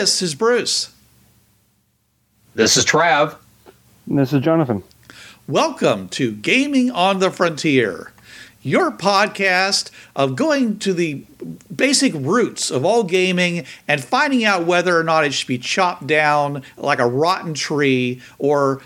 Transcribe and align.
This 0.00 0.22
is 0.22 0.34
Bruce. 0.34 0.94
This 2.54 2.78
is 2.78 2.86
Trav. 2.86 3.36
This 4.06 4.32
is 4.32 4.40
Jonathan. 4.40 4.82
Welcome 5.46 6.08
to 6.08 6.32
Gaming 6.32 6.90
on 6.90 7.18
the 7.18 7.30
Frontier, 7.30 8.10
your 8.62 8.90
podcast 8.92 9.90
of 10.16 10.36
going 10.36 10.78
to 10.78 10.94
the 10.94 11.26
basic 11.76 12.14
roots 12.14 12.70
of 12.70 12.82
all 12.82 13.04
gaming 13.04 13.66
and 13.86 14.02
finding 14.02 14.42
out 14.42 14.64
whether 14.64 14.98
or 14.98 15.04
not 15.04 15.26
it 15.26 15.34
should 15.34 15.48
be 15.48 15.58
chopped 15.58 16.06
down 16.06 16.62
like 16.78 16.98
a 16.98 17.06
rotten 17.06 17.52
tree 17.52 18.22
or 18.38 18.80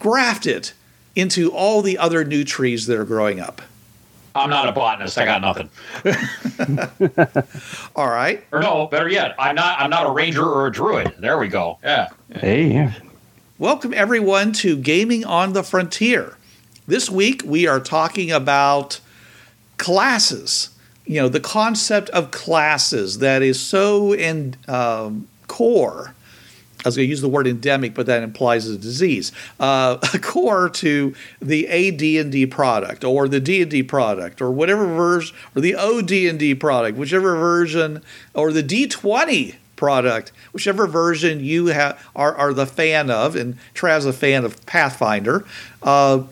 grafted 0.00 0.72
into 1.14 1.52
all 1.52 1.80
the 1.80 1.96
other 1.96 2.24
new 2.24 2.42
trees 2.42 2.86
that 2.86 2.98
are 2.98 3.04
growing 3.04 3.38
up. 3.38 3.62
I'm 4.34 4.50
not 4.50 4.68
a 4.68 4.72
botanist. 4.72 5.16
I 5.16 5.24
got 5.24 5.40
nothing. 5.40 5.70
All 7.96 8.08
right. 8.08 8.42
Or 8.50 8.60
no, 8.60 8.86
better 8.88 9.08
yet, 9.08 9.34
I'm 9.38 9.54
not. 9.54 9.80
I'm 9.80 9.90
not 9.90 10.06
a 10.06 10.10
ranger 10.10 10.44
or 10.44 10.66
a 10.66 10.72
druid. 10.72 11.14
There 11.18 11.38
we 11.38 11.46
go. 11.46 11.78
Yeah. 11.84 12.08
Hey, 12.32 12.92
Welcome, 13.58 13.94
everyone, 13.94 14.52
to 14.54 14.76
Gaming 14.76 15.24
on 15.24 15.52
the 15.52 15.62
Frontier. 15.62 16.36
This 16.88 17.08
week, 17.08 17.42
we 17.44 17.68
are 17.68 17.78
talking 17.78 18.32
about 18.32 18.98
classes. 19.78 20.70
You 21.06 21.22
know, 21.22 21.28
the 21.28 21.38
concept 21.38 22.10
of 22.10 22.32
classes 22.32 23.18
that 23.18 23.40
is 23.42 23.60
so 23.60 24.12
in 24.12 24.56
um, 24.66 25.28
core. 25.46 26.13
I 26.84 26.88
was 26.88 26.96
going 26.96 27.06
to 27.06 27.10
use 27.10 27.22
the 27.22 27.28
word 27.28 27.46
endemic, 27.46 27.94
but 27.94 28.06
that 28.06 28.22
implies 28.22 28.68
a 28.68 28.76
disease. 28.76 29.32
Uh, 29.58 29.96
core 30.22 30.68
to 30.68 31.14
the 31.40 31.66
AD&D 31.66 32.46
product, 32.46 33.04
or 33.04 33.26
the 33.26 33.40
D&D 33.40 33.84
product, 33.84 34.42
or 34.42 34.50
whatever 34.50 34.86
version, 34.86 35.34
or 35.56 35.62
the 35.62 35.74
OD&D 35.74 36.56
product, 36.56 36.98
whichever 36.98 37.36
version, 37.36 38.02
or 38.34 38.52
the 38.52 38.62
D20 38.62 39.54
product, 39.76 40.32
whichever 40.52 40.86
version 40.86 41.40
you 41.40 41.72
ha- 41.72 41.96
are, 42.14 42.34
are 42.34 42.52
the 42.52 42.66
fan 42.66 43.10
of, 43.10 43.34
and 43.34 43.56
Trav's 43.74 44.04
a 44.04 44.12
fan 44.12 44.44
of 44.44 44.64
Pathfinder, 44.66 45.46
uh, 45.82 46.22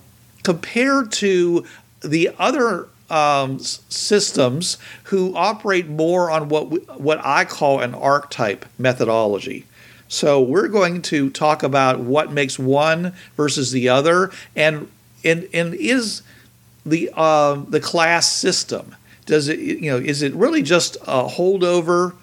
compared 0.42 1.12
to 1.12 1.64
the 2.03 2.31
other 2.39 2.89
um, 3.09 3.59
systems 3.59 4.78
who 5.05 5.37
operate 5.37 5.87
more 5.87 6.31
on 6.31 6.48
what 6.48 6.98
what 6.98 7.20
I 7.22 7.44
call 7.44 7.81
an 7.81 7.94
archetype 7.94 8.64
methodology. 8.78 9.66
So 10.13 10.43
we're 10.43 10.69
going 10.69 11.01
to 11.03 11.31
talk 11.31 11.63
about 11.63 12.01
what 12.01 12.31
makes 12.31 12.59
one 12.59 13.15
versus 13.37 13.73
the 13.73 13.89
other, 13.89 14.31
and 14.55 14.91
and 15.25 15.49
and 15.55 15.75
is 15.75 16.23
the 16.85 17.09
um, 17.11 17.67
the 17.71 17.81
class 17.81 18.31
system 18.31 18.95
does 19.25 19.49
it 19.49 19.61
you 19.61 19.91
know 19.91 19.97
is 19.97 20.21
it 20.23 20.35
really 20.35 20.63
just 20.63 20.97
a 21.03 21.29
holdover? 21.29 22.15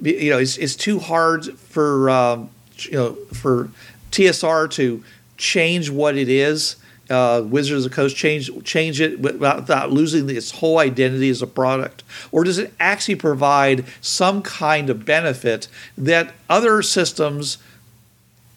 you 0.00 0.30
know, 0.30 0.38
it's, 0.38 0.56
it's 0.56 0.74
too 0.74 0.98
hard 0.98 1.56
for 1.58 2.10
um, 2.10 2.50
you 2.76 2.92
know 2.92 3.14
for 3.32 3.70
TSR 4.10 4.70
to 4.72 5.02
change 5.36 5.90
what 5.90 6.16
it 6.16 6.28
is. 6.28 6.76
Uh, 7.12 7.42
Wizards 7.42 7.84
of 7.84 7.90
the 7.90 7.94
Coast 7.94 8.16
change 8.16 8.50
change 8.64 8.98
it 8.98 9.20
without, 9.20 9.56
without 9.56 9.90
losing 9.92 10.30
its 10.30 10.50
whole 10.50 10.78
identity 10.78 11.28
as 11.28 11.42
a 11.42 11.46
product, 11.46 12.02
or 12.30 12.42
does 12.42 12.56
it 12.56 12.72
actually 12.80 13.16
provide 13.16 13.84
some 14.00 14.40
kind 14.40 14.88
of 14.88 15.04
benefit 15.04 15.68
that 15.98 16.32
other 16.48 16.80
systems 16.80 17.58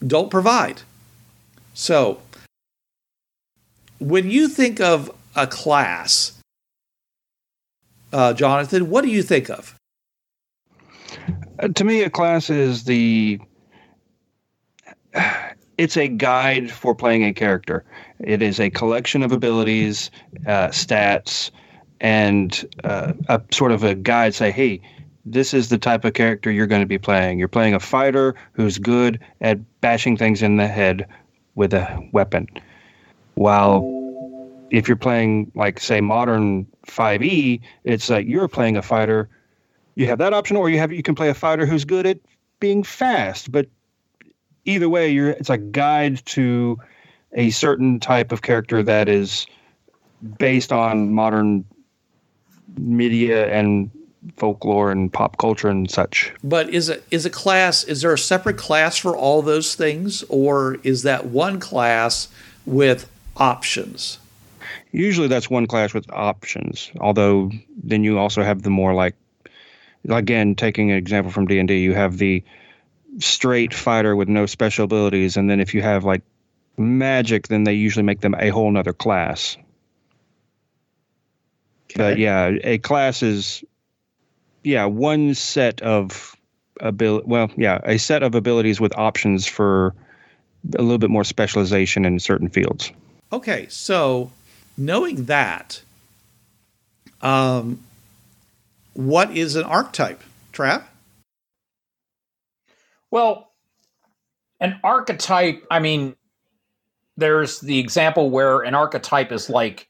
don't 0.06 0.30
provide? 0.30 0.80
So, 1.74 2.22
when 3.98 4.30
you 4.30 4.48
think 4.48 4.80
of 4.80 5.10
a 5.34 5.46
class, 5.46 6.40
uh, 8.12 8.32
Jonathan, 8.32 8.88
what 8.88 9.04
do 9.04 9.10
you 9.10 9.22
think 9.22 9.50
of? 9.50 9.76
Uh, 11.58 11.68
to 11.68 11.84
me, 11.84 12.02
a 12.02 12.10
class 12.10 12.50
is 12.50 12.84
the. 12.84 13.38
It's 15.78 15.98
a 15.98 16.08
guide 16.08 16.70
for 16.70 16.94
playing 16.94 17.24
a 17.24 17.34
character. 17.34 17.84
It 18.20 18.42
is 18.42 18.60
a 18.60 18.70
collection 18.70 19.22
of 19.22 19.32
abilities, 19.32 20.10
uh, 20.46 20.68
stats, 20.68 21.50
and 22.00 22.68
uh, 22.84 23.12
a 23.28 23.40
sort 23.52 23.72
of 23.72 23.82
a 23.84 23.94
guide. 23.94 24.34
Say, 24.34 24.50
hey, 24.50 24.80
this 25.24 25.52
is 25.54 25.68
the 25.68 25.78
type 25.78 26.04
of 26.04 26.14
character 26.14 26.50
you're 26.50 26.66
going 26.66 26.82
to 26.82 26.86
be 26.86 26.98
playing. 26.98 27.38
You're 27.38 27.48
playing 27.48 27.74
a 27.74 27.80
fighter 27.80 28.34
who's 28.52 28.78
good 28.78 29.20
at 29.40 29.58
bashing 29.80 30.16
things 30.16 30.42
in 30.42 30.56
the 30.56 30.68
head 30.68 31.06
with 31.54 31.74
a 31.74 32.08
weapon. 32.12 32.48
While 33.34 33.84
if 34.70 34.88
you're 34.88 34.96
playing, 34.96 35.50
like, 35.54 35.80
say, 35.80 36.00
modern 36.00 36.66
5e, 36.86 37.60
it's 37.84 38.08
like 38.08 38.26
you're 38.26 38.48
playing 38.48 38.76
a 38.76 38.82
fighter 38.82 39.28
you 39.96 40.06
have 40.06 40.18
that 40.18 40.32
option, 40.32 40.56
or 40.56 40.70
you 40.70 40.78
have 40.78 40.92
you 40.92 41.02
can 41.02 41.14
play 41.14 41.30
a 41.30 41.34
fighter 41.34 41.66
who's 41.66 41.84
good 41.84 42.06
at 42.06 42.18
being 42.60 42.84
fast. 42.84 43.50
But 43.50 43.66
either 44.64 44.88
way, 44.88 45.10
you're 45.10 45.30
it's 45.30 45.50
a 45.50 45.58
guide 45.58 46.24
to 46.26 46.78
a 47.32 47.50
certain 47.50 48.00
type 48.00 48.32
of 48.32 48.42
character 48.42 48.82
that 48.82 49.08
is 49.08 49.46
based 50.38 50.72
on 50.72 51.12
modern 51.12 51.64
media 52.78 53.52
and 53.52 53.90
folklore 54.36 54.90
and 54.90 55.12
pop 55.12 55.38
culture 55.38 55.68
and 55.68 55.90
such. 55.90 56.32
But 56.42 56.70
is 56.70 56.88
it 56.88 57.04
is 57.10 57.26
a 57.26 57.30
class? 57.30 57.84
Is 57.84 58.02
there 58.02 58.12
a 58.12 58.18
separate 58.18 58.56
class 58.56 58.96
for 58.96 59.16
all 59.16 59.42
those 59.42 59.74
things, 59.74 60.24
or 60.28 60.76
is 60.82 61.02
that 61.02 61.26
one 61.26 61.60
class 61.60 62.28
with 62.64 63.08
options? 63.36 64.18
Usually, 64.92 65.28
that's 65.28 65.50
one 65.50 65.66
class 65.66 65.94
with 65.94 66.10
options. 66.10 66.90
Although 67.00 67.50
then 67.82 68.02
you 68.02 68.18
also 68.18 68.42
have 68.42 68.62
the 68.62 68.70
more 68.70 68.94
like 68.94 69.14
again 70.10 70.54
taking 70.54 70.90
an 70.90 70.96
example 70.96 71.32
from 71.32 71.46
d&d 71.46 71.74
you 71.74 71.94
have 71.94 72.18
the 72.18 72.42
straight 73.18 73.72
fighter 73.74 74.14
with 74.14 74.28
no 74.28 74.46
special 74.46 74.84
abilities 74.84 75.36
and 75.36 75.50
then 75.50 75.60
if 75.60 75.74
you 75.74 75.82
have 75.82 76.04
like 76.04 76.22
magic 76.78 77.48
then 77.48 77.64
they 77.64 77.74
usually 77.74 78.02
make 78.02 78.20
them 78.20 78.34
a 78.38 78.50
whole 78.50 78.70
nother 78.70 78.92
class. 78.92 79.56
But 81.94 82.18
yeah 82.18 82.52
a 82.62 82.78
class 82.78 83.22
is 83.22 83.64
yeah 84.62 84.84
one 84.84 85.34
set 85.34 85.80
of 85.80 86.36
abil 86.80 87.22
well 87.24 87.50
yeah 87.56 87.80
a 87.84 87.98
set 87.98 88.22
of 88.22 88.34
abilities 88.34 88.80
with 88.80 88.96
options 88.98 89.46
for 89.46 89.94
a 90.74 90.82
little 90.82 90.98
bit 90.98 91.10
more 91.10 91.24
specialization 91.24 92.04
in 92.04 92.18
certain 92.18 92.48
fields. 92.48 92.92
Okay, 93.32 93.66
so 93.68 94.30
knowing 94.76 95.26
that, 95.26 95.82
um, 97.20 97.80
what 98.94 99.36
is 99.36 99.56
an 99.56 99.64
archetype, 99.64 100.22
Trav? 100.52 100.84
Well, 103.10 103.50
an 104.60 104.80
archetype, 104.82 105.64
I 105.70 105.78
mean, 105.78 106.16
there's 107.16 107.60
the 107.60 107.78
example 107.78 108.30
where 108.30 108.60
an 108.60 108.74
archetype 108.74 109.32
is 109.32 109.48
like 109.48 109.88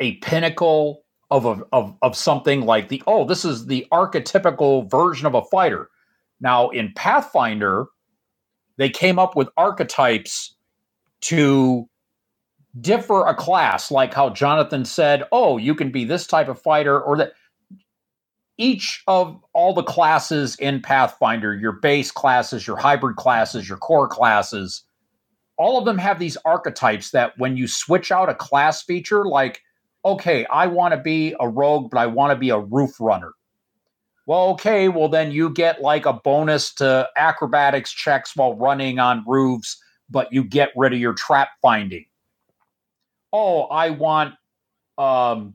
a 0.00 0.16
pinnacle 0.16 1.04
of, 1.30 1.44
a, 1.46 1.62
of 1.72 1.96
of 2.02 2.16
something 2.16 2.62
like 2.62 2.88
the 2.88 3.02
oh, 3.06 3.24
this 3.24 3.44
is 3.44 3.66
the 3.66 3.86
archetypical 3.92 4.88
version 4.90 5.26
of 5.26 5.34
a 5.34 5.42
fighter. 5.42 5.88
Now 6.40 6.68
in 6.68 6.92
Pathfinder, 6.94 7.86
they 8.76 8.90
came 8.90 9.18
up 9.18 9.34
with 9.34 9.48
archetypes 9.56 10.54
to 11.22 11.88
differ 12.80 13.26
a 13.26 13.34
class, 13.34 13.90
like 13.90 14.12
how 14.14 14.30
Jonathan 14.30 14.84
said, 14.84 15.24
oh, 15.32 15.56
you 15.56 15.74
can 15.74 15.90
be 15.90 16.04
this 16.04 16.26
type 16.26 16.48
of 16.48 16.60
fighter 16.60 17.00
or 17.00 17.16
that 17.16 17.32
each 18.56 19.02
of 19.08 19.40
all 19.52 19.74
the 19.74 19.82
classes 19.82 20.54
in 20.56 20.80
Pathfinder, 20.80 21.54
your 21.54 21.72
base 21.72 22.10
classes, 22.10 22.66
your 22.66 22.76
hybrid 22.76 23.16
classes, 23.16 23.68
your 23.68 23.78
core 23.78 24.06
classes, 24.06 24.83
all 25.56 25.78
of 25.78 25.84
them 25.84 25.98
have 25.98 26.18
these 26.18 26.36
archetypes 26.44 27.10
that 27.10 27.32
when 27.38 27.56
you 27.56 27.68
switch 27.68 28.10
out 28.10 28.28
a 28.28 28.34
class 28.34 28.82
feature, 28.82 29.24
like, 29.24 29.62
okay, 30.04 30.46
I 30.46 30.66
want 30.66 30.92
to 30.92 31.00
be 31.00 31.34
a 31.40 31.48
rogue, 31.48 31.90
but 31.90 31.98
I 31.98 32.06
want 32.06 32.32
to 32.32 32.38
be 32.38 32.50
a 32.50 32.58
roof 32.58 33.00
runner. 33.00 33.32
Well, 34.26 34.48
okay, 34.50 34.88
well, 34.88 35.08
then 35.08 35.32
you 35.32 35.50
get 35.50 35.82
like 35.82 36.06
a 36.06 36.12
bonus 36.12 36.72
to 36.74 37.08
acrobatics 37.16 37.92
checks 37.92 38.34
while 38.34 38.56
running 38.56 38.98
on 38.98 39.24
roofs, 39.26 39.80
but 40.08 40.32
you 40.32 40.44
get 40.44 40.70
rid 40.76 40.92
of 40.92 40.98
your 40.98 41.12
trap 41.12 41.50
finding. 41.60 42.06
Oh, 43.32 43.62
I 43.64 43.90
want 43.90 44.34
um, 44.98 45.54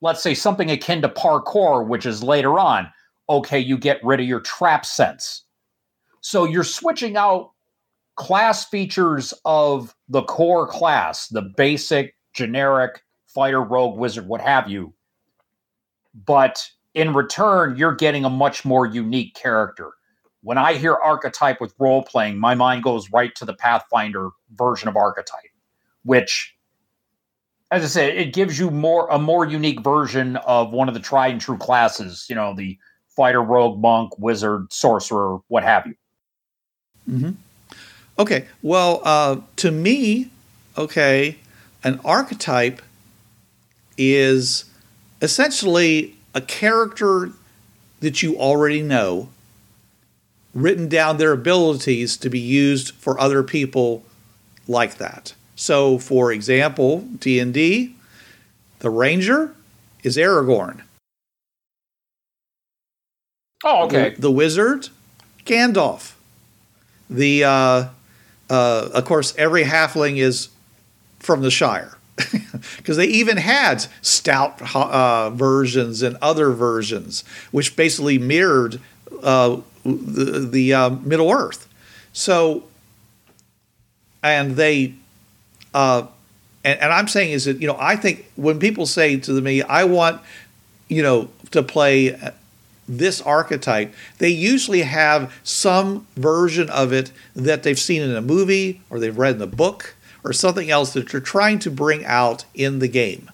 let's 0.00 0.22
say 0.22 0.34
something 0.34 0.70
akin 0.70 1.02
to 1.02 1.08
parkour, 1.08 1.86
which 1.86 2.06
is 2.06 2.22
later 2.22 2.58
on, 2.58 2.90
okay, 3.28 3.58
you 3.58 3.78
get 3.78 4.02
rid 4.02 4.20
of 4.20 4.26
your 4.26 4.40
trap 4.40 4.84
sense. 4.86 5.44
So 6.20 6.44
you're 6.44 6.64
switching 6.64 7.16
out 7.16 7.52
class 8.20 8.66
features 8.66 9.32
of 9.46 9.94
the 10.10 10.22
core 10.22 10.66
class, 10.66 11.28
the 11.28 11.40
basic, 11.40 12.14
generic 12.34 13.00
fighter, 13.26 13.62
rogue, 13.62 13.98
wizard, 13.98 14.28
what 14.28 14.42
have 14.42 14.68
you. 14.68 14.92
But 16.26 16.62
in 16.94 17.14
return, 17.14 17.76
you're 17.78 17.94
getting 17.94 18.26
a 18.26 18.30
much 18.30 18.62
more 18.62 18.84
unique 18.86 19.34
character. 19.34 19.92
When 20.42 20.58
I 20.58 20.74
hear 20.74 20.94
archetype 20.94 21.62
with 21.62 21.74
role 21.78 22.02
playing, 22.02 22.38
my 22.38 22.54
mind 22.54 22.82
goes 22.82 23.10
right 23.10 23.34
to 23.36 23.46
the 23.46 23.54
Pathfinder 23.54 24.28
version 24.54 24.88
of 24.88 24.96
archetype, 24.96 25.54
which 26.04 26.54
as 27.70 27.82
I 27.82 27.86
said, 27.86 28.18
it 28.18 28.34
gives 28.34 28.58
you 28.58 28.70
more 28.70 29.08
a 29.10 29.18
more 29.18 29.46
unique 29.46 29.80
version 29.80 30.36
of 30.38 30.72
one 30.72 30.88
of 30.88 30.94
the 30.94 31.00
tried 31.00 31.32
and 31.32 31.40
true 31.40 31.56
classes. 31.56 32.26
You 32.28 32.34
know, 32.34 32.54
the 32.54 32.76
fighter, 33.08 33.42
rogue, 33.42 33.80
monk, 33.80 34.18
wizard, 34.18 34.70
sorcerer, 34.70 35.38
what 35.48 35.62
have 35.62 35.86
you. 35.86 35.94
Mm-hmm. 37.08 37.30
Okay. 38.18 38.46
Well, 38.62 39.00
uh, 39.04 39.40
to 39.56 39.70
me, 39.70 40.30
okay, 40.76 41.36
an 41.82 42.00
archetype 42.04 42.82
is 43.96 44.64
essentially 45.22 46.16
a 46.34 46.40
character 46.40 47.30
that 48.00 48.22
you 48.22 48.36
already 48.36 48.82
know, 48.82 49.28
written 50.54 50.88
down 50.88 51.18
their 51.18 51.32
abilities 51.32 52.16
to 52.16 52.30
be 52.30 52.38
used 52.38 52.92
for 52.94 53.20
other 53.20 53.42
people 53.42 54.02
like 54.66 54.96
that. 54.96 55.34
So, 55.54 55.98
for 55.98 56.32
example, 56.32 57.00
D&D, 57.18 57.94
the 58.78 58.90
ranger 58.90 59.54
is 60.02 60.16
Aragorn. 60.16 60.80
Oh, 63.62 63.84
okay. 63.84 64.10
The, 64.14 64.22
the 64.22 64.30
wizard, 64.30 64.88
Gandalf. 65.44 66.14
The 67.10 67.44
uh, 67.44 67.88
uh, 68.50 68.90
of 68.92 69.04
course, 69.04 69.34
every 69.38 69.64
halfling 69.64 70.16
is 70.18 70.48
from 71.20 71.42
the 71.42 71.50
Shire 71.50 71.96
because 72.76 72.96
they 72.96 73.06
even 73.06 73.36
had 73.36 73.86
stout 74.02 74.60
uh, 74.74 75.30
versions 75.30 76.02
and 76.02 76.16
other 76.20 76.50
versions, 76.50 77.24
which 77.52 77.76
basically 77.76 78.18
mirrored 78.18 78.80
uh, 79.22 79.60
the, 79.84 80.48
the 80.50 80.74
uh, 80.74 80.90
Middle 80.90 81.30
Earth. 81.30 81.68
So, 82.12 82.64
and 84.22 84.56
they 84.56 84.94
uh, 85.72 86.06
and, 86.64 86.80
and 86.80 86.92
I'm 86.92 87.08
saying 87.08 87.32
is 87.32 87.44
that 87.44 87.60
you 87.60 87.66
know 87.66 87.76
I 87.78 87.96
think 87.96 88.30
when 88.36 88.58
people 88.58 88.86
say 88.86 89.16
to 89.18 89.40
me 89.40 89.62
I 89.62 89.84
want 89.84 90.20
you 90.88 91.02
know 91.02 91.28
to 91.52 91.62
play 91.62 92.18
this 92.98 93.20
archetype, 93.22 93.94
they 94.18 94.28
usually 94.28 94.82
have 94.82 95.32
some 95.44 96.06
version 96.16 96.68
of 96.70 96.92
it 96.92 97.12
that 97.34 97.62
they've 97.62 97.78
seen 97.78 98.02
in 98.02 98.14
a 98.14 98.20
movie 98.20 98.80
or 98.90 98.98
they've 98.98 99.16
read 99.16 99.36
in 99.36 99.42
a 99.42 99.46
book 99.46 99.94
or 100.24 100.32
something 100.32 100.70
else 100.70 100.92
that 100.92 101.08
they're 101.08 101.20
trying 101.20 101.58
to 101.60 101.70
bring 101.70 102.04
out 102.04 102.44
in 102.54 102.80
the 102.80 102.88
game. 102.88 103.30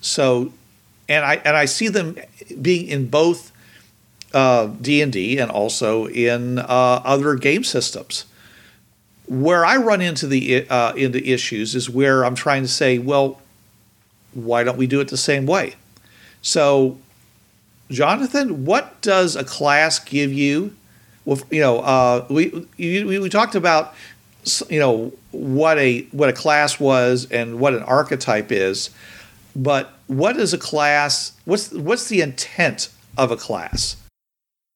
So, 0.00 0.52
and 1.08 1.24
I 1.24 1.36
and 1.44 1.56
I 1.56 1.64
see 1.64 1.88
them 1.88 2.16
being 2.60 2.86
in 2.86 3.08
both 3.08 3.52
uh, 4.32 4.66
D 4.66 5.02
and 5.02 5.12
D 5.12 5.38
and 5.38 5.50
also 5.50 6.06
in 6.06 6.58
uh, 6.58 6.64
other 7.04 7.34
game 7.34 7.64
systems. 7.64 8.24
Where 9.26 9.64
I 9.64 9.76
run 9.76 10.00
into 10.00 10.26
the 10.26 10.68
uh, 10.68 10.94
into 10.94 11.22
issues 11.24 11.74
is 11.74 11.90
where 11.90 12.24
I'm 12.24 12.34
trying 12.34 12.62
to 12.62 12.68
say, 12.68 12.98
well, 12.98 13.40
why 14.34 14.64
don't 14.64 14.78
we 14.78 14.86
do 14.86 15.00
it 15.00 15.08
the 15.08 15.16
same 15.16 15.46
way? 15.46 15.74
So, 16.42 16.98
Jonathan, 17.92 18.64
what 18.64 19.00
does 19.02 19.36
a 19.36 19.44
class 19.44 19.98
give 19.98 20.32
you? 20.32 20.74
Well, 21.24 21.40
you 21.50 21.60
know, 21.60 21.80
uh, 21.80 22.26
we, 22.28 22.66
we 22.78 23.18
we 23.18 23.28
talked 23.28 23.54
about 23.54 23.94
you 24.68 24.80
know 24.80 25.12
what 25.30 25.78
a 25.78 26.02
what 26.10 26.28
a 26.28 26.32
class 26.32 26.80
was 26.80 27.30
and 27.30 27.60
what 27.60 27.74
an 27.74 27.82
archetype 27.82 28.50
is, 28.50 28.90
but 29.54 29.92
what 30.08 30.36
is 30.36 30.52
a 30.52 30.58
class? 30.58 31.32
What's 31.44 31.70
what's 31.72 32.08
the 32.08 32.22
intent 32.22 32.88
of 33.16 33.30
a 33.30 33.36
class? 33.36 33.96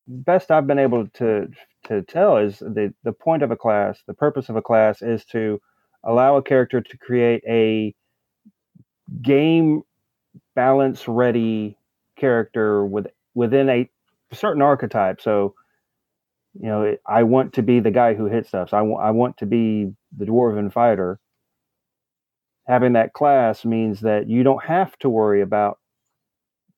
Best 0.07 0.51
I've 0.51 0.67
been 0.67 0.79
able 0.79 1.09
to 1.15 1.49
to 1.87 2.03
tell 2.03 2.37
is 2.37 2.59
the 2.59 2.93
the 3.03 3.13
point 3.13 3.43
of 3.43 3.51
a 3.51 3.57
class, 3.57 3.99
the 4.07 4.15
purpose 4.15 4.49
of 4.49 4.57
a 4.57 4.63
class 4.63 5.03
is 5.03 5.25
to 5.27 5.61
allow 6.05 6.37
a 6.37 6.43
character 6.43 6.81
to 6.81 6.99
create 6.99 7.43
a 7.49 7.95
game 9.23 9.83
balance 10.55 11.09
ready 11.09 11.76
character 12.17 12.85
with 12.85 13.07
within 13.35 13.69
a 13.69 13.89
certain 14.33 14.63
archetype. 14.63 15.21
So, 15.21 15.55
you 16.55 16.69
know, 16.69 16.97
I 17.07 17.23
want 17.23 17.55
to 17.55 17.63
be 17.63 17.81
the 17.81 17.91
guy 17.91 18.15
who 18.15 18.27
hits 18.27 18.49
stuff. 18.49 18.71
So 18.71 18.79
I, 18.79 18.81
w- 18.81 18.99
I 18.99 19.11
want 19.11 19.37
to 19.39 19.47
be 19.47 19.93
the 20.17 20.25
dwarven 20.25 20.73
fighter. 20.73 21.21
Having 22.67 22.95
that 22.95 23.13
class 23.13 23.65
means 23.65 24.01
that 24.01 24.29
you 24.29 24.43
don't 24.43 24.65
have 24.65 24.99
to 24.99 25.09
worry 25.09 25.43
about 25.43 25.79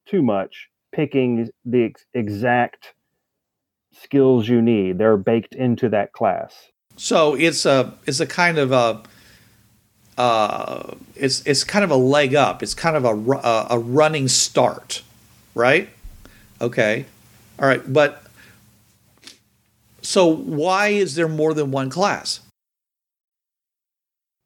too 0.07 0.23
much 0.23 0.69
picking 0.93 1.51
the 1.65 1.85
ex- 1.85 2.07
exact 2.13 2.95
skills 3.93 4.49
you 4.49 4.61
need. 4.61 4.99
They're 4.99 5.17
baked 5.17 5.55
into 5.55 5.89
that 5.91 6.13
class. 6.13 6.55
So 6.97 7.35
it's 7.35 7.65
a 7.65 7.95
it's 8.07 8.21
a 8.21 8.27
kind 8.27 8.59
of 8.59 8.73
a 8.73 9.03
uh, 10.21 10.95
it's 11.15 11.47
it's 11.47 11.63
kind 11.63 11.85
of 11.85 11.91
a 11.91 11.97
leg 11.97 12.35
up. 12.35 12.63
It's 12.63 12.75
kind 12.75 12.97
of 12.97 13.05
a 13.05 13.67
a 13.71 13.79
running 13.79 14.29
start, 14.29 15.03
right? 15.55 15.89
Okay, 16.61 17.07
all 17.59 17.69
right, 17.69 17.93
but 17.93 18.25
so 20.03 20.27
why 20.27 20.89
is 20.89 21.15
there 21.15 21.29
more 21.29 21.55
than 21.55 21.71
one 21.71 21.91
class? 21.91 22.41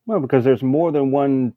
Well, 0.06 0.20
because 0.20 0.44
there's 0.44 0.62
more 0.62 0.90
than 0.90 1.10
one 1.10 1.54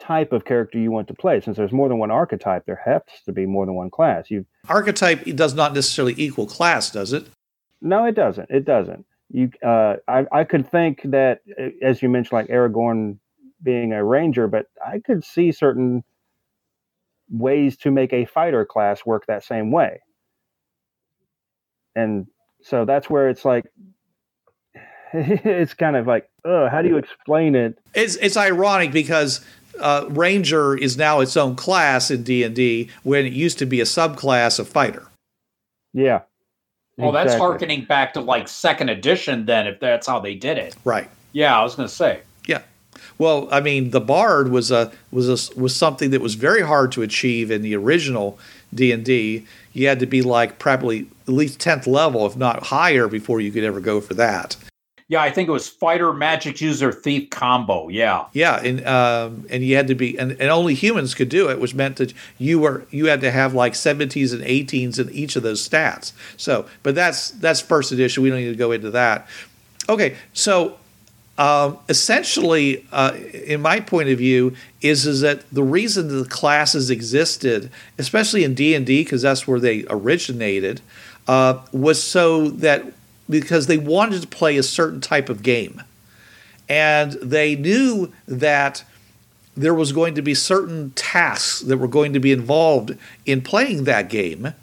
type 0.00 0.32
of 0.32 0.44
character 0.44 0.78
you 0.78 0.90
want 0.90 1.08
to 1.08 1.14
play. 1.14 1.40
Since 1.40 1.56
there's 1.56 1.72
more 1.72 1.88
than 1.88 1.98
one 1.98 2.10
archetype, 2.10 2.64
there 2.66 2.80
has 2.84 3.02
to 3.26 3.32
be 3.32 3.46
more 3.46 3.66
than 3.66 3.74
one 3.74 3.90
class. 3.90 4.30
You 4.30 4.46
archetype 4.68 5.24
does 5.36 5.54
not 5.54 5.74
necessarily 5.74 6.14
equal 6.16 6.46
class, 6.46 6.90
does 6.90 7.12
it? 7.12 7.26
No, 7.80 8.04
it 8.06 8.14
doesn't. 8.14 8.50
It 8.50 8.64
doesn't. 8.64 9.04
You, 9.30 9.50
uh, 9.64 9.96
I, 10.08 10.26
I 10.32 10.44
could 10.44 10.70
think 10.70 11.02
that, 11.04 11.40
uh, 11.58 11.68
as 11.82 12.02
you 12.02 12.08
mentioned, 12.08 12.32
like 12.32 12.48
Aragorn 12.48 13.18
being 13.62 13.92
a 13.92 14.04
ranger, 14.04 14.48
but 14.48 14.66
I 14.84 14.98
could 14.98 15.24
see 15.24 15.52
certain 15.52 16.04
ways 17.32 17.76
to 17.78 17.90
make 17.90 18.12
a 18.12 18.24
fighter 18.26 18.64
class 18.64 19.04
work 19.04 19.26
that 19.26 19.42
same 19.42 19.72
way. 19.72 20.00
And 21.96 22.26
so 22.62 22.84
that's 22.84 23.10
where 23.10 23.28
it's 23.28 23.44
like, 23.44 23.64
it's 25.12 25.74
kind 25.74 25.96
of 25.96 26.06
like, 26.06 26.28
oh, 26.44 26.68
how 26.68 26.82
do 26.82 26.88
you 26.88 26.96
explain 26.96 27.54
it? 27.54 27.78
It's 27.94 28.16
it's 28.16 28.36
ironic 28.36 28.92
because 28.92 29.44
uh, 29.80 30.06
ranger 30.08 30.76
is 30.76 30.96
now 30.96 31.20
its 31.20 31.36
own 31.36 31.56
class 31.56 32.10
in 32.10 32.22
D 32.22 32.44
and 32.44 32.54
D 32.54 32.90
when 33.02 33.26
it 33.26 33.32
used 33.32 33.58
to 33.58 33.66
be 33.66 33.80
a 33.80 33.84
subclass 33.84 34.58
of 34.58 34.68
fighter. 34.68 35.06
Yeah, 35.92 36.22
well, 36.96 37.10
exactly. 37.10 37.30
that's 37.30 37.40
harkening 37.40 37.84
back 37.84 38.14
to 38.14 38.20
like 38.20 38.48
second 38.48 38.90
edition, 38.90 39.46
then, 39.46 39.66
if 39.66 39.80
that's 39.80 40.06
how 40.06 40.20
they 40.20 40.34
did 40.34 40.58
it. 40.58 40.76
Right. 40.84 41.08
Yeah, 41.32 41.58
I 41.58 41.62
was 41.62 41.74
going 41.74 41.88
to 41.88 41.94
say. 41.94 42.20
Well, 43.18 43.48
I 43.50 43.60
mean, 43.60 43.90
the 43.90 44.00
bard 44.00 44.50
was 44.50 44.70
a 44.70 44.92
was 45.10 45.28
a, 45.28 45.58
was 45.60 45.74
something 45.74 46.10
that 46.10 46.20
was 46.20 46.34
very 46.34 46.62
hard 46.62 46.92
to 46.92 47.02
achieve 47.02 47.50
in 47.50 47.62
the 47.62 47.74
original 47.76 48.38
D 48.74 48.92
and 48.92 49.04
D. 49.04 49.46
You 49.72 49.88
had 49.88 50.00
to 50.00 50.06
be 50.06 50.22
like 50.22 50.58
probably 50.58 51.08
at 51.26 51.34
least 51.34 51.60
tenth 51.60 51.86
level, 51.86 52.26
if 52.26 52.36
not 52.36 52.64
higher, 52.64 53.08
before 53.08 53.40
you 53.40 53.50
could 53.50 53.64
ever 53.64 53.80
go 53.80 54.00
for 54.00 54.14
that. 54.14 54.56
Yeah, 55.08 55.20
I 55.20 55.30
think 55.30 55.46
it 55.46 55.52
was 55.52 55.68
fighter, 55.68 56.14
magic 56.14 56.62
user, 56.62 56.90
thief 56.90 57.28
combo. 57.28 57.88
Yeah, 57.88 58.24
yeah, 58.32 58.62
and 58.62 58.86
um, 58.86 59.46
and 59.50 59.62
you 59.62 59.76
had 59.76 59.88
to 59.88 59.94
be, 59.94 60.18
and, 60.18 60.32
and 60.32 60.50
only 60.50 60.72
humans 60.72 61.14
could 61.14 61.28
do 61.28 61.50
it, 61.50 61.60
which 61.60 61.74
meant 61.74 61.96
that 61.96 62.14
you 62.38 62.58
were 62.58 62.86
you 62.90 63.06
had 63.06 63.20
to 63.20 63.30
have 63.30 63.52
like 63.52 63.74
seventies 63.74 64.32
and 64.32 64.42
eighteens 64.42 64.98
in 64.98 65.10
each 65.10 65.36
of 65.36 65.42
those 65.42 65.68
stats. 65.68 66.12
So, 66.38 66.66
but 66.82 66.94
that's 66.94 67.30
that's 67.32 67.60
first 67.60 67.92
edition. 67.92 68.22
We 68.22 68.30
don't 68.30 68.38
need 68.38 68.52
to 68.52 68.56
go 68.56 68.72
into 68.72 68.90
that. 68.92 69.28
Okay, 69.86 70.16
so 70.32 70.78
um, 71.38 71.78
essentially, 71.88 72.86
uh, 72.92 73.14
in 73.32 73.62
my 73.62 73.80
point 73.80 74.10
of 74.10 74.18
view, 74.18 74.54
is 74.80 75.06
is 75.06 75.22
that 75.22 75.48
the 75.50 75.62
reason 75.62 76.08
the 76.08 76.28
classes 76.28 76.90
existed, 76.90 77.70
especially 77.98 78.44
in 78.44 78.54
D 78.54 78.74
and 78.74 78.84
D, 78.84 79.02
because 79.02 79.22
that's 79.22 79.48
where 79.48 79.60
they 79.60 79.84
originated, 79.88 80.82
uh, 81.26 81.60
was 81.72 82.02
so 82.02 82.48
that 82.48 82.92
because 83.30 83.66
they 83.66 83.78
wanted 83.78 84.22
to 84.22 84.28
play 84.28 84.56
a 84.56 84.62
certain 84.62 85.00
type 85.00 85.28
of 85.28 85.42
game. 85.42 85.82
And 86.68 87.12
they 87.12 87.56
knew 87.56 88.12
that 88.26 88.84
there 89.56 89.74
was 89.74 89.92
going 89.92 90.14
to 90.14 90.22
be 90.22 90.34
certain 90.34 90.90
tasks 90.92 91.60
that 91.60 91.76
were 91.76 91.88
going 91.88 92.12
to 92.12 92.20
be 92.20 92.32
involved 92.32 92.96
in 93.26 93.42
playing 93.42 93.84
that 93.84 94.08
game. 94.08 94.54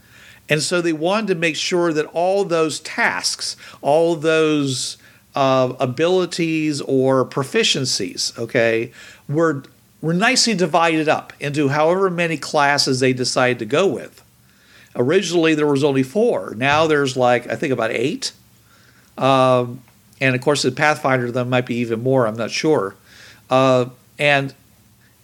And 0.47 0.63
so 0.63 0.81
they 0.81 0.93
wanted 0.93 1.27
to 1.27 1.35
make 1.35 1.55
sure 1.55 1.93
that 1.93 2.07
all 2.07 2.43
those 2.43 2.79
tasks, 2.79 3.55
all 3.81 4.15
those 4.15 4.97
uh, 5.39 5.74
abilities 5.79 6.81
or 6.81 7.24
proficiencies, 7.24 8.38
okay, 8.38 8.91
were 9.29 9.63
were 10.01 10.13
nicely 10.13 10.53
divided 10.53 11.08
up 11.08 11.31
into 11.39 11.69
however 11.69 12.10
many 12.10 12.36
classes 12.36 13.00
they 13.00 13.13
decided 13.13 13.58
to 13.60 13.65
go 13.65 13.88
with. 13.88 14.22
Originally, 14.98 15.55
there 15.55 15.65
was 15.65 15.81
only 15.81 16.03
four. 16.03 16.55
Now 16.58 16.88
there's 16.88 17.15
like 17.15 17.48
I 17.48 17.55
think 17.55 17.72
about 17.72 17.91
eight, 17.91 18.34
um, 19.17 19.81
and 20.19 20.36
of 20.36 20.41
course, 20.41 20.63
the 20.63 20.74
Pathfinder 20.74 21.31
there 21.31 21.46
might 21.46 21.65
be 21.65 21.75
even 21.75 22.03
more. 22.03 22.27
I'm 22.27 22.36
not 22.36 22.51
sure. 22.51 22.96
Uh, 23.50 23.86
and 24.17 24.53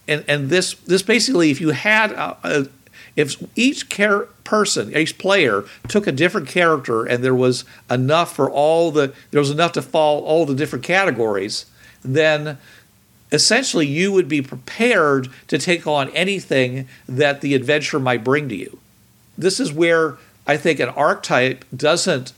and 0.08 0.24
and 0.26 0.48
this 0.48 0.72
this 0.86 1.02
basically, 1.02 1.50
if 1.50 1.60
you 1.60 1.70
had 1.72 2.12
a, 2.12 2.38
a, 2.42 2.66
if 3.16 3.36
each 3.54 3.90
char- 3.90 4.28
person, 4.46 4.96
each 4.96 5.18
player 5.18 5.64
took 5.88 6.06
a 6.06 6.12
different 6.12 6.48
character, 6.48 7.04
and 7.04 7.22
there 7.22 7.34
was 7.34 7.66
enough 7.90 8.34
for 8.34 8.50
all 8.50 8.90
the 8.90 9.12
there 9.30 9.40
was 9.40 9.50
enough 9.50 9.72
to 9.72 9.82
fall 9.82 10.22
all 10.24 10.46
the 10.46 10.54
different 10.54 10.84
categories, 10.84 11.66
then 12.02 12.56
essentially 13.30 13.86
you 13.86 14.12
would 14.12 14.28
be 14.28 14.40
prepared 14.40 15.28
to 15.48 15.58
take 15.58 15.86
on 15.86 16.08
anything 16.10 16.88
that 17.08 17.40
the 17.40 17.54
adventure 17.54 17.98
might 17.98 18.24
bring 18.24 18.48
to 18.48 18.56
you. 18.56 18.78
This 19.36 19.60
is 19.60 19.72
where 19.72 20.16
I 20.46 20.56
think 20.56 20.80
an 20.80 20.88
archetype 20.90 21.64
doesn't 21.76 22.32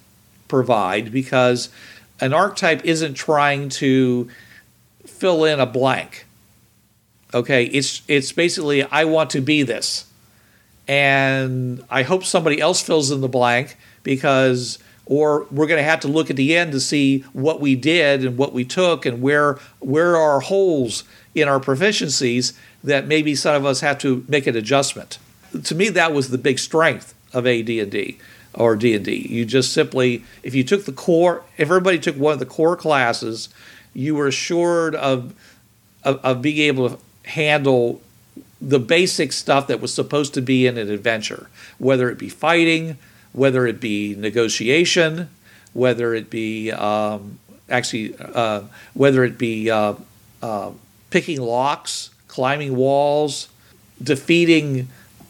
provide 0.49 1.13
because 1.13 1.69
an 2.21 2.33
archetype 2.33 2.85
isn't 2.85 3.15
trying 3.15 3.69
to 3.69 4.29
fill 5.07 5.45
in 5.45 5.61
a 5.61 5.67
blank. 5.67 6.27
Okay, 7.35 7.65
it's 7.67 8.03
it's 8.09 8.33
basically 8.33 8.83
I 8.83 9.05
want 9.05 9.31
to 9.31 9.41
be 9.41 9.63
this. 9.63 10.08
And 10.89 11.85
I 11.91 12.03
hope 12.03 12.25
somebody 12.25 12.61
else 12.61 12.81
fills 12.81 13.11
in 13.11 13.21
the 13.21 13.29
blank 13.29 13.77
because 14.03 14.79
or 15.05 15.47
we're 15.51 15.67
going 15.67 15.79
to 15.79 15.85
have 15.85 16.01
to 16.01 16.09
look 16.09 16.29
at 16.29 16.37
the 16.37 16.57
end 16.57 16.73
to 16.73 16.81
see 16.81 17.21
what 17.33 17.61
we 17.61 17.75
did 17.75 18.25
and 18.25 18.37
what 18.37 18.53
we 18.53 18.65
took 18.65 19.07
and 19.07 19.23
where 19.23 19.59
where 19.81 20.17
are 20.17 20.41
holes 20.41 21.05
in 21.35 21.49
our 21.49 21.61
proficiencies 21.61 22.53
that 22.85 23.07
maybe 23.07 23.35
some 23.35 23.55
of 23.55 23.65
us 23.65 23.81
have 23.81 23.99
to 23.99 24.25
make 24.29 24.47
an 24.47 24.57
adjustment. 24.57 25.19
To 25.65 25.75
me, 25.75 25.89
that 25.91 26.13
was 26.13 26.29
the 26.29 26.39
big 26.39 26.59
strength 26.59 27.15
of 27.33 27.47
AD&D 27.47 28.19
or 28.55 28.77
D&D. 28.77 29.27
You 29.31 29.45
just 29.45 29.73
simply, 29.73 30.25
if 30.43 30.55
you 30.55 30.65
took 30.65 30.85
the 30.85 30.93
core, 30.93 31.43
if 31.57 31.69
everybody 31.69 31.99
took 31.99 32.17
one 32.17 32.33
of 32.33 32.39
the 32.39 32.47
core 32.47 32.77
classes, 32.77 33.49
you 33.95 34.15
were 34.15 34.27
assured 34.27 34.95
of, 34.95 35.35
of, 36.05 36.23
of 36.25 36.43
being 36.43 36.59
able 36.59 36.91
to 36.91 36.99
handle 37.25 38.01
the 38.61 38.79
basic 38.79 39.33
stuff 39.33 39.69
that 39.69 39.81
was 39.81 39.95
supposed 39.95 40.35
to 40.35 40.43
be 40.43 40.67
in 40.67 40.77
an 40.77 40.91
adventure, 40.91 41.49
whether 41.79 42.11
it 42.11 42.19
be 42.19 42.29
fighting, 42.29 42.99
whether 43.33 43.67
it 43.67 43.81
be 43.81 44.15
negotiation, 44.17 45.29
whether 45.73 46.15
it 46.15 46.29
be 46.29 46.73
um, 46.73 47.39
actually 47.69 48.15
uh, 48.19 48.63
whether 48.95 49.25
it 49.25 49.39
be 49.39 49.71
uh, 49.71 49.95
uh, 50.43 50.73
picking 51.11 51.41
locks, 51.41 52.11
climbing 52.27 52.75
walls, 52.75 53.49
defeating 54.03 54.89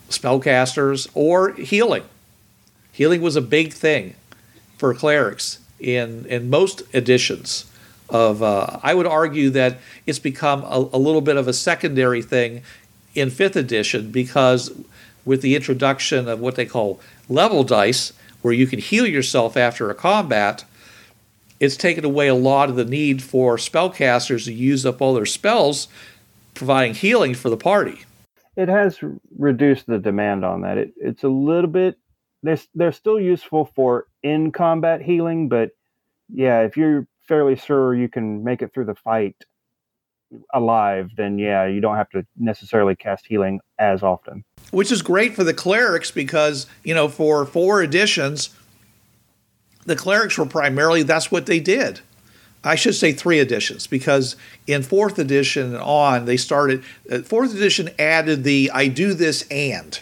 spellcasters, 0.08 1.08
or 1.14 1.52
healing. 1.52 2.04
Healing 2.92 3.20
was 3.20 3.37
a 3.37 3.42
big 3.42 3.73
thing 3.73 4.14
for 4.78 4.94
clerics 4.94 5.58
in 5.78 6.25
in 6.26 6.49
most 6.49 6.82
editions 6.94 7.66
of. 8.08 8.42
Uh, 8.42 8.78
I 8.82 8.94
would 8.94 9.06
argue 9.06 9.50
that 9.50 9.78
it's 10.06 10.18
become 10.18 10.62
a, 10.62 10.88
a 10.92 10.99
little 10.99 11.20
bit 11.20 11.37
of 11.37 11.47
a 11.47 11.52
secondary 11.52 12.23
thing 12.23 12.62
in 13.15 13.31
fifth 13.31 13.57
edition 13.57 14.11
because 14.11 14.73
with 15.25 15.43
the 15.43 15.55
introduction 15.55 16.29
of 16.29 16.41
what 16.41 16.55
they 16.55 16.67
call 16.67 17.00
level 17.29 17.65
dice, 17.65 18.12
where 18.43 18.55
you 18.55 18.67
can 18.67 18.79
heal 18.79 19.07
yourself 19.07 19.57
after 19.57 19.91
a 19.91 19.95
combat, 19.95 20.65
it's 21.61 21.77
taken 21.77 22.05
away 22.05 22.29
a 22.29 22.35
lot 22.35 22.71
of 22.71 22.77
the 22.77 22.85
need 22.85 23.23
for 23.23 23.57
spellcasters 23.57 24.45
to 24.45 24.53
use 24.53 24.87
up 24.87 25.03
all 25.03 25.15
their 25.15 25.27
spells, 25.27 25.88
providing 26.55 26.95
healing 26.95 27.35
for 27.35 27.50
the 27.50 27.57
party. 27.57 28.05
It 28.57 28.69
has 28.69 28.99
reduced 29.37 29.87
the 29.87 29.99
demand 29.99 30.45
on 30.45 30.62
that. 30.62 30.79
It, 30.79 30.93
it's 30.97 31.25
a 31.25 31.29
little 31.29 31.71
bit. 31.71 31.99
They're, 32.43 32.59
they're 32.75 32.93
still 32.93 33.19
useful 33.19 33.71
for 33.75 34.07
in 34.23 34.53
combat 34.53 35.03
healing, 35.03 35.49
but 35.49 35.71
yeah, 36.29 36.61
if 36.61 36.77
you're 36.77 37.07
fairly 37.27 37.57
sure 37.57 37.95
you 37.95 38.09
can 38.09 38.45
make 38.45 38.62
it 38.62 38.73
through 38.73 38.87
the 38.87 38.95
fight 38.95 39.37
alive, 40.52 41.11
then 41.16 41.38
yeah, 41.38 41.66
you 41.66 41.80
don't 41.80 41.97
have 41.97 42.11
to 42.11 42.26
necessarily 42.37 42.97
cast 42.97 43.26
healing 43.26 43.61
as 43.78 44.02
often. 44.02 44.44
Which 44.70 44.92
is 44.92 45.02
great 45.02 45.35
for 45.35 45.44
the 45.44 45.54
clerics 45.54 46.11
because 46.11 46.66
you 46.85 46.94
know 46.94 47.08
for 47.08 47.47
four 47.47 47.82
editions 47.82 48.50
the 49.88 49.97
clerics 49.97 50.37
were 50.37 50.47
primarily 50.47 51.02
that's 51.02 51.32
what 51.32 51.47
they 51.47 51.61
did. 51.61 52.00
I 52.62 52.75
should 52.75 52.94
say 52.94 53.12
three 53.12 53.38
editions 53.38 53.87
because 53.87 54.37
in 54.66 54.82
fourth 54.82 55.18
edition 55.18 55.75
and 55.75 55.82
on 55.82 56.26
they 56.26 56.37
started 56.37 56.85
uh, 57.11 57.20
fourth 57.20 57.54
edition 57.54 57.88
added 57.99 58.44
the 58.44 58.70
i 58.75 58.88
do 58.88 59.14
this 59.14 59.47
and 59.50 60.00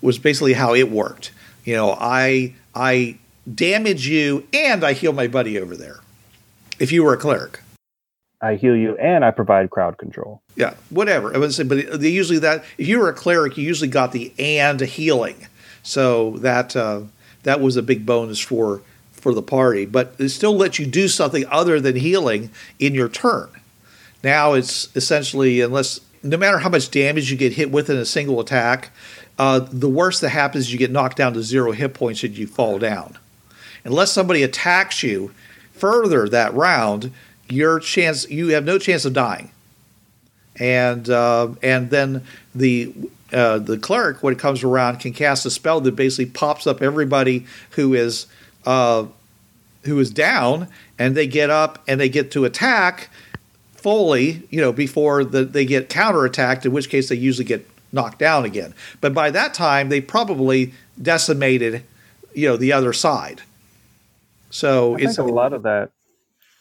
was 0.00 0.18
basically 0.18 0.52
how 0.52 0.74
it 0.74 0.90
worked. 0.90 1.32
You 1.64 1.74
know 1.74 1.96
i 1.98 2.54
i 2.74 3.18
damage 3.52 4.06
you 4.06 4.46
and 4.52 4.84
i 4.84 4.92
heal 4.92 5.12
my 5.12 5.26
buddy 5.26 5.58
over 5.58 5.76
there 5.76 6.00
if 6.78 6.92
you 6.92 7.02
were 7.02 7.12
a 7.12 7.18
cleric 7.18 7.60
I 8.44 8.56
heal 8.56 8.76
you 8.76 8.94
and 8.98 9.24
I 9.24 9.30
provide 9.30 9.70
crowd 9.70 9.96
control. 9.96 10.42
Yeah, 10.54 10.74
whatever. 10.90 11.34
I 11.34 11.38
would 11.38 11.54
say, 11.54 11.62
but 11.62 11.98
they 11.98 12.10
usually 12.10 12.38
that 12.40 12.62
if 12.76 12.86
you 12.86 12.98
were 12.98 13.08
a 13.08 13.14
cleric, 13.14 13.56
you 13.56 13.64
usually 13.64 13.88
got 13.88 14.12
the 14.12 14.34
and 14.38 14.78
healing, 14.82 15.46
so 15.82 16.32
that 16.38 16.76
uh, 16.76 17.02
that 17.44 17.62
was 17.62 17.76
a 17.76 17.82
big 17.82 18.04
bonus 18.04 18.38
for 18.38 18.82
for 19.12 19.32
the 19.32 19.42
party. 19.42 19.86
But 19.86 20.14
it 20.18 20.28
still 20.28 20.54
lets 20.54 20.78
you 20.78 20.84
do 20.84 21.08
something 21.08 21.46
other 21.46 21.80
than 21.80 21.96
healing 21.96 22.50
in 22.78 22.94
your 22.94 23.08
turn. 23.08 23.48
Now 24.22 24.52
it's 24.52 24.94
essentially 24.94 25.62
unless 25.62 26.00
no 26.22 26.36
matter 26.36 26.58
how 26.58 26.68
much 26.68 26.90
damage 26.90 27.30
you 27.30 27.38
get 27.38 27.54
hit 27.54 27.70
with 27.70 27.88
in 27.88 27.96
a 27.96 28.04
single 28.04 28.40
attack, 28.40 28.90
uh, 29.38 29.60
the 29.60 29.88
worst 29.88 30.20
that 30.20 30.30
happens 30.30 30.66
is 30.66 30.72
you 30.72 30.78
get 30.78 30.90
knocked 30.90 31.16
down 31.16 31.32
to 31.32 31.42
zero 31.42 31.72
hit 31.72 31.94
points 31.94 32.22
and 32.22 32.36
you 32.36 32.46
fall 32.46 32.78
down. 32.78 33.16
Unless 33.84 34.12
somebody 34.12 34.42
attacks 34.42 35.02
you 35.02 35.32
further 35.72 36.28
that 36.28 36.52
round, 36.52 37.10
your 37.54 37.78
chance 37.80 38.28
you 38.30 38.48
have 38.48 38.64
no 38.64 38.78
chance 38.78 39.04
of 39.04 39.12
dying. 39.12 39.50
And 40.56 41.08
uh, 41.10 41.48
and 41.62 41.90
then 41.90 42.22
the 42.54 42.92
uh, 43.32 43.58
the 43.58 43.76
cleric, 43.76 44.22
when 44.22 44.32
it 44.32 44.38
comes 44.38 44.62
around, 44.62 45.00
can 45.00 45.12
cast 45.12 45.44
a 45.44 45.50
spell 45.50 45.80
that 45.80 45.96
basically 45.96 46.26
pops 46.26 46.66
up 46.66 46.80
everybody 46.80 47.46
who 47.70 47.94
is 47.94 48.26
uh, 48.64 49.06
who 49.82 49.98
is 49.98 50.10
down, 50.10 50.68
and 50.98 51.16
they 51.16 51.26
get 51.26 51.50
up 51.50 51.82
and 51.88 52.00
they 52.00 52.08
get 52.08 52.30
to 52.32 52.44
attack 52.44 53.10
fully, 53.74 54.42
you 54.50 54.60
know, 54.60 54.72
before 54.72 55.24
the, 55.24 55.44
they 55.44 55.64
get 55.64 55.88
counterattacked. 55.90 56.64
In 56.64 56.72
which 56.72 56.88
case, 56.88 57.08
they 57.08 57.16
usually 57.16 57.44
get 57.44 57.68
knocked 57.92 58.18
down 58.18 58.44
again. 58.44 58.74
But 59.00 59.12
by 59.12 59.30
that 59.32 59.54
time, 59.54 59.88
they 59.88 60.00
probably 60.00 60.72
decimated, 61.00 61.82
you 62.32 62.48
know, 62.48 62.56
the 62.56 62.72
other 62.72 62.92
side. 62.92 63.42
So 64.50 64.96
I 64.96 65.00
it's 65.00 65.18
a 65.18 65.24
lot 65.24 65.52
of 65.52 65.64
that 65.64 65.90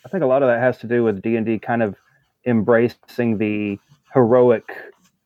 I 0.06 0.10
think 0.10 0.24
a 0.24 0.28
lot 0.28 0.44
of 0.44 0.50
that 0.50 0.60
has 0.60 0.78
to 0.80 0.88
do 0.88 1.04
with 1.04 1.22
D 1.22 1.36
and 1.36 1.46
D 1.46 1.60
kind 1.60 1.82
of 1.82 1.96
embracing 2.46 3.38
the 3.38 3.80
heroic 4.14 4.70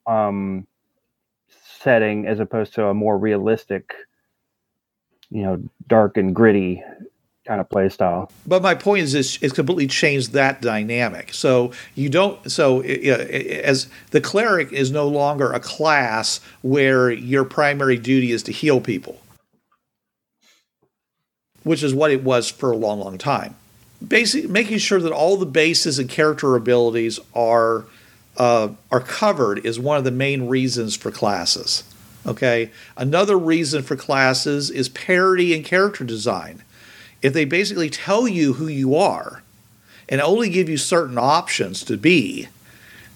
um, 0.05 0.67
setting 1.79 2.27
as 2.27 2.39
opposed 2.39 2.73
to 2.75 2.85
a 2.87 2.93
more 2.93 3.17
realistic, 3.17 3.93
you 5.29 5.41
know, 5.41 5.61
dark 5.87 6.17
and 6.17 6.35
gritty 6.35 6.83
kind 7.45 7.59
of 7.59 7.69
play 7.69 7.89
style. 7.89 8.31
But 8.45 8.61
my 8.61 8.75
point 8.75 9.03
is, 9.03 9.15
it's, 9.15 9.41
it's 9.41 9.53
completely 9.53 9.87
changed 9.87 10.33
that 10.33 10.61
dynamic. 10.61 11.33
So 11.33 11.71
you 11.95 12.09
don't. 12.09 12.51
So 12.51 12.81
as 12.81 13.87
the 14.11 14.21
cleric 14.21 14.71
is 14.71 14.91
no 14.91 15.07
longer 15.07 15.51
a 15.51 15.59
class 15.59 16.39
where 16.61 17.09
your 17.09 17.45
primary 17.45 17.97
duty 17.97 18.31
is 18.31 18.43
to 18.43 18.51
heal 18.51 18.79
people, 18.79 19.19
which 21.63 21.81
is 21.81 21.95
what 21.95 22.11
it 22.11 22.23
was 22.23 22.51
for 22.51 22.71
a 22.71 22.77
long, 22.77 22.99
long 22.99 23.17
time 23.17 23.55
basic, 24.05 24.49
making 24.49 24.77
sure 24.79 24.99
that 24.99 25.11
all 25.11 25.37
the 25.37 25.45
bases 25.45 25.99
and 25.99 26.09
character 26.09 26.55
abilities 26.55 27.19
are 27.33 27.85
uh, 28.37 28.69
are 28.91 28.99
covered 28.99 29.65
is 29.65 29.79
one 29.79 29.97
of 29.97 30.03
the 30.03 30.11
main 30.11 30.47
reasons 30.47 30.95
for 30.95 31.11
classes. 31.11 31.83
Okay, 32.25 32.71
another 32.95 33.37
reason 33.37 33.83
for 33.83 33.95
classes 33.95 34.69
is 34.69 34.89
parity 34.89 35.55
in 35.55 35.63
character 35.63 36.03
design. 36.03 36.63
If 37.21 37.33
they 37.33 37.45
basically 37.45 37.89
tell 37.89 38.27
you 38.27 38.53
who 38.53 38.67
you 38.67 38.95
are 38.95 39.41
and 40.09 40.21
only 40.21 40.49
give 40.49 40.69
you 40.69 40.77
certain 40.77 41.17
options 41.17 41.83
to 41.85 41.97
be, 41.97 42.47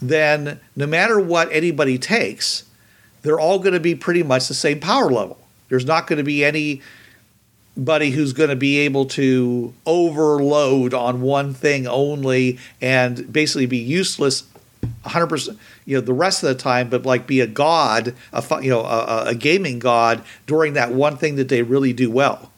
then 0.01 0.59
no 0.75 0.87
matter 0.87 1.19
what 1.19 1.51
anybody 1.51 1.97
takes, 1.97 2.63
they're 3.21 3.39
all 3.39 3.59
going 3.59 3.73
to 3.73 3.79
be 3.79 3.95
pretty 3.95 4.23
much 4.23 4.47
the 4.47 4.53
same 4.53 4.79
power 4.79 5.11
level. 5.11 5.37
There's 5.69 5.85
not 5.85 6.07
going 6.07 6.17
to 6.17 6.23
be 6.23 6.43
any 6.43 6.81
buddy 7.77 8.11
who's 8.11 8.33
going 8.33 8.49
to 8.49 8.55
be 8.55 8.79
able 8.79 9.05
to 9.05 9.73
overload 9.85 10.93
on 10.93 11.21
one 11.21 11.53
thing 11.53 11.87
only 11.87 12.59
and 12.81 13.31
basically 13.31 13.65
be 13.65 13.77
useless 13.77 14.43
100% 15.05 15.57
you 15.85 15.95
know 15.95 16.01
the 16.01 16.13
rest 16.13 16.43
of 16.43 16.49
the 16.49 16.55
time 16.55 16.89
but 16.89 17.05
like 17.05 17.27
be 17.27 17.39
a 17.39 17.47
god 17.47 18.13
a 18.33 18.43
you 18.61 18.69
know 18.69 18.81
a, 18.81 19.25
a 19.27 19.35
gaming 19.35 19.79
god 19.79 20.23
during 20.47 20.73
that 20.73 20.91
one 20.91 21.17
thing 21.17 21.35
that 21.35 21.49
they 21.49 21.61
really 21.61 21.93
do 21.93 22.09
well. 22.09 22.51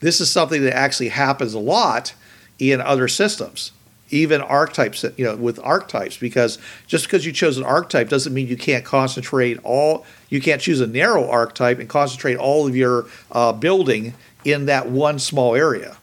This 0.00 0.20
is 0.20 0.30
something 0.30 0.62
that 0.64 0.74
actually 0.74 1.10
happens 1.10 1.54
a 1.54 1.60
lot 1.60 2.14
in 2.58 2.80
other 2.80 3.06
systems 3.06 3.72
even 4.12 4.42
archetypes, 4.42 5.04
you 5.16 5.24
know, 5.24 5.34
with 5.34 5.58
archetypes, 5.64 6.18
because 6.18 6.58
just 6.86 7.06
because 7.06 7.24
you 7.24 7.32
chose 7.32 7.56
an 7.56 7.64
archetype 7.64 8.10
doesn't 8.10 8.32
mean 8.32 8.46
you 8.46 8.58
can't 8.58 8.84
concentrate 8.84 9.58
all, 9.64 10.04
you 10.28 10.40
can't 10.40 10.60
choose 10.60 10.80
a 10.80 10.86
narrow 10.86 11.28
archetype 11.28 11.78
and 11.78 11.88
concentrate 11.88 12.36
all 12.36 12.66
of 12.66 12.76
your 12.76 13.06
uh, 13.32 13.52
building 13.52 14.12
in 14.44 14.66
that 14.66 14.88
one 14.88 15.18
small 15.18 15.54
area 15.54 15.96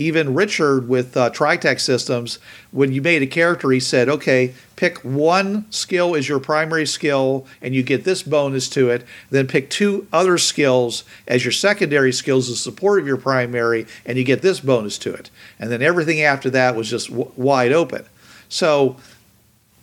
even 0.00 0.32
Richard 0.32 0.88
with 0.88 1.14
uh, 1.14 1.28
Tritech 1.30 1.78
Systems, 1.78 2.38
when 2.70 2.90
you 2.90 3.02
made 3.02 3.20
a 3.20 3.26
character, 3.26 3.70
he 3.70 3.80
said, 3.80 4.08
okay, 4.08 4.54
pick 4.74 4.96
one 5.04 5.70
skill 5.70 6.16
as 6.16 6.26
your 6.26 6.40
primary 6.40 6.86
skill 6.86 7.46
and 7.60 7.74
you 7.74 7.82
get 7.82 8.04
this 8.04 8.22
bonus 8.22 8.70
to 8.70 8.88
it. 8.88 9.04
Then 9.28 9.46
pick 9.46 9.68
two 9.68 10.06
other 10.10 10.38
skills 10.38 11.04
as 11.28 11.44
your 11.44 11.52
secondary 11.52 12.12
skills 12.12 12.48
in 12.48 12.54
support 12.54 12.98
of 13.00 13.06
your 13.06 13.18
primary 13.18 13.86
and 14.06 14.16
you 14.16 14.24
get 14.24 14.40
this 14.40 14.60
bonus 14.60 14.96
to 14.98 15.12
it. 15.12 15.28
And 15.58 15.70
then 15.70 15.82
everything 15.82 16.22
after 16.22 16.48
that 16.48 16.74
was 16.74 16.88
just 16.88 17.10
w- 17.10 17.30
wide 17.36 17.72
open. 17.72 18.06
So, 18.48 18.96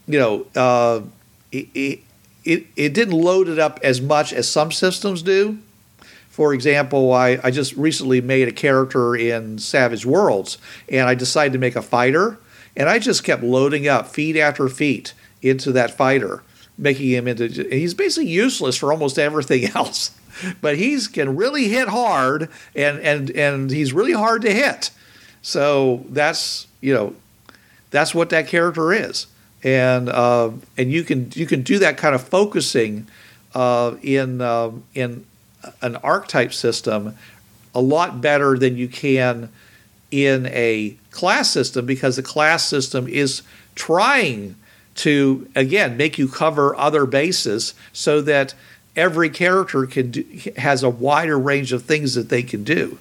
you 0.07 0.17
know, 0.17 0.47
uh, 0.55 1.01
it, 1.51 1.99
it, 2.43 2.67
it 2.75 2.93
didn't 2.95 3.13
load 3.13 3.49
it 3.49 3.59
up 3.59 3.79
as 3.83 4.01
much 4.01 4.33
as 4.33 4.49
some 4.49 4.71
systems 4.71 5.21
do 5.21 5.59
for 6.37 6.53
example, 6.53 7.13
I, 7.13 7.39
I 7.43 7.49
just 7.49 7.75
recently 7.75 8.21
made 8.21 8.47
a 8.47 8.51
character 8.51 9.15
in 9.15 9.57
Savage 9.57 10.05
Worlds, 10.05 10.59
and 10.87 11.09
I 11.09 11.15
decided 11.15 11.53
to 11.53 11.57
make 11.57 11.75
a 11.75 11.81
fighter, 11.81 12.37
and 12.75 12.87
I 12.87 12.99
just 12.99 13.23
kept 13.23 13.41
loading 13.41 13.87
up 13.87 14.05
feat 14.05 14.37
after 14.37 14.69
feat 14.69 15.15
into 15.41 15.71
that 15.71 15.97
fighter, 15.97 16.43
making 16.77 17.09
him 17.09 17.27
into. 17.27 17.47
He's 17.47 17.95
basically 17.95 18.29
useless 18.29 18.77
for 18.77 18.91
almost 18.91 19.17
everything 19.17 19.71
else, 19.75 20.11
but 20.61 20.77
he's 20.77 21.07
can 21.07 21.35
really 21.35 21.69
hit 21.69 21.87
hard, 21.87 22.49
and 22.75 22.99
and 22.99 23.31
and 23.31 23.71
he's 23.71 23.91
really 23.91 24.13
hard 24.13 24.43
to 24.43 24.53
hit. 24.53 24.91
So 25.41 26.05
that's 26.07 26.67
you 26.81 26.93
know, 26.93 27.15
that's 27.89 28.13
what 28.13 28.29
that 28.29 28.47
character 28.47 28.93
is, 28.93 29.25
and 29.63 30.07
uh, 30.07 30.51
and 30.77 30.91
you 30.91 31.03
can 31.03 31.31
you 31.33 31.47
can 31.47 31.63
do 31.63 31.79
that 31.79 31.97
kind 31.97 32.13
of 32.13 32.21
focusing 32.21 33.07
uh, 33.55 33.95
in 34.03 34.39
uh, 34.39 34.69
in 34.93 35.25
an 35.81 35.95
archetype 35.97 36.53
system 36.53 37.15
a 37.73 37.81
lot 37.81 38.21
better 38.21 38.57
than 38.57 38.77
you 38.77 38.87
can 38.87 39.49
in 40.09 40.47
a 40.47 40.97
class 41.11 41.49
system 41.51 41.85
because 41.85 42.15
the 42.15 42.23
class 42.23 42.65
system 42.65 43.07
is 43.07 43.41
trying 43.75 44.55
to 44.95 45.47
again 45.55 45.95
make 45.97 46.17
you 46.17 46.27
cover 46.27 46.75
other 46.75 47.05
bases 47.05 47.73
so 47.93 48.21
that 48.21 48.53
every 48.95 49.29
character 49.29 49.85
can 49.85 50.11
do, 50.11 50.25
has 50.57 50.81
a 50.81 50.89
wider 50.89 51.37
range 51.37 51.71
of 51.71 51.83
things 51.83 52.15
that 52.15 52.29
they 52.29 52.41
can 52.41 52.63
do. 52.63 52.97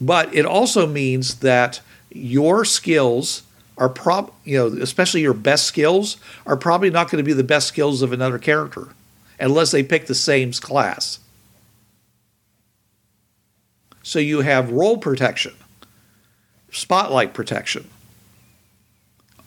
But 0.00 0.34
it 0.34 0.44
also 0.44 0.86
means 0.86 1.36
that 1.36 1.80
your 2.10 2.64
skills 2.64 3.44
are 3.78 3.88
prob 3.88 4.30
you 4.44 4.58
know 4.58 4.82
especially 4.82 5.22
your 5.22 5.32
best 5.32 5.64
skills 5.64 6.18
are 6.44 6.56
probably 6.56 6.90
not 6.90 7.10
going 7.10 7.22
to 7.22 7.26
be 7.26 7.32
the 7.32 7.44
best 7.44 7.68
skills 7.68 8.02
of 8.02 8.12
another 8.12 8.38
character 8.38 8.88
unless 9.38 9.70
they 9.70 9.82
pick 9.82 10.06
the 10.06 10.14
same 10.14 10.52
class. 10.52 11.18
So 14.02 14.18
you 14.18 14.40
have 14.40 14.72
role 14.72 14.98
protection, 14.98 15.54
spotlight 16.70 17.34
protection 17.34 17.88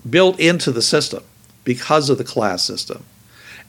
built 0.09 0.39
into 0.39 0.71
the 0.71 0.81
system 0.81 1.23
because 1.63 2.09
of 2.09 2.17
the 2.17 2.23
class 2.23 2.63
system. 2.63 3.03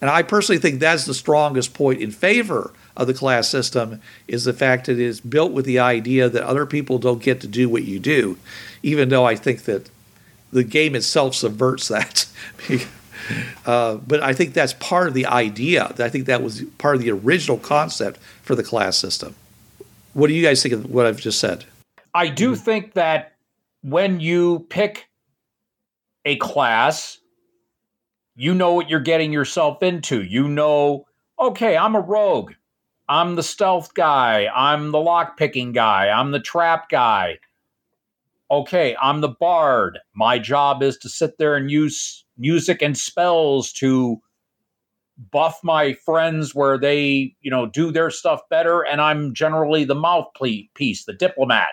And 0.00 0.10
I 0.10 0.22
personally 0.22 0.60
think 0.60 0.78
that's 0.78 1.06
the 1.06 1.14
strongest 1.14 1.72
point 1.72 2.02
in 2.02 2.10
favor 2.10 2.72
of 2.96 3.06
the 3.06 3.14
class 3.14 3.48
system 3.48 4.00
is 4.28 4.44
the 4.44 4.52
fact 4.52 4.86
that 4.86 4.92
it 4.92 5.00
is 5.00 5.20
built 5.20 5.52
with 5.52 5.64
the 5.64 5.78
idea 5.78 6.28
that 6.28 6.42
other 6.42 6.66
people 6.66 6.98
don't 6.98 7.22
get 7.22 7.40
to 7.40 7.46
do 7.46 7.68
what 7.68 7.84
you 7.84 7.98
do, 7.98 8.38
even 8.82 9.08
though 9.08 9.24
I 9.24 9.36
think 9.36 9.64
that 9.64 9.88
the 10.52 10.64
game 10.64 10.94
itself 10.94 11.34
subverts 11.34 11.88
that. 11.88 12.26
Uh, 13.64 13.96
but 13.96 14.22
I 14.22 14.32
think 14.32 14.54
that's 14.54 14.72
part 14.74 15.08
of 15.08 15.14
the 15.14 15.26
idea. 15.26 15.92
I 15.98 16.08
think 16.08 16.26
that 16.26 16.42
was 16.42 16.62
part 16.78 16.96
of 16.96 17.02
the 17.02 17.10
original 17.10 17.58
concept 17.58 18.18
for 18.42 18.54
the 18.54 18.62
class 18.62 18.96
system. 18.96 19.34
What 20.14 20.28
do 20.28 20.34
you 20.34 20.42
guys 20.42 20.62
think 20.62 20.74
of 20.74 20.90
what 20.90 21.06
I've 21.06 21.20
just 21.20 21.40
said? 21.40 21.64
I 22.14 22.28
do 22.28 22.54
think 22.54 22.94
that 22.94 23.34
when 23.82 24.20
you 24.20 24.66
pick 24.70 25.08
a 26.24 26.36
class, 26.36 27.18
you 28.34 28.54
know 28.54 28.74
what 28.74 28.90
you're 28.90 29.00
getting 29.00 29.32
yourself 29.32 29.82
into. 29.82 30.22
You 30.22 30.48
know, 30.48 31.06
okay, 31.38 31.76
I'm 31.76 31.94
a 31.94 32.00
rogue. 32.00 32.52
I'm 33.08 33.36
the 33.36 33.42
stealth 33.42 33.94
guy. 33.94 34.48
I'm 34.54 34.90
the 34.90 34.98
lock 34.98 35.36
picking 35.36 35.72
guy. 35.72 36.08
I'm 36.08 36.32
the 36.32 36.40
trap 36.40 36.88
guy. 36.88 37.38
Okay, 38.50 38.96
I'm 39.00 39.20
the 39.20 39.28
bard. 39.28 39.98
My 40.14 40.38
job 40.38 40.82
is 40.82 40.96
to 40.98 41.08
sit 41.08 41.38
there 41.38 41.56
and 41.56 41.70
use 41.70 42.24
music 42.38 42.82
and 42.82 42.96
spells 42.96 43.72
to 43.74 44.20
buff 45.30 45.58
my 45.62 45.94
friends 45.94 46.54
where 46.54 46.78
they, 46.78 47.34
you 47.40 47.50
know, 47.50 47.66
do 47.66 47.90
their 47.90 48.10
stuff 48.10 48.40
better. 48.50 48.82
And 48.82 49.00
I'm 49.00 49.34
generally 49.34 49.84
the 49.84 49.94
mouthpiece, 49.94 51.04
the 51.04 51.14
diplomat. 51.14 51.70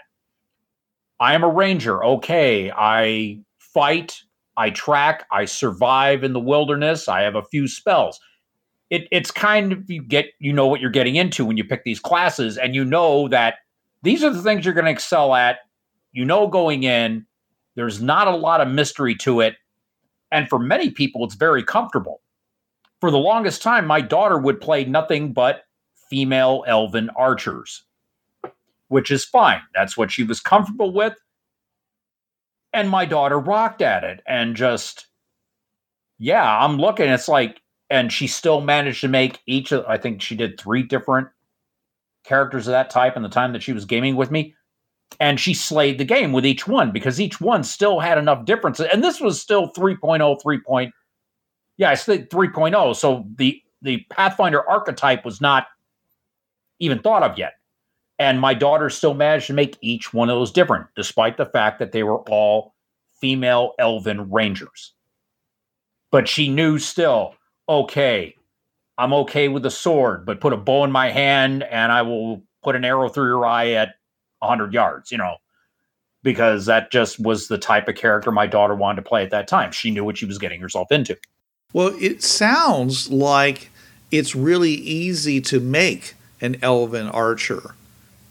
I 1.19 1.33
am 1.33 1.43
a 1.43 1.49
ranger. 1.49 2.03
Okay. 2.03 2.71
I 2.71 3.39
fight, 3.57 4.21
I 4.55 4.69
track, 4.69 5.25
I 5.31 5.45
survive 5.45 6.23
in 6.23 6.33
the 6.33 6.39
wilderness. 6.39 7.07
I 7.07 7.21
have 7.21 7.35
a 7.35 7.43
few 7.43 7.67
spells. 7.67 8.19
It, 8.89 9.07
it's 9.11 9.31
kind 9.31 9.71
of 9.71 9.89
you 9.89 10.03
get 10.03 10.27
you 10.39 10.53
know 10.53 10.67
what 10.67 10.79
you're 10.79 10.91
getting 10.91 11.15
into 11.15 11.45
when 11.45 11.57
you 11.57 11.63
pick 11.63 11.83
these 11.83 11.99
classes 11.99 12.57
and 12.57 12.75
you 12.75 12.85
know 12.85 13.27
that 13.29 13.55
these 14.03 14.23
are 14.23 14.29
the 14.29 14.41
things 14.41 14.65
you're 14.65 14.73
going 14.75 14.85
to 14.85 14.91
excel 14.91 15.33
at 15.33 15.59
you 16.11 16.25
know 16.25 16.47
going 16.47 16.83
in 16.83 17.25
there's 17.75 18.01
not 18.01 18.27
a 18.27 18.35
lot 18.35 18.61
of 18.61 18.67
mystery 18.67 19.15
to 19.15 19.39
it 19.39 19.55
and 20.33 20.49
for 20.49 20.57
many 20.57 20.89
people, 20.89 21.23
it's 21.23 21.35
very 21.35 21.63
comfortable. 21.63 22.21
For 22.99 23.11
the 23.11 23.17
longest 23.19 23.61
time, 23.61 23.85
my 23.85 24.01
daughter 24.01 24.37
would 24.37 24.59
play 24.59 24.83
nothing 24.83 25.31
but 25.31 25.63
female 26.09 26.63
elven 26.67 27.09
archers, 27.11 27.83
which 28.87 29.11
is 29.11 29.23
fine. 29.23 29.61
That's 29.75 29.95
what 29.95 30.11
she 30.11 30.23
was 30.23 30.39
comfortable 30.39 30.91
with. 30.91 31.13
And 32.73 32.89
my 32.89 33.05
daughter 33.05 33.37
rocked 33.37 33.83
at 33.83 34.03
it 34.03 34.21
and 34.25 34.55
just, 34.55 35.05
yeah, 36.17 36.57
I'm 36.59 36.77
looking. 36.77 37.09
It's 37.09 37.27
like, 37.27 37.61
and 37.91 38.11
she 38.11 38.25
still 38.25 38.61
managed 38.61 39.01
to 39.01 39.07
make 39.07 39.39
each 39.45 39.71
of, 39.71 39.85
I 39.85 39.97
think 39.97 40.21
she 40.21 40.35
did 40.35 40.59
three 40.59 40.81
different 40.81 41.27
characters 42.23 42.67
of 42.67 42.71
that 42.71 42.89
type 42.89 43.15
in 43.15 43.21
the 43.21 43.29
time 43.29 43.53
that 43.53 43.61
she 43.61 43.73
was 43.73 43.85
gaming 43.85 44.15
with 44.15 44.31
me 44.31 44.55
and 45.19 45.39
she 45.39 45.53
slayed 45.53 45.97
the 45.97 46.05
game 46.05 46.31
with 46.31 46.45
each 46.45 46.67
one 46.67 46.91
because 46.91 47.19
each 47.19 47.39
one 47.41 47.63
still 47.63 47.99
had 47.99 48.17
enough 48.17 48.45
differences. 48.45 48.87
And 48.91 49.03
this 49.03 49.19
was 49.19 49.41
still 49.41 49.71
3.0, 49.71 50.41
3. 50.41 50.59
Point, 50.61 50.93
yeah, 51.77 51.89
I 51.89 51.95
said 51.95 52.29
3.0. 52.29 52.95
So 52.95 53.25
the 53.35 53.61
the 53.81 54.05
Pathfinder 54.09 54.67
archetype 54.67 55.25
was 55.25 55.41
not 55.41 55.67
even 56.79 56.99
thought 56.99 57.23
of 57.23 57.37
yet. 57.37 57.53
And 58.19 58.39
my 58.39 58.53
daughter 58.53 58.89
still 58.89 59.13
managed 59.13 59.47
to 59.47 59.53
make 59.53 59.77
each 59.81 60.13
one 60.13 60.29
of 60.29 60.37
those 60.37 60.51
different, 60.51 60.87
despite 60.95 61.37
the 61.37 61.45
fact 61.45 61.79
that 61.79 61.91
they 61.91 62.03
were 62.03 62.19
all 62.29 62.73
female 63.19 63.73
elven 63.79 64.31
rangers. 64.31 64.93
But 66.11 66.27
she 66.27 66.47
knew 66.47 66.77
still, 66.79 67.35
okay, 67.67 68.35
I'm 68.97 69.13
okay 69.13 69.47
with 69.47 69.63
the 69.63 69.71
sword, 69.71 70.25
but 70.25 70.41
put 70.41 70.53
a 70.53 70.57
bow 70.57 70.83
in 70.83 70.91
my 70.91 71.09
hand 71.09 71.63
and 71.63 71.91
I 71.91 72.03
will 72.03 72.43
put 72.63 72.75
an 72.75 72.85
arrow 72.85 73.09
through 73.09 73.27
your 73.27 73.45
eye 73.45 73.71
at 73.71 73.95
100 74.43 74.73
yards, 74.73 75.11
you 75.11 75.17
know, 75.17 75.37
because 76.21 76.65
that 76.65 76.91
just 76.91 77.19
was 77.19 77.47
the 77.47 77.57
type 77.57 77.87
of 77.87 77.95
character 77.95 78.31
my 78.31 78.47
daughter 78.47 78.75
wanted 78.75 78.97
to 78.97 79.07
play 79.07 79.23
at 79.23 79.31
that 79.31 79.47
time. 79.47 79.71
She 79.71 79.91
knew 79.91 80.05
what 80.05 80.17
she 80.17 80.25
was 80.25 80.37
getting 80.37 80.61
herself 80.61 80.91
into. 80.91 81.17
Well, 81.73 81.95
it 81.99 82.21
sounds 82.21 83.11
like 83.11 83.71
it's 84.11 84.35
really 84.35 84.71
easy 84.71 85.41
to 85.41 85.59
make 85.59 86.13
an 86.39 86.57
elven 86.61 87.07
archer 87.09 87.73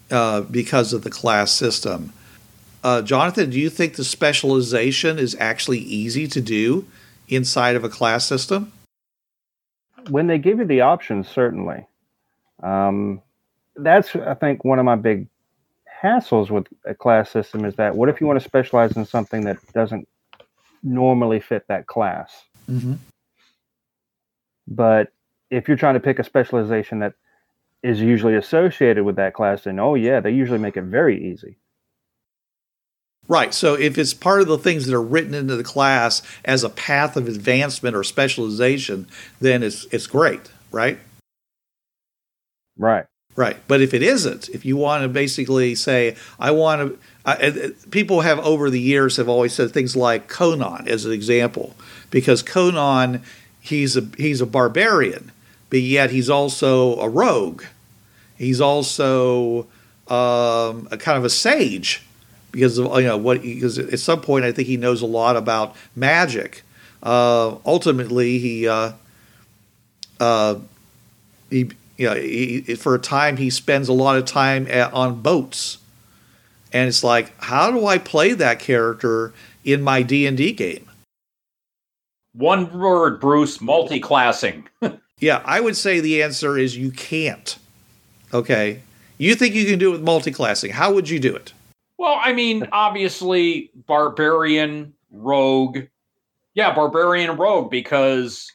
uh, 0.09 0.41
because 0.41 0.93
of 0.93 1.03
the 1.03 1.09
class 1.09 1.51
system. 1.51 2.13
Uh, 2.83 3.01
Jonathan, 3.01 3.49
do 3.49 3.59
you 3.59 3.69
think 3.69 3.95
the 3.95 4.03
specialization 4.03 5.17
is 5.17 5.35
actually 5.39 5.79
easy 5.79 6.27
to 6.27 6.41
do 6.41 6.85
inside 7.27 7.75
of 7.75 7.83
a 7.83 7.89
class 7.89 8.25
system? 8.25 8.71
When 10.09 10.27
they 10.27 10.37
give 10.37 10.59
you 10.59 10.65
the 10.65 10.81
options, 10.81 11.29
certainly. 11.29 11.87
Um, 12.61 13.21
that's, 13.75 14.15
I 14.15 14.33
think, 14.33 14.63
one 14.63 14.79
of 14.79 14.85
my 14.85 14.95
big 14.95 15.27
hassles 16.03 16.49
with 16.49 16.67
a 16.85 16.93
class 16.93 17.29
system 17.29 17.65
is 17.65 17.75
that 17.75 17.95
what 17.95 18.09
if 18.09 18.19
you 18.19 18.27
want 18.27 18.39
to 18.39 18.45
specialize 18.45 18.95
in 18.95 19.05
something 19.05 19.45
that 19.45 19.57
doesn't 19.73 20.07
normally 20.83 21.39
fit 21.39 21.65
that 21.67 21.87
class? 21.87 22.43
Mm-hmm. 22.69 22.95
But 24.67 25.11
if 25.49 25.67
you're 25.67 25.77
trying 25.77 25.95
to 25.95 25.99
pick 25.99 26.19
a 26.19 26.23
specialization 26.23 26.99
that 26.99 27.13
is 27.81 27.99
usually 27.99 28.35
associated 28.35 29.03
with 29.03 29.15
that 29.17 29.33
class, 29.33 29.63
then 29.63 29.79
oh 29.79 29.95
yeah, 29.95 30.19
they 30.19 30.31
usually 30.31 30.59
make 30.59 30.77
it 30.77 30.83
very 30.83 31.31
easy. 31.31 31.57
Right. 33.27 33.53
So 33.53 33.75
if 33.75 33.97
it's 33.97 34.13
part 34.13 34.41
of 34.41 34.47
the 34.47 34.57
things 34.57 34.85
that 34.85 34.93
are 34.93 35.01
written 35.01 35.33
into 35.33 35.55
the 35.55 35.63
class 35.63 36.21
as 36.43 36.63
a 36.63 36.69
path 36.69 37.15
of 37.15 37.27
advancement 37.27 37.95
or 37.95 38.03
specialization, 38.03 39.07
then 39.39 39.63
it's 39.63 39.85
it's 39.91 40.07
great, 40.07 40.51
right? 40.71 40.99
Right. 42.77 43.05
Right. 43.35 43.57
But 43.67 43.81
if 43.81 43.93
it 43.93 44.03
isn't, 44.03 44.49
if 44.49 44.63
you 44.63 44.77
want 44.77 45.03
to 45.03 45.09
basically 45.09 45.73
say, 45.73 46.15
I 46.39 46.51
want 46.51 46.81
to, 46.81 46.99
uh, 47.25 47.69
people 47.89 48.21
have 48.21 48.39
over 48.39 48.69
the 48.69 48.79
years 48.79 49.17
have 49.17 49.27
always 49.27 49.53
said 49.53 49.71
things 49.71 49.95
like 49.95 50.27
Conan 50.27 50.87
as 50.87 51.05
an 51.05 51.11
example, 51.11 51.75
because 52.11 52.43
Conan, 52.43 53.23
he's 53.59 53.97
a 53.97 54.07
he's 54.17 54.39
a 54.41 54.45
barbarian, 54.45 55.31
but 55.69 55.79
yet 55.79 56.11
he's 56.11 56.29
also 56.29 56.99
a 56.99 57.09
rogue. 57.09 57.63
He's 58.37 58.61
also 58.61 59.67
um, 60.07 60.87
a 60.91 60.97
kind 60.99 61.17
of 61.17 61.25
a 61.25 61.29
sage 61.29 62.03
because 62.51 62.77
of 62.77 62.85
you 62.99 63.07
know 63.07 63.17
what 63.17 63.41
because 63.41 63.79
at 63.79 63.99
some 63.99 64.21
point 64.21 64.45
I 64.45 64.51
think 64.51 64.67
he 64.67 64.77
knows 64.77 65.01
a 65.01 65.07
lot 65.07 65.35
about 65.35 65.75
magic. 65.95 66.63
Uh, 67.01 67.57
ultimately, 67.65 68.37
he 68.37 68.67
uh, 68.67 68.93
uh, 70.19 70.55
he 71.49 71.71
you 71.97 72.09
know 72.09 72.15
he, 72.15 72.61
for 72.75 72.95
a 72.95 72.99
time 72.99 73.37
he 73.37 73.49
spends 73.49 73.87
a 73.87 73.93
lot 73.93 74.17
of 74.17 74.25
time 74.25 74.67
at, 74.69 74.93
on 74.93 75.21
boats, 75.21 75.77
and 76.71 76.87
it's 76.87 77.03
like 77.03 77.33
how 77.41 77.71
do 77.71 77.85
I 77.85 77.97
play 77.97 78.33
that 78.33 78.59
character 78.59 79.33
in 79.63 79.81
my 79.81 80.01
D 80.01 80.25
and 80.25 80.37
D 80.37 80.51
game? 80.51 80.89
One 82.33 82.77
word, 82.77 83.19
Bruce: 83.19 83.61
multi-classing. 83.61 84.67
yeah, 85.19 85.41
I 85.45 85.61
would 85.61 85.77
say 85.77 85.99
the 85.99 86.23
answer 86.23 86.57
is 86.57 86.75
you 86.75 86.91
can't. 86.91 87.57
Okay, 88.33 88.81
you 89.17 89.35
think 89.35 89.53
you 89.53 89.65
can 89.65 89.79
do 89.79 89.89
it 89.89 89.93
with 89.93 90.03
multi-classing? 90.03 90.71
How 90.71 90.93
would 90.93 91.09
you 91.09 91.19
do 91.19 91.35
it? 91.35 91.53
Well, 91.97 92.19
I 92.21 92.33
mean, 92.33 92.67
obviously, 92.71 93.71
barbarian, 93.87 94.93
rogue. 95.11 95.79
Yeah, 96.55 96.73
barbarian, 96.73 97.37
rogue, 97.37 97.71
because, 97.71 98.51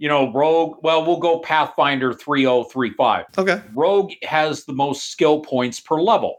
you 0.00 0.08
know, 0.08 0.32
rogue, 0.32 0.78
well, 0.82 1.04
we'll 1.04 1.18
go 1.18 1.40
Pathfinder 1.40 2.14
3035. 2.14 3.26
Okay. 3.36 3.62
Rogue 3.74 4.12
has 4.22 4.64
the 4.64 4.72
most 4.72 5.10
skill 5.10 5.40
points 5.40 5.78
per 5.78 6.00
level. 6.00 6.36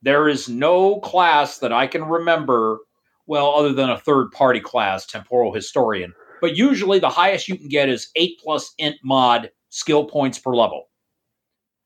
There 0.00 0.26
is 0.26 0.48
no 0.48 0.98
class 1.00 1.58
that 1.58 1.70
I 1.70 1.86
can 1.86 2.02
remember, 2.02 2.78
well, 3.26 3.54
other 3.54 3.74
than 3.74 3.90
a 3.90 3.98
third 3.98 4.32
party 4.32 4.58
class, 4.58 5.04
Temporal 5.04 5.52
Historian. 5.52 6.14
But 6.40 6.56
usually 6.56 6.98
the 6.98 7.10
highest 7.10 7.46
you 7.46 7.58
can 7.58 7.68
get 7.68 7.90
is 7.90 8.08
8 8.16 8.40
plus 8.42 8.72
int 8.78 8.96
mod 9.04 9.50
skill 9.68 10.06
points 10.06 10.38
per 10.38 10.54
level. 10.54 10.88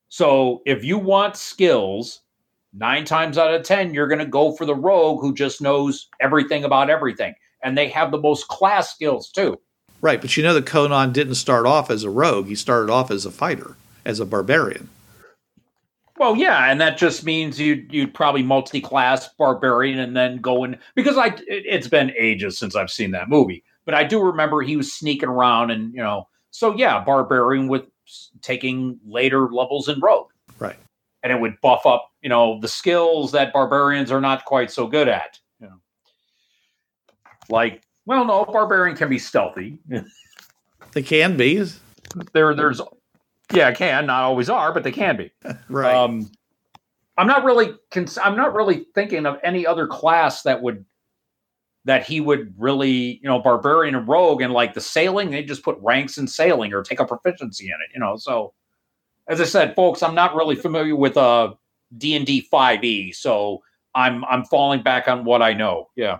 So 0.07 0.61
if 0.65 0.85
you 0.85 0.97
want 0.97 1.35
skills, 1.35 2.21
nine 2.71 3.03
times 3.03 3.37
out 3.37 3.53
of 3.53 3.63
10, 3.63 3.93
you're 3.93 4.07
going 4.07 4.19
to 4.19 4.25
go 4.25 4.53
for 4.53 4.63
the 4.63 4.73
rogue 4.73 5.19
who 5.19 5.33
just 5.33 5.61
knows 5.61 6.07
everything 6.21 6.63
about 6.63 6.89
everything. 6.89 7.33
And 7.61 7.77
they 7.77 7.89
have 7.89 8.11
the 8.11 8.21
most 8.21 8.47
class 8.47 8.93
skills 8.93 9.29
too. 9.29 9.59
Right. 10.07 10.21
But 10.21 10.37
you 10.37 10.43
know 10.43 10.53
that 10.53 10.65
Conan 10.65 11.11
didn't 11.11 11.35
start 11.35 11.65
off 11.65 11.91
as 11.91 12.05
a 12.05 12.09
rogue, 12.09 12.47
he 12.47 12.55
started 12.55 12.89
off 12.89 13.11
as 13.11 13.25
a 13.25 13.29
fighter, 13.29 13.75
as 14.05 14.21
a 14.21 14.25
barbarian. 14.25 14.87
Well, 16.17 16.37
yeah, 16.37 16.71
and 16.71 16.79
that 16.79 16.97
just 16.97 17.25
means 17.25 17.59
you'd 17.59 17.93
you'd 17.93 18.13
probably 18.13 18.41
multi-class 18.41 19.27
barbarian 19.37 19.99
and 19.99 20.15
then 20.15 20.37
go 20.37 20.63
in 20.63 20.79
because 20.95 21.17
I 21.17 21.35
it, 21.47 21.69
has 21.69 21.89
been 21.89 22.13
ages 22.17 22.57
since 22.57 22.73
I've 22.73 22.89
seen 22.89 23.11
that 23.11 23.27
movie, 23.27 23.65
but 23.83 23.95
I 23.95 24.05
do 24.05 24.23
remember 24.23 24.61
he 24.61 24.77
was 24.77 24.93
sneaking 24.93 25.27
around 25.27 25.71
and 25.71 25.93
you 25.93 26.01
know 26.01 26.29
so 26.51 26.73
yeah, 26.73 27.03
barbarian 27.03 27.67
with 27.67 27.83
taking 28.41 28.97
later 29.05 29.49
levels 29.49 29.89
in 29.89 29.99
rogue. 29.99 30.29
Right. 30.57 30.77
And 31.21 31.33
it 31.33 31.41
would 31.41 31.59
buff 31.59 31.85
up, 31.85 32.11
you 32.21 32.29
know, 32.29 32.61
the 32.61 32.69
skills 32.69 33.33
that 33.33 33.51
barbarians 33.51 34.09
are 34.09 34.21
not 34.21 34.45
quite 34.45 34.71
so 34.71 34.87
good 34.87 35.09
at. 35.09 35.37
You 35.59 35.67
know. 35.67 35.81
Like, 37.49 37.83
well, 38.07 38.23
no, 38.23 38.45
barbarian 38.45 38.95
can 38.95 39.09
be 39.09 39.19
stealthy. 39.19 39.77
they 40.93 41.03
can 41.03 41.35
be. 41.35 41.61
There, 42.31 42.55
there's, 42.55 42.81
yeah, 43.51 43.73
can 43.73 44.05
not 44.05 44.23
always 44.23 44.49
are, 44.49 44.73
but 44.73 44.83
they 44.83 44.93
can 44.93 45.17
be. 45.17 45.31
right. 45.69 45.93
Um, 45.93 46.31
I'm 47.17 47.27
not 47.27 47.43
really, 47.43 47.71
cons- 47.91 48.17
I'm 48.17 48.37
not 48.37 48.53
really 48.53 48.85
thinking 48.95 49.25
of 49.25 49.37
any 49.43 49.67
other 49.67 49.87
class 49.87 50.43
that 50.43 50.61
would 50.61 50.85
that 51.83 52.05
he 52.05 52.21
would 52.21 52.53
really, 52.57 53.19
you 53.21 53.29
know, 53.29 53.39
barbarian 53.39 53.95
and 53.95 54.07
rogue 54.07 54.41
and 54.41 54.53
like 54.53 54.73
the 54.73 54.81
sailing, 54.81 55.31
they 55.31 55.43
just 55.43 55.63
put 55.63 55.77
ranks 55.81 56.17
in 56.17 56.27
sailing 56.27 56.73
or 56.73 56.83
take 56.83 56.99
a 56.99 57.05
proficiency 57.05 57.67
in 57.67 57.73
it, 57.75 57.93
you 57.93 57.99
know. 57.99 58.17
So 58.17 58.53
as 59.27 59.39
I 59.39 59.45
said, 59.45 59.73
folks, 59.75 60.03
I'm 60.03 60.15
not 60.15 60.35
really 60.35 60.55
familiar 60.55 60.95
with 60.95 61.17
uh 61.17 61.53
D&D 61.97 62.47
5e, 62.51 63.15
so 63.15 63.63
I'm 63.95 64.23
I'm 64.25 64.45
falling 64.45 64.81
back 64.81 65.07
on 65.07 65.25
what 65.25 65.41
I 65.41 65.53
know. 65.53 65.89
Yeah. 65.95 66.19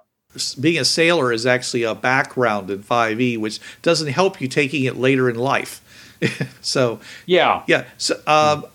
Being 0.59 0.79
a 0.79 0.85
sailor 0.85 1.31
is 1.31 1.45
actually 1.45 1.83
a 1.83 1.95
background 1.95 2.69
in 2.69 2.83
5e, 2.83 3.37
which 3.37 3.59
doesn't 3.81 4.09
help 4.09 4.41
you 4.41 4.47
taking 4.47 4.83
it 4.83 4.97
later 4.97 5.29
in 5.29 5.35
life. 5.35 5.81
so 6.61 6.99
yeah, 7.25 7.63
yeah. 7.67 7.85
So 7.97 8.15
um, 8.27 8.65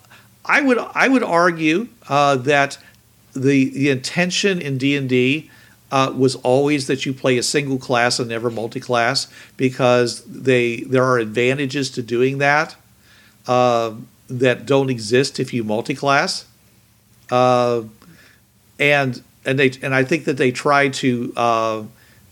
I 0.44 0.60
would 0.60 0.78
I 0.78 1.08
would 1.08 1.22
argue 1.22 1.88
uh, 2.08 2.36
that 2.36 2.78
the 3.34 3.70
the 3.70 3.90
intention 3.90 4.60
in 4.60 4.78
D 4.78 4.96
and 4.96 5.08
D 5.08 5.50
uh, 5.90 6.12
was 6.16 6.36
always 6.36 6.86
that 6.86 7.04
you 7.04 7.12
play 7.12 7.36
a 7.38 7.42
single 7.42 7.78
class 7.78 8.18
and 8.18 8.28
never 8.28 8.50
multi-class 8.50 9.26
because 9.56 10.24
they 10.24 10.80
there 10.80 11.04
are 11.04 11.18
advantages 11.18 11.90
to 11.90 12.02
doing 12.02 12.38
that 12.38 12.76
uh, 13.46 13.92
that 14.28 14.66
don't 14.66 14.90
exist 14.90 15.38
if 15.38 15.52
you 15.52 15.64
multi-class, 15.64 16.46
uh, 17.30 17.82
and 18.78 19.22
and 19.44 19.58
they 19.58 19.72
and 19.82 19.94
I 19.94 20.04
think 20.04 20.24
that 20.24 20.36
they 20.36 20.50
try 20.50 20.88
to 20.88 21.32
uh, 21.36 21.82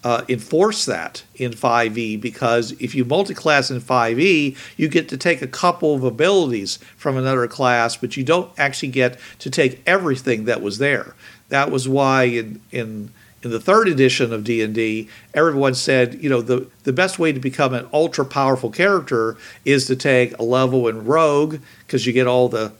uh, 0.03 0.25
enforce 0.29 0.85
that 0.87 1.23
in 1.37 1.53
5e 1.53 2.21
because 2.21 2.73
if 2.73 2.95
you 2.95 3.05
multi-class 3.05 3.71
in 3.71 3.81
5e, 3.81 4.57
you 4.77 4.89
get 4.89 5.09
to 5.11 5.17
take 5.17 5.43
a 5.43 5.47
couple 5.47 5.95
of 5.95 6.05
abilities 6.05 6.79
from 6.97 7.17
another 7.17 7.47
class, 7.47 7.97
but 7.97 8.17
you 8.17 8.25
don't 8.25 8.51
actually 8.59 8.89
get 8.89 9.19
to 9.41 9.51
take 9.51 9.83
everything 9.87 10.45
that 10.47 10.63
was 10.63 10.79
there. 10.79 11.15
That 11.49 11.71
was 11.71 11.89
why 11.89 12.25
in 12.25 12.61
in 12.71 13.11
in 13.43 13.51
the 13.51 13.61
third 13.61 13.89
edition 13.89 14.35
of 14.35 14.45
D&D, 14.45 15.09
everyone 15.33 15.75
said, 15.75 16.23
you 16.23 16.29
know, 16.29 16.43
the, 16.43 16.67
the 16.85 16.93
best 16.93 17.19
way 17.19 17.33
to 17.33 17.41
become 17.41 17.73
an 17.73 17.89
ultra 17.91 18.23
powerful 18.23 18.69
character 18.69 19.39
is 19.65 19.87
to 19.87 19.97
take 19.97 20.39
a 20.39 20.43
level 20.43 20.89
in 20.89 21.07
rogue 21.07 21.57
because 21.87 22.07
you 22.07 22.13
get 22.13 22.27
all 22.27 22.51
the 22.51 22.71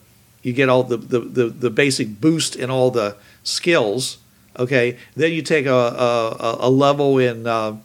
you 0.43 0.53
get 0.53 0.69
all 0.69 0.83
the, 0.83 0.97
the, 0.97 1.21
the, 1.21 1.47
the, 1.49 1.71
basic 1.71 2.21
boost 2.21 2.57
in 2.57 2.71
all 2.71 2.91
the 2.91 3.17
skills. 3.43 4.19
Okay, 4.59 4.99
then 5.15 5.33
you 5.33 5.43
take 5.43 5.67
a, 5.67 5.73
a, 5.73 6.57
a 6.61 6.71
level 6.71 7.19
in 7.19 7.47
uh, 7.47 7.77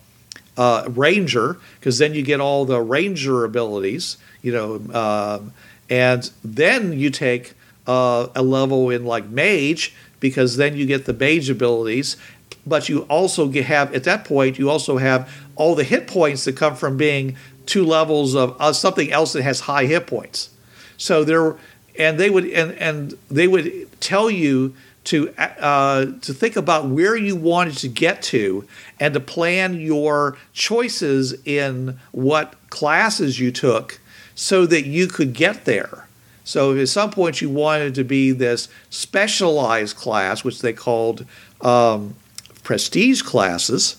uh, 0.57 0.85
ranger 0.89 1.57
because 1.79 1.97
then 1.97 2.13
you 2.13 2.21
get 2.21 2.39
all 2.39 2.65
the 2.65 2.81
ranger 2.81 3.43
abilities. 3.43 4.17
You 4.41 4.51
know, 4.51 4.75
um, 4.93 5.53
and 5.89 6.29
then 6.43 6.93
you 6.93 7.09
take 7.09 7.53
uh, 7.87 8.27
a 8.35 8.41
level 8.41 8.89
in 8.89 9.05
like 9.05 9.27
mage 9.27 9.95
because 10.19 10.57
then 10.57 10.75
you 10.75 10.85
get 10.85 11.05
the 11.05 11.13
mage 11.13 11.49
abilities 11.49 12.17
but 12.65 12.89
you 12.89 13.01
also 13.03 13.47
get, 13.47 13.65
have 13.65 13.93
at 13.93 14.03
that 14.05 14.25
point 14.25 14.57
you 14.57 14.69
also 14.69 14.97
have 14.97 15.31
all 15.55 15.75
the 15.75 15.83
hit 15.83 16.07
points 16.07 16.45
that 16.45 16.55
come 16.57 16.75
from 16.75 16.97
being 16.97 17.35
two 17.65 17.85
levels 17.85 18.35
of 18.35 18.55
uh, 18.59 18.73
something 18.73 19.11
else 19.11 19.33
that 19.33 19.43
has 19.43 19.61
high 19.61 19.85
hit 19.85 20.07
points. 20.07 20.49
So 20.97 21.23
there, 21.23 21.57
and 21.97 22.19
they 22.19 22.29
would 22.29 22.45
and 22.45 22.71
and 22.73 23.17
they 23.29 23.47
would 23.47 23.89
tell 24.01 24.29
you 24.29 24.75
to 25.05 25.33
uh, 25.37 26.05
to 26.21 26.33
think 26.33 26.55
about 26.55 26.87
where 26.87 27.15
you 27.15 27.35
wanted 27.35 27.77
to 27.77 27.87
get 27.87 28.21
to 28.23 28.67
and 28.99 29.13
to 29.13 29.19
plan 29.19 29.79
your 29.79 30.37
choices 30.53 31.33
in 31.45 31.99
what 32.11 32.55
classes 32.69 33.39
you 33.39 33.51
took 33.51 33.99
so 34.33 34.65
that 34.65 34.85
you 34.85 35.07
could 35.07 35.33
get 35.33 35.65
there. 35.65 36.07
So 36.43 36.77
at 36.77 36.89
some 36.89 37.11
point 37.11 37.41
you 37.41 37.49
wanted 37.49 37.95
to 37.95 38.03
be 38.03 38.31
this 38.31 38.67
specialized 38.89 39.95
class, 39.95 40.43
which 40.43 40.61
they 40.61 40.73
called 40.73 41.25
um, 41.61 42.15
prestige 42.63 43.21
classes, 43.21 43.97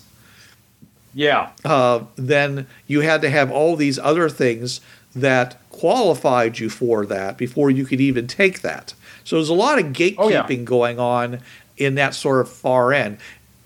yeah, 1.13 1.49
uh, 1.65 2.03
then 2.15 2.67
you 2.85 3.01
had 3.01 3.21
to 3.21 3.29
have 3.29 3.51
all 3.51 3.75
these 3.75 3.97
other 3.97 4.29
things 4.29 4.81
that 5.15 5.57
qualified 5.79 6.57
you 6.59 6.69
for 6.69 7.05
that 7.05 7.37
before 7.37 7.69
you 7.69 7.85
could 7.85 8.01
even 8.01 8.25
take 8.25 8.61
that. 8.61 8.93
So 9.23 9.35
there's 9.35 9.49
a 9.49 9.53
lot 9.53 9.77
of 9.77 9.85
gatekeeping 9.87 10.17
oh, 10.17 10.29
yeah. 10.29 10.55
going 10.63 10.99
on 10.99 11.39
in 11.77 11.95
that 11.95 12.15
sort 12.15 12.41
of 12.41 12.49
far 12.49 12.93
end. 12.93 13.17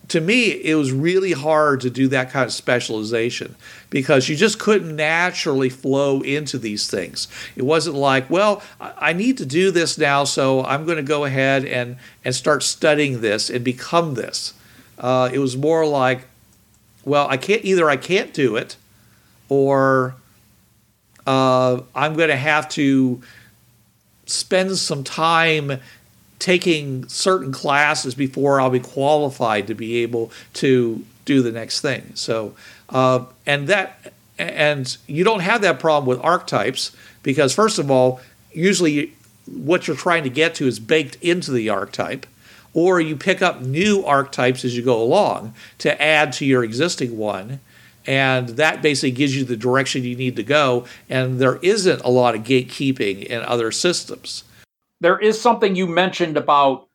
To 0.10 0.20
me, 0.20 0.52
it 0.52 0.76
was 0.76 0.92
really 0.92 1.32
hard 1.32 1.80
to 1.82 1.90
do 1.90 2.10
that 2.10 2.32
kind 2.32 2.46
of 2.46 2.52
specialization 2.52 3.56
because 3.90 4.28
you 4.28 4.36
just 4.36 4.60
couldn't 4.60 4.94
naturally 4.94 5.70
flow 5.70 6.20
into 6.20 6.58
these 6.58 6.90
things. 6.90 7.30
It 7.56 7.64
wasn't 7.64 7.96
like, 7.96 8.30
well, 8.30 8.62
I 8.82 9.14
need 9.14 9.38
to 9.38 9.46
do 9.46 9.72
this 9.72 9.98
now, 9.98 10.26
so 10.26 10.66
I'm 10.66 10.84
going 10.84 10.98
to 10.98 11.04
go 11.04 11.24
ahead 11.24 11.64
and, 11.64 11.96
and 12.26 12.36
start 12.36 12.62
studying 12.62 13.22
this 13.22 13.50
and 13.50 13.64
become 13.64 14.16
this. 14.16 14.54
Uh, 15.00 15.30
it 15.32 15.40
was 15.40 15.56
more 15.56 15.86
like, 15.86 16.28
well, 17.06 17.28
I 17.30 17.38
can't 17.38 17.64
either. 17.64 17.90
I 17.90 17.98
can't 17.98 18.34
do 18.34 18.58
it, 18.58 18.76
or 19.48 20.16
uh, 21.28 21.82
I'm 21.96 22.16
going 22.16 22.30
to 22.30 22.36
have 22.36 22.70
to 22.70 23.22
spend 24.26 24.78
some 24.78 25.04
time 25.04 25.80
taking 26.40 27.08
certain 27.08 27.52
classes 27.52 28.16
before 28.16 28.60
I'll 28.60 28.70
be 28.72 28.80
qualified 28.80 29.68
to 29.68 29.76
be 29.76 29.98
able 29.98 30.32
to 30.56 31.06
do 31.26 31.42
the 31.42 31.52
next 31.52 31.82
thing. 31.82 32.12
So, 32.16 32.56
uh, 32.90 33.26
and 33.46 33.68
that, 33.68 34.14
and 34.40 34.98
you 35.06 35.24
don't 35.24 35.42
have 35.42 35.62
that 35.62 35.80
problem 35.80 36.08
with 36.08 36.24
archetypes 36.26 36.96
because 37.22 37.54
first 37.54 37.78
of 37.78 37.92
all, 37.92 38.20
usually 38.52 39.14
what 39.46 39.88
you're 39.88 39.98
trying 39.98 40.24
to 40.24 40.30
get 40.30 40.56
to 40.56 40.68
is 40.68 40.80
baked 40.80 41.16
into 41.22 41.52
the 41.52 41.70
archetype, 41.70 42.26
or 42.74 43.00
you 43.00 43.16
pick 43.16 43.42
up 43.42 43.62
new 43.62 44.04
archetypes 44.04 44.64
as 44.66 44.76
you 44.76 44.84
go 44.84 45.02
along 45.02 45.54
to 45.78 46.02
add 46.02 46.34
to 46.34 46.46
your 46.46 46.64
existing 46.64 47.18
one. 47.18 47.60
And 48.08 48.50
that 48.50 48.82
basically 48.82 49.12
gives 49.12 49.36
you 49.36 49.44
the 49.44 49.58
direction 49.58 50.04
you 50.04 50.16
need 50.16 50.36
to 50.38 50.44
go. 50.44 50.86
And 51.10 51.40
there 51.40 51.58
isn't 51.58 52.02
a 52.02 52.10
lot 52.10 52.36
of 52.36 52.42
gatekeeping 52.42 53.24
in 53.26 53.42
other 53.44 53.72
systems. 53.72 54.44
There 55.00 55.20
is 55.20 55.40
something 55.40 55.76
you 55.76 55.88
mentioned 55.88 56.38
about 56.38 56.88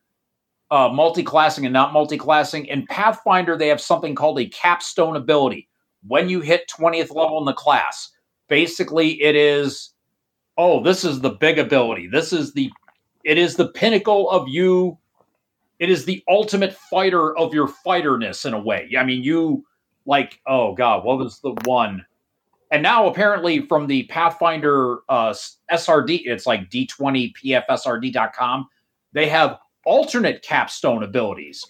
uh, 0.71 0.89
multi-classing 0.89 1.65
and 1.65 1.73
not 1.73 1.93
multi-classing. 1.93 2.67
In 2.67 2.87
Pathfinder, 2.87 3.57
they 3.57 3.69
have 3.69 3.81
something 3.81 4.15
called 4.15 4.39
a 4.41 4.47
capstone 4.47 5.17
ability. 5.17 5.69
When 6.07 6.29
you 6.29 6.41
hit 6.41 6.71
20th 6.77 7.15
level 7.15 7.39
in 7.39 7.45
the 7.45 7.53
class, 7.53 8.11
basically 8.49 9.21
it 9.23 9.37
is, 9.37 9.93
oh, 10.57 10.83
this 10.83 11.05
is 11.05 11.21
the 11.21 11.31
big 11.31 11.59
ability. 11.59 12.09
This 12.09 12.33
is 12.33 12.53
the, 12.53 12.71
it 13.25 13.39
is 13.39 13.57
the 13.57 13.69
pinnacle 13.69 14.31
of 14.31 14.49
you. 14.49 14.99
It 15.79 15.91
is 15.91 16.05
the 16.05 16.23
ultimate 16.29 16.75
fighter 16.75 17.37
of 17.37 17.53
your 17.53 17.69
fighterness 17.69 18.45
in 18.45 18.55
a 18.55 18.61
way. 18.61 18.91
I 18.99 19.05
mean, 19.05 19.23
you 19.23 19.65
like, 20.07 20.41
oh 20.47 20.75
God, 20.75 21.05
what 21.05 21.19
was 21.19 21.41
the 21.41 21.55
one? 21.65 22.05
And 22.71 22.83
now 22.83 23.07
apparently 23.07 23.61
from 23.67 23.87
the 23.87 24.05
Pathfinder 24.05 24.99
uh, 25.09 25.35
SRD, 25.71 26.23
it's 26.25 26.47
like 26.47 26.71
d20pfsrd.com. 26.71 28.69
They 29.13 29.29
have 29.29 29.59
alternate 29.85 30.43
capstone 30.43 31.03
abilities 31.03 31.65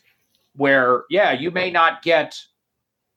where, 0.55 1.05
yeah, 1.11 1.33
you 1.33 1.51
may 1.51 1.71
not 1.71 2.03
get, 2.03 2.39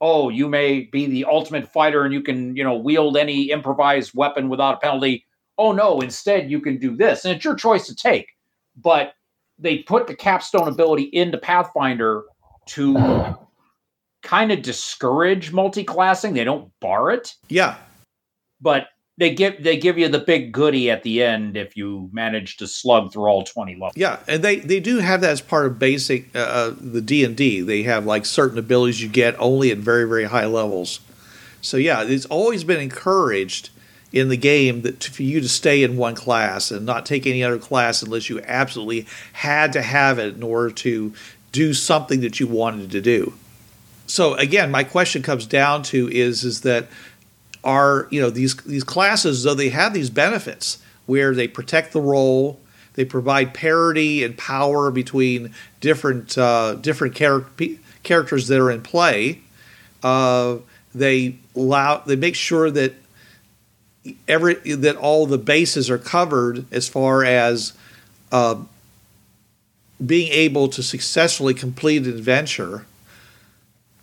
oh, 0.01 0.29
you 0.29 0.49
may 0.49 0.81
be 0.81 1.05
the 1.05 1.25
ultimate 1.25 1.71
fighter 1.71 2.03
and 2.03 2.13
you 2.13 2.21
can, 2.21 2.55
you 2.55 2.63
know, 2.63 2.75
wield 2.75 3.15
any 3.15 3.49
improvised 3.49 4.13
weapon 4.13 4.49
without 4.49 4.75
a 4.75 4.79
penalty. 4.79 5.25
Oh, 5.57 5.71
no, 5.71 6.01
instead 6.01 6.51
you 6.51 6.59
can 6.59 6.77
do 6.77 6.95
this. 6.95 7.23
And 7.23 7.35
it's 7.35 7.45
your 7.45 7.55
choice 7.55 7.87
to 7.87 7.95
take. 7.95 8.27
But 8.75 9.13
they 9.57 9.79
put 9.79 10.07
the 10.07 10.15
capstone 10.15 10.67
ability 10.67 11.03
into 11.03 11.37
Pathfinder 11.37 12.23
to 12.67 13.37
kind 14.21 14.51
of 14.51 14.61
discourage 14.61 15.51
multi-classing. 15.51 16.33
They 16.33 16.43
don't 16.43 16.71
bar 16.79 17.11
it. 17.11 17.35
Yeah. 17.47 17.77
But 18.61 18.87
they 19.19 19.33
give 19.33 19.61
they 19.61 19.77
give 19.77 19.97
you 19.97 20.07
the 20.07 20.19
big 20.19 20.53
goodie 20.53 20.89
at 20.89 21.03
the 21.03 21.21
end 21.21 21.57
if 21.57 21.75
you 21.75 22.09
manage 22.13 22.55
to 22.57 22.67
slug 22.67 23.11
through 23.11 23.27
all 23.27 23.43
20 23.43 23.73
levels. 23.73 23.93
Yeah, 23.97 24.19
and 24.29 24.41
they, 24.41 24.57
they 24.57 24.79
do 24.79 24.99
have 24.99 25.19
that 25.21 25.31
as 25.31 25.41
part 25.41 25.65
of 25.65 25.77
basic 25.77 26.33
uh, 26.35 26.39
uh 26.39 26.75
the 26.79 27.01
D&D. 27.01 27.61
They 27.61 27.83
have 27.83 28.05
like 28.05 28.25
certain 28.25 28.57
abilities 28.57 29.01
you 29.01 29.09
get 29.09 29.35
only 29.37 29.71
at 29.71 29.77
very 29.77 30.07
very 30.07 30.23
high 30.23 30.45
levels. 30.45 31.01
So 31.61 31.75
yeah, 31.75 32.03
it's 32.03 32.25
always 32.27 32.63
been 32.63 32.79
encouraged 32.79 33.71
in 34.11 34.29
the 34.29 34.37
game 34.37 34.81
that 34.81 35.03
for 35.03 35.23
you 35.23 35.41
to 35.41 35.49
stay 35.49 35.83
in 35.83 35.97
one 35.97 36.15
class 36.15 36.71
and 36.71 36.85
not 36.85 37.05
take 37.05 37.27
any 37.27 37.43
other 37.43 37.59
class 37.59 38.01
unless 38.01 38.29
you 38.29 38.41
absolutely 38.45 39.05
had 39.33 39.73
to 39.73 39.81
have 39.81 40.17
it 40.17 40.35
in 40.35 40.43
order 40.43 40.71
to 40.71 41.13
do 41.51 41.73
something 41.73 42.21
that 42.21 42.39
you 42.39 42.47
wanted 42.47 42.89
to 42.91 43.01
do. 43.01 43.33
So 44.09 44.33
again, 44.33 44.71
my 44.71 44.83
question 44.83 45.21
comes 45.21 45.45
down 45.45 45.83
to 45.83 46.09
is 46.11 46.43
is 46.43 46.61
that 46.61 46.87
are 47.63 48.07
you 48.09 48.19
know 48.19 48.29
these 48.29 48.55
these 48.57 48.83
classes 48.83 49.43
though 49.43 49.53
they 49.53 49.69
have 49.69 49.93
these 49.93 50.09
benefits 50.09 50.79
where 51.05 51.35
they 51.35 51.47
protect 51.47 51.93
the 51.93 52.01
role 52.01 52.59
they 52.93 53.05
provide 53.05 53.53
parity 53.53 54.23
and 54.23 54.37
power 54.37 54.91
between 54.91 55.53
different 55.81 56.37
uh, 56.37 56.75
different 56.75 57.15
char- 57.15 57.45
characters 58.03 58.47
that 58.47 58.59
are 58.59 58.71
in 58.71 58.81
play 58.81 59.41
uh, 60.03 60.55
they 60.95 61.35
allow 61.55 61.97
they 61.97 62.15
make 62.15 62.35
sure 62.35 62.71
that 62.71 62.93
every 64.27 64.53
that 64.73 64.95
all 64.95 65.25
the 65.25 65.37
bases 65.37 65.89
are 65.89 65.97
covered 65.97 66.65
as 66.71 66.87
far 66.87 67.25
as 67.25 67.73
uh, 68.31 68.55
being 70.03 70.31
able 70.31 70.69
to 70.69 70.81
successfully 70.81 71.53
complete 71.53 72.03
an 72.03 72.09
adventure 72.09 72.85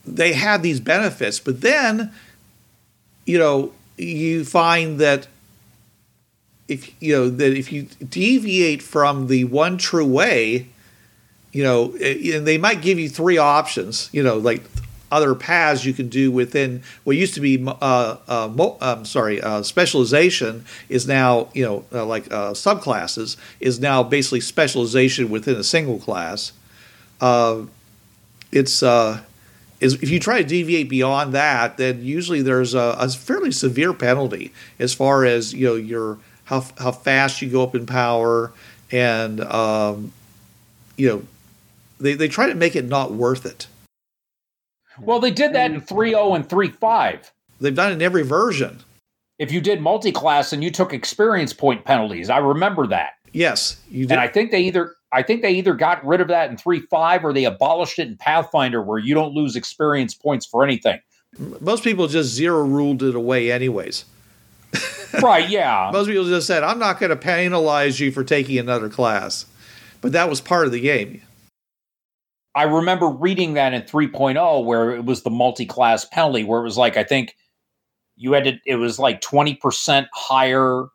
they 0.07 0.33
have 0.33 0.63
these 0.63 0.81
benefits 0.81 1.39
but 1.41 1.61
then 1.61 2.13
you 3.27 3.39
know, 3.39 3.73
you 3.99 4.45
find 4.45 4.99
that 5.01 5.27
if 6.69 6.91
you 7.03 7.15
know 7.15 7.29
that 7.29 7.57
if 7.57 7.71
you 7.71 7.83
deviate 8.09 8.83
from 8.83 9.27
the 9.27 9.45
one 9.45 9.77
true 9.77 10.07
way, 10.07 10.69
you 11.53 11.63
know, 11.63 11.95
eh, 12.01 12.37
and 12.37 12.47
they 12.47 12.57
might 12.57 12.81
give 12.81 12.99
you 12.99 13.09
three 13.09 13.39
options, 13.39 14.09
you 14.13 14.23
know, 14.23 14.37
like 14.37 14.63
other 15.11 15.35
paths 15.35 15.85
you 15.85 15.93
can 15.93 16.09
do 16.09 16.31
within 16.33 16.83
what 17.05 17.17
used 17.17 17.35
to 17.35 17.41
be 17.41 17.65
uh, 17.67 18.17
uh, 18.27 18.51
mo- 18.53 18.77
um, 18.81 19.05
sorry 19.05 19.41
uh, 19.41 19.63
specialization 19.63 20.65
is 20.89 21.07
now 21.07 21.49
you 21.55 21.65
know 21.65 21.85
uh, 21.93 22.05
like 22.05 22.27
uh, 22.33 22.51
subclasses 22.51 23.37
is 23.61 23.79
now 23.79 24.03
basically 24.03 24.41
specialization 24.41 25.31
within 25.31 25.57
a 25.57 25.65
single 25.65 25.99
class. 25.99 26.53
Uh, 27.21 27.63
it's 28.53 28.83
is 29.87 30.03
if 30.03 30.11
you 30.11 30.21
try 30.21 30.43
to 30.43 30.47
deviate 30.47 30.89
beyond 30.89 31.33
that, 31.33 31.77
then 31.77 32.03
usually 32.03 32.43
there's 32.43 32.75
a, 32.75 32.97
a, 32.99 33.09
fairly 33.09 33.51
severe 33.51 33.95
penalty 33.95 34.53
as 34.79 34.93
far 34.93 35.25
as 35.25 35.55
you 35.55 35.67
know 35.67 35.75
your 35.75 36.19
how 36.45 36.65
how 36.79 36.93
fast 36.93 37.41
you 37.41 37.49
go 37.49 37.63
up 37.63 37.75
in 37.75 37.87
power, 37.87 38.53
and 38.91 39.41
um, 39.41 40.13
you 40.97 41.09
know 41.09 41.23
they 41.99 42.15
they 42.15 42.29
try 42.29 42.47
to 42.47 42.55
make 42.55 42.77
it 42.77 42.85
not 42.85 43.13
worth 43.13 43.47
it. 43.47 43.67
Well, 45.01 45.21
they 45.21 45.31
did 45.31 45.53
that 45.53 45.71
in 45.71 45.83
3.0 45.83 46.37
and 46.37 46.49
3.5. 46.49 47.31
They've 47.61 47.75
done 47.75 47.93
it 47.93 47.97
in 47.97 48.03
every 48.03 48.23
version. 48.23 48.81
If 49.39 49.53
you 49.53 49.61
did 49.61 49.83
multi-class 49.83 50.55
and 50.55 50.65
you 50.65 50.71
took 50.71 50.95
experience 50.95 51.53
point 51.53 51.85
penalties, 51.85 52.31
I 52.31 52.39
remember 52.39 52.87
that. 52.87 53.13
Yes, 53.33 53.79
you 53.91 54.07
did. 54.07 54.13
And 54.13 54.21
I 54.21 54.29
think 54.29 54.51
they 54.51 54.63
either 54.63 54.95
I 55.17 55.23
think 55.23 55.41
they 55.41 55.53
either 55.53 55.73
got 55.73 56.05
rid 56.05 56.21
of 56.21 56.29
that 56.29 56.51
in 56.51 56.59
3.5 56.59 57.25
or 57.25 57.33
they 57.33 57.45
abolished 57.45 57.99
it 57.99 58.07
in 58.07 58.19
Pathfinder 58.19 58.83
where 58.83 58.99
you 58.99 59.15
don't 59.15 59.33
lose 59.33 59.57
experience 59.57 60.13
points 60.13 60.45
for 60.45 60.63
anything. 60.63 61.01
Most 61.39 61.83
people 61.83 62.07
just 62.07 62.35
zero 62.35 62.63
ruled 62.67 63.03
it 63.03 63.15
away, 63.15 63.51
anyways. 63.51 64.05
right, 65.23 65.49
yeah. 65.49 65.89
Most 65.91 66.09
people 66.09 66.27
just 66.27 66.47
said, 66.47 66.63
I'm 66.63 66.79
not 66.79 67.01
going 67.01 67.09
to 67.09 67.17
penalize 67.17 67.99
you 67.99 68.13
for 68.13 68.25
taking 68.25 68.59
another 68.59 68.91
class. 68.91 69.47
But 70.03 70.13
that 70.13 70.29
was 70.29 70.43
part 70.43 70.67
of 70.67 70.73
the 70.73 70.81
game. 70.81 71.23
I 72.55 72.65
remember 72.65 73.09
reading 73.09 73.55
that 73.55 73.73
in 73.73 73.83
3.0 73.83 74.67
where 74.67 74.91
it 74.91 75.07
was 75.07 75.23
the 75.23 75.31
multi 75.31 75.65
class 75.65 76.05
penalty, 76.05 76.45
where 76.45 76.61
it 76.61 76.65
was 76.65 76.77
like, 76.77 76.99
I 76.99 77.05
think 77.05 77.35
you 78.17 78.35
had 78.35 78.45
to, 78.45 78.59
it 78.67 78.77
was 78.77 78.99
like 78.99 79.23
20% 79.23 80.09
higher 80.13 80.89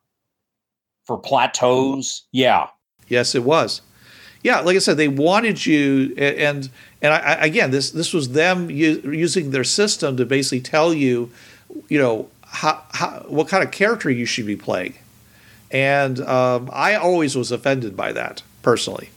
for 1.08 1.18
plateaus. 1.18 2.28
Yeah. 2.32 2.68
Yes, 3.08 3.34
it 3.34 3.44
was 3.44 3.82
yeah, 4.44 4.62
like 4.62 4.76
I 4.76 4.80
said, 4.80 4.98
they 4.98 5.08
wanted 5.08 5.66
you, 5.66 6.14
and 6.18 6.70
and 7.02 7.14
I, 7.14 7.46
again, 7.46 7.72
this 7.72 7.92
this 7.92 8.14
was 8.14 8.30
them 8.30 8.70
using 8.70 9.52
their 9.52 9.64
system 9.64 10.18
to 10.18 10.26
basically 10.26 10.62
tell 10.62 10.94
you, 10.94 11.32
you 11.90 12.00
know, 12.00 12.30
how, 12.46 12.84
how 12.92 13.26
what 13.28 13.48
kind 13.48 13.64
of 13.64 13.72
character 13.72 14.10
you 14.10 14.26
should 14.26 14.48
be 14.48 14.56
playing, 14.56 14.96
and 15.70 16.20
um, 16.22 16.70
I 16.74 16.96
always 16.96 17.36
was 17.36 17.52
offended 17.52 17.96
by 17.96 18.12
that 18.14 18.42
personally. 18.64 19.10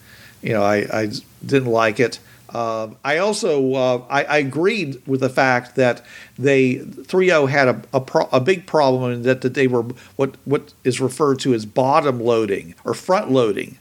You 0.43 0.53
know, 0.53 0.63
I, 0.63 0.87
I 0.93 1.11
didn't 1.45 1.71
like 1.71 1.99
it. 1.99 2.19
Um, 2.51 2.97
I 3.03 3.19
also 3.19 3.75
uh, 3.75 4.03
I, 4.09 4.25
I, 4.25 4.39
agreed 4.39 5.03
with 5.09 5.21
the 5.21 5.29
fact 5.29 5.75
that 5.75 6.05
they 6.39 6.77
3.0 6.77 7.49
had 7.49 7.67
a, 7.67 7.83
a, 7.93 8.01
pro, 8.01 8.29
a, 8.31 8.39
big 8.39 8.65
problem 8.65 9.11
in 9.11 9.23
that, 9.23 9.41
that 9.41 9.55
they 9.55 9.67
were 9.67 9.83
what 10.15 10.37
what 10.45 10.73
is 10.85 11.01
referred 11.01 11.41
to 11.41 11.53
as 11.53 11.67
bottom 11.67 12.21
loading 12.21 12.77
or 12.85 12.95
front 12.95 13.33
loading 13.33 13.79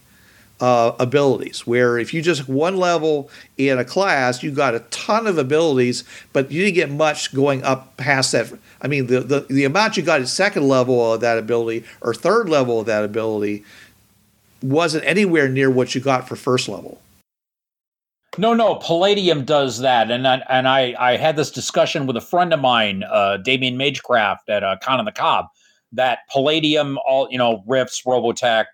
uh, 0.64 0.96
abilities. 0.98 1.68
Where 1.68 2.00
if 2.00 2.14
you 2.14 2.22
just 2.22 2.48
one 2.48 2.78
level 2.78 3.30
in 3.58 3.78
a 3.78 3.84
class, 3.84 4.42
you 4.42 4.52
got 4.52 4.74
a 4.74 4.80
ton 4.92 5.28
of 5.28 5.38
abilities, 5.38 6.06
but 6.32 6.50
you 6.50 6.64
didn't 6.64 6.76
get 6.76 6.90
much 6.90 7.36
going 7.36 7.62
up 7.64 7.98
past 7.98 8.32
that. 8.32 8.50
I 8.82 8.88
mean, 8.88 9.08
the, 9.08 9.20
the, 9.20 9.40
the 9.42 9.66
amount 9.66 9.98
you 9.98 10.04
got 10.04 10.22
at 10.22 10.30
second 10.30 10.70
level 10.70 11.14
of 11.14 11.20
that 11.20 11.38
ability 11.38 11.84
or 12.00 12.14
third 12.14 12.48
level 12.48 12.80
of 12.80 12.86
that 12.86 13.04
ability 13.04 13.66
wasn't 14.62 15.04
anywhere 15.04 15.50
near 15.50 15.70
what 15.70 15.94
you 15.96 16.00
got 16.00 16.30
for 16.30 16.38
first 16.38 16.70
level. 16.70 17.02
No, 18.38 18.54
no, 18.54 18.76
Palladium 18.76 19.44
does 19.44 19.80
that, 19.80 20.10
and 20.10 20.26
I, 20.26 20.42
and 20.50 20.68
I 20.68 20.96
I 20.98 21.18
had 21.18 21.36
this 21.36 21.52
discussion 21.52 22.08
with 22.08 22.16
a 22.16 22.22
friend 22.22 22.52
of 22.54 22.62
mine, 22.62 23.04
uh, 23.04 23.38
Damien 23.38 23.78
Magecraft 23.78 24.48
at 24.48 24.64
uh, 24.64 24.78
Con 24.82 24.98
on 24.98 25.06
the 25.06 25.12
Cob, 25.12 25.48
that 25.92 26.20
Palladium, 26.32 26.98
all 27.06 27.28
you 27.30 27.38
know, 27.38 27.64
Rifts, 27.68 28.02
Robotech, 28.04 28.66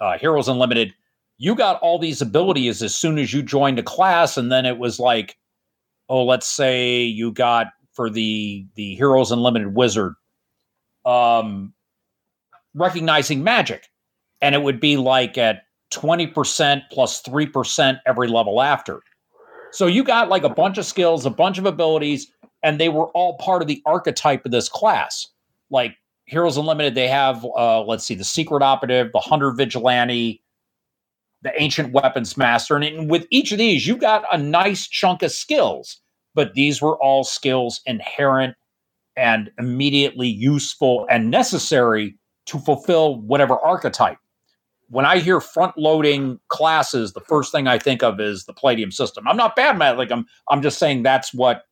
uh, 0.00 0.16
Heroes 0.16 0.48
Unlimited, 0.48 0.94
you 1.42 1.54
got 1.54 1.80
all 1.80 1.98
these 1.98 2.20
abilities 2.22 2.82
as 2.82 2.94
soon 2.94 3.18
as 3.18 3.32
you 3.32 3.42
joined 3.42 3.78
a 3.78 3.82
class 3.82 4.36
and 4.36 4.52
then 4.52 4.66
it 4.66 4.78
was 4.78 5.00
like 5.00 5.36
oh 6.08 6.24
let's 6.24 6.46
say 6.46 7.02
you 7.02 7.32
got 7.32 7.68
for 7.92 8.08
the 8.08 8.64
the 8.76 8.94
heroes 8.94 9.32
unlimited 9.32 9.74
wizard 9.74 10.14
um 11.04 11.72
recognizing 12.74 13.42
magic. 13.42 13.88
And 14.40 14.54
it 14.54 14.62
would 14.62 14.80
be 14.80 14.96
like 14.96 15.36
at 15.36 15.62
20% 15.92 16.82
plus 16.90 17.22
3% 17.22 18.00
every 18.06 18.28
level 18.28 18.62
after. 18.62 19.02
So 19.72 19.86
you 19.86 20.02
got 20.02 20.28
like 20.28 20.44
a 20.44 20.48
bunch 20.48 20.78
of 20.78 20.86
skills 20.86 21.26
a 21.26 21.30
bunch 21.30 21.58
of 21.58 21.66
abilities 21.66 22.30
and 22.62 22.78
they 22.78 22.88
were 22.88 23.06
all 23.08 23.38
part 23.38 23.62
of 23.62 23.68
the 23.68 23.82
archetype 23.86 24.44
of 24.44 24.52
this 24.52 24.68
class. 24.68 25.28
Like 25.70 25.96
Heroes 26.24 26.56
Unlimited, 26.56 26.94
they 26.94 27.08
have 27.08 27.44
uh, 27.56 27.82
let's 27.82 28.04
see, 28.04 28.14
the 28.14 28.24
Secret 28.24 28.62
Operative, 28.62 29.10
the 29.12 29.20
Hunter 29.20 29.52
Vigilante, 29.52 30.42
the 31.42 31.52
Ancient 31.60 31.92
Weapons 31.92 32.36
Master, 32.36 32.76
and 32.76 33.10
with 33.10 33.26
each 33.30 33.52
of 33.52 33.58
these, 33.58 33.86
you 33.86 33.96
got 33.96 34.24
a 34.32 34.38
nice 34.38 34.86
chunk 34.86 35.22
of 35.22 35.32
skills. 35.32 36.00
But 36.34 36.54
these 36.54 36.80
were 36.80 36.96
all 36.98 37.24
skills 37.24 37.80
inherent 37.86 38.54
and 39.16 39.50
immediately 39.58 40.28
useful 40.28 41.06
and 41.10 41.30
necessary 41.30 42.16
to 42.46 42.58
fulfill 42.58 43.20
whatever 43.20 43.58
archetype. 43.58 44.18
When 44.88 45.04
I 45.04 45.18
hear 45.18 45.40
front 45.40 45.76
loading 45.76 46.38
classes, 46.48 47.12
the 47.12 47.20
first 47.20 47.52
thing 47.52 47.66
I 47.66 47.78
think 47.78 48.02
of 48.02 48.20
is 48.20 48.44
the 48.44 48.52
Palladium 48.52 48.92
system. 48.92 49.26
I'm 49.26 49.36
not 49.36 49.56
bad 49.56 49.80
at. 49.82 49.98
Like 49.98 50.10
I'm 50.10 50.26
I'm 50.48 50.62
just 50.62 50.78
saying 50.78 51.02
that's 51.02 51.34
what 51.34 51.64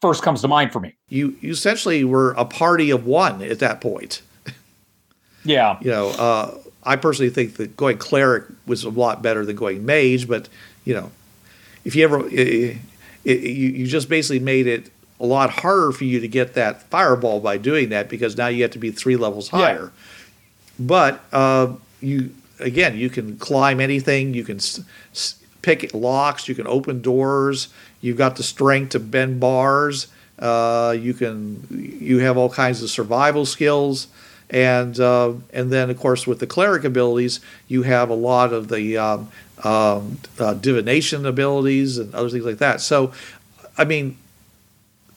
first 0.00 0.22
comes 0.22 0.42
to 0.42 0.48
mind 0.48 0.72
for 0.72 0.80
me. 0.80 0.96
You, 1.08 1.36
you 1.40 1.50
essentially 1.50 2.04
were 2.04 2.32
a 2.32 2.44
party 2.44 2.90
of 2.90 3.06
one 3.06 3.40
at 3.42 3.58
that 3.60 3.80
point. 3.80 4.20
Yeah. 5.44 5.78
You 5.80 5.90
know, 5.90 6.08
uh, 6.10 6.58
I 6.86 6.96
personally 6.96 7.30
think 7.30 7.56
that 7.56 7.76
going 7.76 7.98
cleric 7.98 8.44
was 8.66 8.84
a 8.84 8.90
lot 8.90 9.22
better 9.22 9.44
than 9.46 9.56
going 9.56 9.84
mage, 9.86 10.28
but 10.28 10.48
you 10.84 10.94
know, 10.94 11.10
if 11.84 11.94
you 11.96 12.04
ever, 12.04 12.26
it, 12.28 12.76
it, 13.24 13.40
you, 13.40 13.68
you 13.70 13.86
just 13.86 14.08
basically 14.08 14.38
made 14.40 14.66
it 14.66 14.90
a 15.20 15.26
lot 15.26 15.48
harder 15.50 15.92
for 15.92 16.04
you 16.04 16.20
to 16.20 16.28
get 16.28 16.54
that 16.54 16.82
fireball 16.84 17.40
by 17.40 17.56
doing 17.56 17.88
that 17.90 18.08
because 18.08 18.36
now 18.36 18.48
you 18.48 18.62
have 18.62 18.72
to 18.72 18.78
be 18.78 18.90
three 18.90 19.16
levels 19.16 19.48
higher. 19.48 19.92
But 20.78 21.24
uh, 21.32 21.74
you 22.00 22.34
again, 22.60 22.96
you 22.96 23.08
can 23.10 23.36
climb 23.38 23.80
anything. 23.80 24.34
You 24.34 24.44
can 24.44 24.56
s- 24.56 24.80
s- 25.12 25.36
pick 25.62 25.94
locks. 25.94 26.48
You 26.48 26.54
can 26.54 26.66
open 26.66 27.00
doors. 27.00 27.68
You've 28.00 28.16
got 28.18 28.36
the 28.36 28.42
strength 28.42 28.90
to 28.90 28.98
bend 29.00 29.40
bars. 29.40 30.08
Uh, 30.38 30.96
you 30.98 31.14
can 31.14 31.64
you 31.70 32.18
have 32.18 32.36
all 32.36 32.50
kinds 32.50 32.82
of 32.82 32.90
survival 32.90 33.46
skills, 33.46 34.08
and 34.50 34.98
uh, 35.00 35.32
and 35.52 35.70
then 35.70 35.90
of 35.90 35.98
course 35.98 36.26
with 36.26 36.38
the 36.38 36.46
cleric 36.46 36.84
abilities, 36.84 37.40
you 37.68 37.82
have 37.82 38.10
a 38.10 38.14
lot 38.14 38.52
of 38.52 38.68
the 38.68 38.96
um, 38.96 39.30
um, 39.62 40.18
uh, 40.38 40.54
divination 40.54 41.26
abilities 41.26 41.98
and 41.98 42.14
other 42.14 42.28
things 42.28 42.44
like 42.44 42.58
that. 42.58 42.80
So, 42.80 43.12
I 43.78 43.84
mean, 43.84 44.16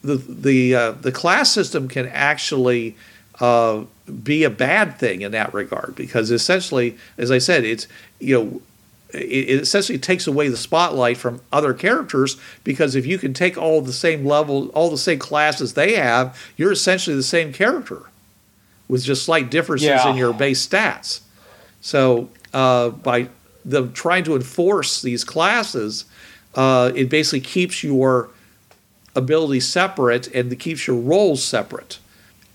the 0.01 0.15
the 0.15 0.75
uh, 0.75 0.91
the 0.91 1.11
class 1.11 1.51
system 1.51 1.87
can 1.87 2.07
actually 2.07 2.95
uh, 3.39 3.83
be 4.23 4.43
a 4.43 4.49
bad 4.49 4.97
thing 4.97 5.21
in 5.21 5.31
that 5.33 5.53
regard 5.53 5.95
because 5.95 6.31
essentially, 6.31 6.97
as 7.17 7.31
I 7.31 7.39
said, 7.39 7.63
it's 7.65 7.87
you 8.19 8.35
know 8.35 8.61
it, 9.13 9.49
it 9.49 9.61
essentially 9.61 9.97
takes 9.97 10.27
away 10.27 10.47
the 10.47 10.57
spotlight 10.57 11.17
from 11.17 11.41
other 11.51 11.73
characters 11.73 12.37
because 12.63 12.95
if 12.95 13.05
you 13.05 13.17
can 13.17 13.33
take 13.33 13.57
all 13.57 13.81
the 13.81 13.93
same 13.93 14.25
level, 14.25 14.69
all 14.69 14.89
the 14.89 14.97
same 14.97 15.19
classes 15.19 15.73
they 15.73 15.95
have, 15.95 16.37
you're 16.57 16.71
essentially 16.71 17.15
the 17.15 17.23
same 17.23 17.51
character 17.51 18.03
with 18.87 19.03
just 19.03 19.23
slight 19.23 19.49
differences 19.51 19.87
Yeah. 19.87 20.09
in 20.09 20.15
your 20.17 20.33
base 20.33 20.65
stats. 20.65 21.21
So 21.81 22.29
uh, 22.53 22.89
by 22.89 23.29
them 23.65 23.91
trying 23.93 24.23
to 24.25 24.35
enforce 24.35 25.01
these 25.01 25.23
classes, 25.23 26.05
uh, 26.55 26.91
it 26.95 27.09
basically 27.09 27.41
keeps 27.41 27.83
your 27.83 28.29
ability 29.15 29.59
separate 29.59 30.27
and 30.33 30.51
it 30.51 30.55
keeps 30.57 30.87
your 30.87 30.95
roles 30.95 31.43
separate. 31.43 31.99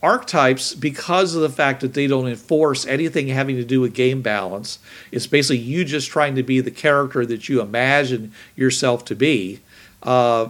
Archetypes, 0.02 0.74
because 0.74 1.36
of 1.36 1.42
the 1.42 1.48
fact 1.48 1.80
that 1.80 1.94
they 1.94 2.08
don't 2.08 2.26
enforce 2.26 2.84
anything 2.86 3.28
having 3.28 3.54
to 3.56 3.64
do 3.64 3.80
with 3.80 3.94
game 3.94 4.20
balance, 4.20 4.80
it's 5.12 5.28
basically 5.28 5.58
you 5.58 5.84
just 5.84 6.10
trying 6.10 6.34
to 6.34 6.42
be 6.42 6.60
the 6.60 6.72
character 6.72 7.24
that 7.24 7.48
you 7.48 7.60
imagine 7.60 8.32
yourself 8.56 9.04
to 9.04 9.14
be. 9.14 9.60
Uh, 10.02 10.48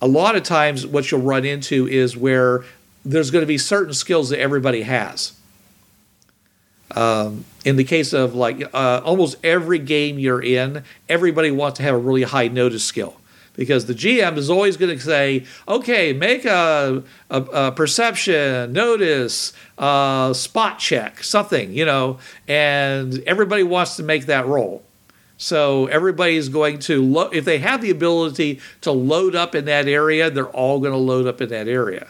a 0.00 0.06
lot 0.08 0.36
of 0.36 0.42
times, 0.42 0.86
what 0.86 1.10
you'll 1.10 1.20
run 1.20 1.44
into 1.44 1.86
is 1.86 2.16
where 2.16 2.64
there's 3.04 3.30
going 3.30 3.42
to 3.42 3.46
be 3.46 3.58
certain 3.58 3.94
skills 3.94 4.30
that 4.30 4.40
everybody 4.40 4.82
has. 4.82 5.32
Um, 6.90 7.44
in 7.64 7.76
the 7.76 7.84
case 7.84 8.12
of 8.12 8.34
like 8.34 8.62
uh, 8.72 9.00
almost 9.04 9.36
every 9.42 9.78
game 9.78 10.18
you're 10.18 10.42
in, 10.42 10.84
everybody 11.08 11.50
wants 11.50 11.78
to 11.78 11.82
have 11.82 11.94
a 11.94 11.98
really 11.98 12.22
high 12.22 12.48
notice 12.48 12.84
skill 12.84 13.16
because 13.54 13.86
the 13.86 13.94
GM 13.94 14.36
is 14.36 14.50
always 14.50 14.76
going 14.76 14.96
to 14.96 15.02
say, 15.02 15.44
okay, 15.66 16.12
make 16.12 16.44
a, 16.44 17.02
a, 17.30 17.40
a 17.40 17.72
perception, 17.72 18.72
notice, 18.72 19.52
uh, 19.78 20.32
spot 20.32 20.78
check, 20.78 21.22
something, 21.22 21.72
you 21.72 21.84
know, 21.84 22.18
and 22.48 23.20
everybody 23.26 23.62
wants 23.62 23.96
to 23.96 24.02
make 24.02 24.26
that 24.26 24.46
roll. 24.46 24.82
So 25.36 25.86
everybody's 25.86 26.48
going 26.48 26.78
to, 26.80 27.02
lo- 27.02 27.30
if 27.32 27.44
they 27.44 27.58
have 27.58 27.80
the 27.80 27.90
ability 27.90 28.60
to 28.82 28.92
load 28.92 29.34
up 29.34 29.54
in 29.54 29.64
that 29.64 29.88
area, 29.88 30.30
they're 30.30 30.46
all 30.46 30.80
going 30.80 30.92
to 30.92 30.98
load 30.98 31.26
up 31.26 31.40
in 31.40 31.48
that 31.48 31.68
area. 31.68 32.08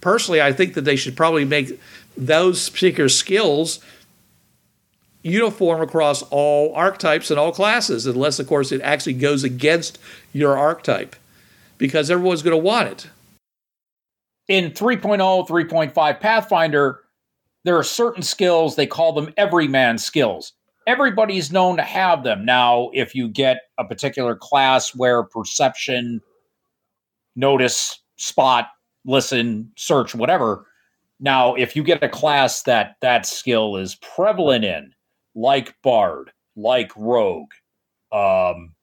Personally, 0.00 0.40
I 0.40 0.52
think 0.52 0.74
that 0.74 0.84
they 0.84 0.96
should 0.96 1.16
probably 1.16 1.44
make 1.44 1.80
those 2.16 2.68
particular 2.68 3.08
skills 3.08 3.80
uniform 5.22 5.80
across 5.80 6.22
all 6.30 6.72
archetypes 6.74 7.30
and 7.30 7.38
all 7.38 7.52
classes, 7.52 8.06
unless, 8.06 8.38
of 8.38 8.46
course, 8.46 8.72
it 8.72 8.80
actually 8.82 9.14
goes 9.14 9.44
against 9.44 9.98
your 10.32 10.56
archetype, 10.56 11.16
because 11.76 12.10
everyone's 12.10 12.42
going 12.42 12.56
to 12.56 12.64
want 12.64 12.88
it. 12.88 13.10
in 14.46 14.66
oh, 14.66 14.70
3.0, 14.70 15.48
3.5 15.48 16.20
Pathfinder, 16.20 17.00
there 17.64 17.76
are 17.76 17.84
certain 17.84 18.22
skills, 18.22 18.76
they 18.76 18.86
call 18.86 19.12
them 19.12 19.34
everyman 19.36 19.98
skills. 19.98 20.52
Everybody's 20.86 21.52
known 21.52 21.76
to 21.76 21.82
have 21.82 22.24
them. 22.24 22.46
Now, 22.46 22.90
if 22.94 23.14
you 23.14 23.28
get 23.28 23.58
a 23.76 23.84
particular 23.84 24.34
class 24.34 24.94
where 24.94 25.22
perception, 25.22 26.22
notice, 27.36 28.00
spot, 28.16 28.68
listen, 29.04 29.72
search, 29.76 30.14
whatever. 30.14 30.66
Now, 31.20 31.54
if 31.54 31.74
you 31.74 31.82
get 31.82 32.02
a 32.02 32.08
class 32.08 32.62
that 32.62 32.96
that 33.00 33.26
skill 33.26 33.76
is 33.76 33.96
prevalent 33.96 34.64
in, 34.64 34.92
like 35.34 35.74
Bard, 35.82 36.30
like 36.56 36.92
Rogue, 36.96 37.50
um, 38.12 38.74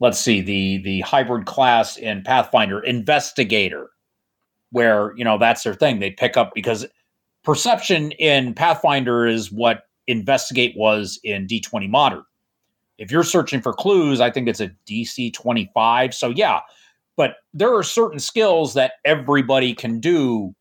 let's 0.00 0.18
see, 0.18 0.40
the 0.40 0.78
the 0.78 1.00
hybrid 1.00 1.46
class 1.46 1.96
in 1.96 2.22
Pathfinder, 2.22 2.80
Investigator, 2.80 3.90
where 4.70 5.14
you 5.16 5.24
know 5.24 5.38
that's 5.38 5.62
their 5.62 5.74
thing. 5.74 6.00
They 6.00 6.10
pick 6.10 6.36
up 6.36 6.52
because 6.54 6.86
perception 7.44 8.12
in 8.12 8.54
Pathfinder 8.54 9.26
is 9.26 9.52
what 9.52 9.84
investigate 10.06 10.74
was 10.76 11.20
in 11.22 11.46
D20 11.46 11.88
Modern. 11.88 12.24
If 12.98 13.12
you're 13.12 13.22
searching 13.22 13.60
for 13.60 13.72
clues, 13.72 14.20
I 14.20 14.30
think 14.30 14.48
it's 14.48 14.60
a 14.60 14.70
DC 14.88 15.32
25. 15.32 16.14
So 16.14 16.30
yeah, 16.30 16.60
but 17.18 17.38
there 17.52 17.74
are 17.74 17.82
certain 17.82 18.20
skills 18.20 18.74
that 18.74 18.92
everybody 19.04 19.74
can 19.74 19.98
do 19.98 20.54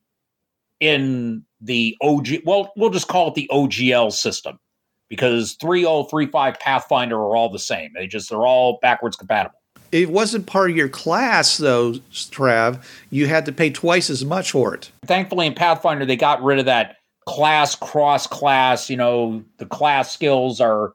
in 0.80 1.46
the 1.62 1.96
OG. 2.02 2.28
Well, 2.46 2.74
we'll 2.76 2.90
just 2.90 3.08
call 3.08 3.28
it 3.30 3.36
the 3.36 3.48
OGL 3.54 4.12
system 4.12 4.60
because 5.08 5.54
3035 5.62 6.60
Pathfinder 6.60 7.16
are 7.16 7.36
all 7.36 7.50
the 7.50 7.60
same. 7.60 7.92
They 7.96 8.08
just 8.08 8.30
they're 8.30 8.46
all 8.46 8.80
backwards 8.82 9.16
compatible. 9.16 9.60
It 9.92 10.10
wasn't 10.10 10.48
part 10.48 10.72
of 10.72 10.76
your 10.76 10.90
class, 10.90 11.58
though, 11.58 11.94
Trav. 12.12 12.84
You 13.12 13.28
had 13.28 13.46
to 13.46 13.54
pay 13.54 13.70
twice 13.70 14.10
as 14.10 14.26
much 14.26 14.52
for 14.52 14.74
it. 14.74 14.92
thankfully 15.06 15.46
in 15.46 15.54
Pathfinder 15.54 16.06
they 16.06 16.18
got 16.18 16.44
rid 16.44 16.60
of 16.60 16.66
that 16.66 16.98
class 17.28 17.76
cross 17.76 18.26
class. 18.26 18.90
You 18.90 18.98
know, 18.98 19.44
the 19.60 19.68
class 19.68 20.12
skills 20.12 20.60
are 20.60 20.94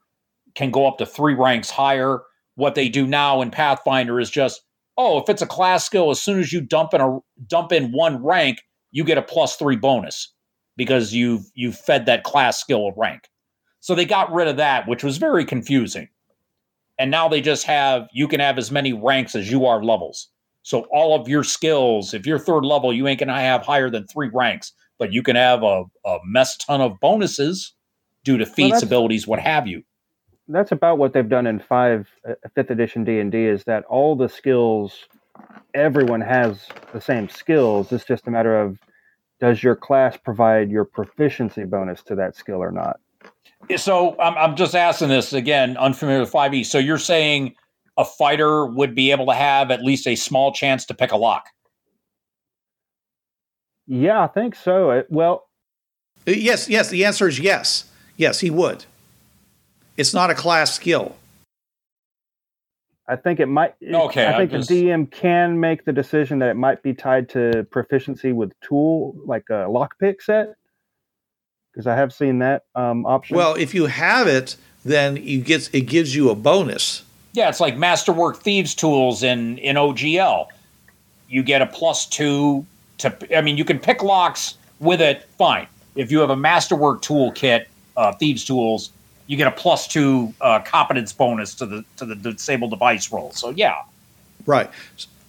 can 0.57 0.73
go 0.73 0.89
up 0.89 0.99
to 0.99 1.07
three 1.07 1.35
ranks 1.35 1.71
higher. 1.71 2.23
What 2.57 2.75
they 2.75 2.89
do 2.89 3.07
now 3.07 3.41
in 3.43 3.53
Pathfinder 3.53 4.19
is 4.19 4.29
just 4.29 4.61
oh, 4.97 5.19
if 5.19 5.29
it's 5.29 5.43
a 5.43 5.47
class 5.47 5.85
skill, 5.85 6.11
as 6.11 6.23
soon 6.23 6.39
as 6.39 6.53
you 6.53 6.61
dump 6.61 6.95
in 6.95 7.01
a 7.01 7.19
dump 7.47 7.73
in 7.73 7.93
one 7.93 8.23
rank, 8.23 8.63
you 8.91 9.05
get 9.05 9.19
a 9.19 9.23
plus 9.23 9.57
three 9.57 9.77
bonus 9.77 10.33
because 10.77 11.13
you've 11.13 11.45
you've 11.55 11.77
fed 11.77 12.07
that 12.07 12.25
class 12.25 12.61
skill 12.61 12.89
a 12.89 12.93
rank. 12.97 13.29
So 13.81 13.95
they 13.95 14.05
got 14.05 14.33
rid 14.33 14.49
of 14.49 14.57
that, 14.59 14.87
which 14.87 15.03
was 15.03 15.17
very 15.17 15.45
confusing. 15.45 16.09
And 16.99 17.11
now 17.11 17.29
they 17.29 17.41
just 17.41 17.65
have 17.65 18.07
you 18.13 18.29
can 18.29 18.41
have 18.41 18.59
as 18.59 18.71
many 18.71 18.93
ranks 18.93 19.35
as 19.35 19.51
you 19.51 19.67
are 19.67 19.83
levels. 19.83 20.29
So 20.63 20.87
all 20.93 21.21
of 21.21 21.27
your 21.29 21.43
skills, 21.43 22.15
if 22.15 22.27
you're 22.27 22.39
third 22.39 22.65
level, 22.65 22.93
you 22.93 23.09
ain't 23.09 23.19
gonna 23.19 23.41
have 23.41 23.63
higher 23.63 23.91
than 23.91 24.07
three 24.07 24.31
ranks, 24.33 24.73
but 24.99 25.13
you 25.13 25.23
can 25.23 25.35
have 25.37 25.63
a, 25.63 25.85
a 26.05 26.19
mess 26.25 26.57
ton 26.57 26.81
of 26.81 27.01
bonuses 27.01 27.75
due 28.25 28.39
to 28.39 28.47
feats, 28.47 28.75
that's- 28.75 28.83
abilities, 28.83 29.27
what 29.27 29.41
have 29.41 29.67
you. 29.67 29.83
That's 30.55 30.73
about 30.73 30.99
what 30.99 31.13
they've 31.13 31.29
done 31.29 31.47
in 31.47 31.59
five 31.59 32.09
uh, 32.29 32.35
fifth 32.55 32.71
edition 32.71 33.05
D 33.05 33.19
and 33.19 33.33
D 33.33 33.47
is 33.47 33.65
that 33.65 33.85
all 33.85 34.17
the 34.17 34.29
skills 34.29 35.07
everyone 35.75 36.21
has 36.21 36.67
the 36.93 37.01
same 37.01 37.29
skills. 37.29 37.93
It's 37.93 38.05
just 38.05 38.27
a 38.27 38.31
matter 38.31 38.61
of 38.61 38.79
does 39.41 39.63
your 39.63 39.75
class 39.75 40.17
provide 40.17 40.71
your 40.71 40.85
proficiency 40.85 41.65
bonus 41.65 42.03
to 42.05 42.15
that 42.15 42.37
skill 42.37 42.63
or 42.63 42.71
not? 42.71 43.01
So 43.77 44.19
I'm, 44.21 44.37
I'm 44.37 44.57
just 44.57 44.75
asking 44.75 45.09
this 45.09 45.33
again, 45.33 45.77
unfamiliar 45.77 46.21
with 46.21 46.33
5e. 46.33 46.67
So 46.67 46.79
you're 46.79 46.99
saying 46.99 47.55
a 47.97 48.05
fighter 48.05 48.67
would 48.67 48.95
be 48.95 49.11
able 49.11 49.27
to 49.27 49.35
have 49.35 49.71
at 49.71 49.83
least 49.83 50.07
a 50.07 50.15
small 50.15 50.53
chance 50.53 50.87
to 50.87 50.95
pick 50.95 51.13
a 51.13 51.17
lock. 51.17 51.47
Yeah, 53.87 54.23
I 54.23 54.27
think 54.29 54.55
so. 54.55 54.91
It, 54.91 55.07
well, 55.11 55.49
Uh, 56.27 56.33
Yes, 56.33 56.69
yes. 56.69 56.89
The 56.89 57.05
answer 57.05 57.29
is 57.29 57.41
yes. 57.41 57.91
Yes, 58.17 58.41
he 58.41 58.51
would. 58.51 58.85
It's 59.97 60.15
not 60.15 60.31
a 60.31 60.35
class 60.35 60.75
skill. 60.75 61.17
I 63.09 63.17
think 63.17 63.41
it 63.41 63.47
might. 63.47 63.75
Okay, 63.83 64.25
I 64.25 64.33
I'm 64.33 64.39
think 64.39 64.53
just- 64.53 64.69
the 64.69 64.85
DM 64.85 65.11
can 65.11 65.59
make 65.61 65.85
the 65.85 65.93
decision 65.93 66.39
that 66.39 66.49
it 66.51 66.57
might 66.57 66.83
be 66.83 66.95
tied 66.95 67.29
to 67.31 67.67
proficiency 67.71 68.33
with 68.33 68.53
tool, 68.61 69.15
like 69.27 69.45
a 69.51 69.67
lockpick 69.69 70.23
set. 70.23 70.55
Because 71.73 71.87
I 71.87 71.95
have 71.97 72.13
seen 72.13 72.39
that 72.41 72.65
um, 72.75 73.07
option. 73.07 73.37
Well, 73.37 73.55
if 73.55 73.75
you 73.75 73.87
have 73.87 74.27
it, 74.27 74.57
then 74.85 75.17
you 75.17 75.41
get 75.41 75.71
it 75.75 75.83
gives 75.83 76.15
you 76.15 76.31
a 76.31 76.35
bonus. 76.35 77.03
Yeah, 77.33 77.49
it's 77.49 77.61
like 77.61 77.77
Masterwork 77.79 78.37
Thieves 78.43 78.75
tools 78.75 79.23
in 79.23 79.57
in 79.59 79.77
OGL. 79.77 80.49
You 81.29 81.43
get 81.43 81.63
a 81.63 81.67
plus 81.67 82.07
two 82.07 82.65
to. 82.99 83.37
I 83.37 83.41
mean, 83.41 83.57
you 83.57 83.65
can 83.65 83.79
pick 83.79 84.03
locks 84.03 84.57
with 84.81 85.01
it. 85.01 85.27
Fine. 85.39 85.67
If 85.97 86.13
you 86.13 86.21
have 86.21 86.31
a 86.31 86.37
Masterwork 86.37 87.01
toolkit, 87.03 87.65
uh, 87.97 88.13
Thieves 88.13 88.45
tools, 88.45 88.91
you 89.27 89.37
get 89.37 89.47
a 89.47 89.53
plus 89.53 89.87
two 89.87 90.35
uh, 90.41 90.61
competence 90.61 91.13
bonus 91.13 91.55
to 91.57 91.67
the 91.67 91.85
to 91.97 92.05
the 92.05 92.15
disable 92.15 92.69
device 92.69 93.11
roll. 93.13 93.33
So 93.33 93.51
yeah, 93.51 93.83
Right. 94.47 94.71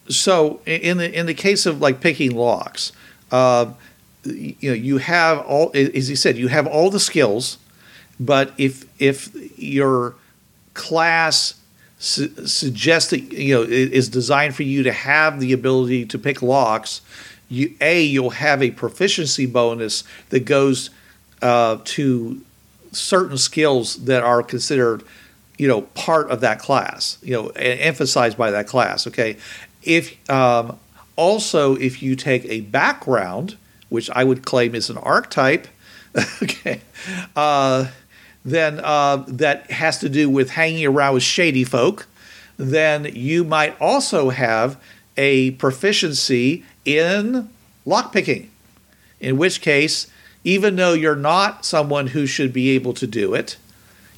So 0.09 0.59
in 0.65 0.97
the 0.97 1.17
in 1.17 1.25
the 1.27 1.33
case 1.33 1.65
of 1.65 1.81
like 1.81 2.01
picking 2.01 2.35
locks, 2.35 2.91
uh, 3.31 3.71
you 4.25 4.55
know 4.61 4.73
you 4.73 4.97
have 4.97 5.39
all 5.39 5.71
as 5.73 6.09
you 6.09 6.15
said 6.15 6.37
you 6.37 6.49
have 6.49 6.67
all 6.67 6.89
the 6.89 6.99
skills, 6.99 7.57
but 8.19 8.53
if 8.57 8.85
if 8.99 9.33
your 9.57 10.15
class 10.73 11.55
su- 11.99 12.33
suggests 12.45 13.11
that 13.11 13.31
you 13.31 13.55
know 13.55 13.63
is 13.63 14.09
designed 14.09 14.55
for 14.55 14.63
you 14.63 14.83
to 14.83 14.91
have 14.91 15.39
the 15.39 15.53
ability 15.53 16.05
to 16.07 16.19
pick 16.19 16.41
locks, 16.41 17.01
you 17.47 17.73
a 17.79 18.03
you'll 18.03 18.31
have 18.31 18.61
a 18.61 18.71
proficiency 18.71 19.45
bonus 19.45 20.03
that 20.29 20.41
goes 20.41 20.89
uh, 21.41 21.77
to 21.85 22.41
certain 22.93 23.37
skills 23.37 24.05
that 24.05 24.23
are 24.23 24.41
considered 24.43 25.03
you 25.57 25.67
know 25.67 25.81
part 25.81 26.29
of 26.31 26.41
that 26.41 26.59
class 26.59 27.17
you 27.21 27.33
know 27.33 27.47
emphasized 27.49 28.37
by 28.37 28.51
that 28.51 28.67
class 28.67 29.07
okay? 29.07 29.37
If 29.81 30.29
um, 30.29 30.79
also 31.15 31.75
if 31.75 32.01
you 32.01 32.15
take 32.15 32.45
a 32.45 32.61
background 32.61 33.57
which 33.89 34.09
i 34.11 34.23
would 34.23 34.45
claim 34.45 34.73
is 34.75 34.89
an 34.89 34.97
archetype 34.97 35.67
okay 36.41 36.81
uh, 37.35 37.87
then 38.45 38.79
uh, 38.83 39.23
that 39.27 39.69
has 39.71 39.99
to 39.99 40.09
do 40.09 40.29
with 40.29 40.51
hanging 40.51 40.85
around 40.85 41.13
with 41.13 41.23
shady 41.23 41.63
folk 41.63 42.07
then 42.57 43.05
you 43.13 43.43
might 43.43 43.79
also 43.79 44.29
have 44.29 44.81
a 45.17 45.51
proficiency 45.51 46.63
in 46.85 47.49
lockpicking 47.85 48.47
in 49.19 49.37
which 49.37 49.61
case 49.61 50.07
even 50.43 50.75
though 50.75 50.93
you're 50.93 51.15
not 51.15 51.65
someone 51.65 52.07
who 52.07 52.25
should 52.25 52.51
be 52.51 52.71
able 52.71 52.93
to 52.93 53.07
do 53.07 53.33
it 53.33 53.57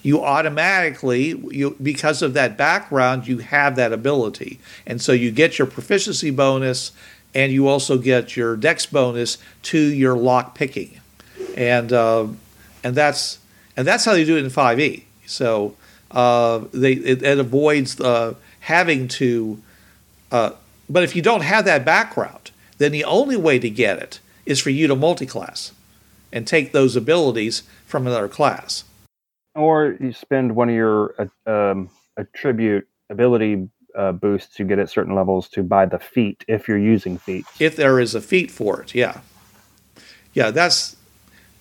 you 0.05 0.23
automatically 0.23 1.29
you 1.49 1.75
because 1.81 2.21
of 2.21 2.35
that 2.35 2.55
background 2.55 3.27
you 3.27 3.39
have 3.39 3.75
that 3.75 3.91
ability. 3.91 4.59
And 4.85 5.01
so 5.01 5.13
you 5.13 5.31
get 5.31 5.57
your 5.57 5.65
proficiency 5.65 6.29
bonus 6.29 6.91
and 7.33 7.51
you 7.51 7.67
also 7.67 7.97
get 7.97 8.37
your 8.37 8.55
dex 8.55 8.85
bonus 8.85 9.39
to 9.63 9.79
your 9.79 10.15
lock 10.15 10.53
picking. 10.53 10.99
And 11.57 11.91
uh, 11.91 12.27
and 12.83 12.93
that's 12.93 13.39
and 13.75 13.87
that's 13.87 14.05
how 14.05 14.13
they 14.13 14.23
do 14.23 14.37
it 14.37 14.45
in 14.45 14.51
5e 14.51 15.03
so 15.25 15.75
uh, 16.11 16.61
they 16.71 16.93
it, 16.93 17.23
it 17.23 17.39
avoids 17.39 17.99
uh, 17.99 18.35
having 18.59 19.07
to 19.07 19.59
uh, 20.31 20.51
but 20.87 21.03
if 21.03 21.15
you 21.15 21.23
don't 21.23 21.41
have 21.41 21.65
that 21.65 21.83
background 21.83 22.51
then 22.77 22.91
the 22.91 23.03
only 23.03 23.35
way 23.35 23.57
to 23.57 23.69
get 23.71 23.97
it 23.97 24.19
is 24.45 24.59
for 24.59 24.69
you 24.69 24.85
to 24.85 24.95
multi-class 24.95 25.71
and 26.35 26.45
take 26.45 26.71
those 26.71 26.95
abilities 26.95 27.63
from 27.87 28.05
another 28.05 28.27
class 28.27 28.83
or 29.55 29.97
you 29.99 30.13
spend 30.13 30.55
one 30.55 30.69
of 30.69 30.75
your 30.75 31.15
uh, 31.17 31.51
um, 31.51 31.89
attribute 32.17 32.87
ability 33.09 33.67
uh, 33.97 34.11
boosts 34.11 34.59
you 34.59 34.65
get 34.65 34.77
at 34.77 34.89
certain 34.89 35.15
levels 35.15 35.47
to 35.47 35.63
buy 35.63 35.85
the 35.85 35.97
feat 35.97 36.43
if 36.47 36.67
you're 36.67 36.77
using 36.77 37.17
feet. 37.17 37.45
if 37.59 37.75
there 37.75 37.99
is 37.99 38.13
a 38.13 38.21
feat 38.21 38.51
for 38.51 38.81
it. 38.81 38.93
Yeah, 38.93 39.21
yeah, 40.33 40.51
that's 40.51 40.97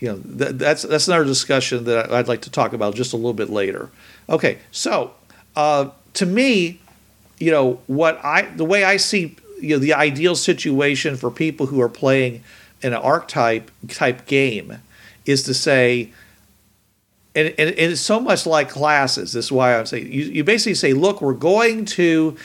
you 0.00 0.08
know 0.08 0.18
th- 0.18 0.56
that's 0.56 0.82
that's 0.82 1.06
another 1.06 1.24
discussion 1.24 1.84
that 1.84 2.12
I'd 2.12 2.28
like 2.28 2.42
to 2.42 2.50
talk 2.50 2.72
about 2.72 2.96
just 2.96 3.12
a 3.12 3.16
little 3.16 3.34
bit 3.34 3.50
later. 3.50 3.90
Okay, 4.28 4.58
so 4.72 5.14
uh, 5.54 5.90
to 6.14 6.26
me, 6.26 6.80
you 7.38 7.52
know 7.52 7.80
what 7.86 8.22
I 8.24 8.42
the 8.42 8.64
way 8.64 8.82
I 8.84 8.96
see 8.96 9.36
you 9.60 9.76
know 9.76 9.78
the 9.78 9.94
ideal 9.94 10.34
situation 10.34 11.16
for 11.16 11.30
people 11.30 11.66
who 11.66 11.80
are 11.80 11.88
playing 11.88 12.42
an 12.85 12.95
archetype 12.95 13.70
type 13.89 14.26
game 14.26 14.78
is 15.26 15.43
to 15.45 15.55
say. 15.55 16.12
And, 17.37 17.49
and, 17.59 17.70
and 17.70 17.93
it's 17.93 18.01
so 18.01 18.20
much 18.20 18.47
like 18.47 18.68
classes. 18.68 19.32
This 19.32 19.47
is 19.47 19.53
why 19.53 19.76
I'm 19.76 19.87
saying 19.87 20.12
you, 20.12 20.24
you 20.26 20.45
basically 20.45 20.74
say, 20.74 20.93
look, 20.93 21.20
we're 21.20 21.32
going 21.32 21.85
to 21.87 22.37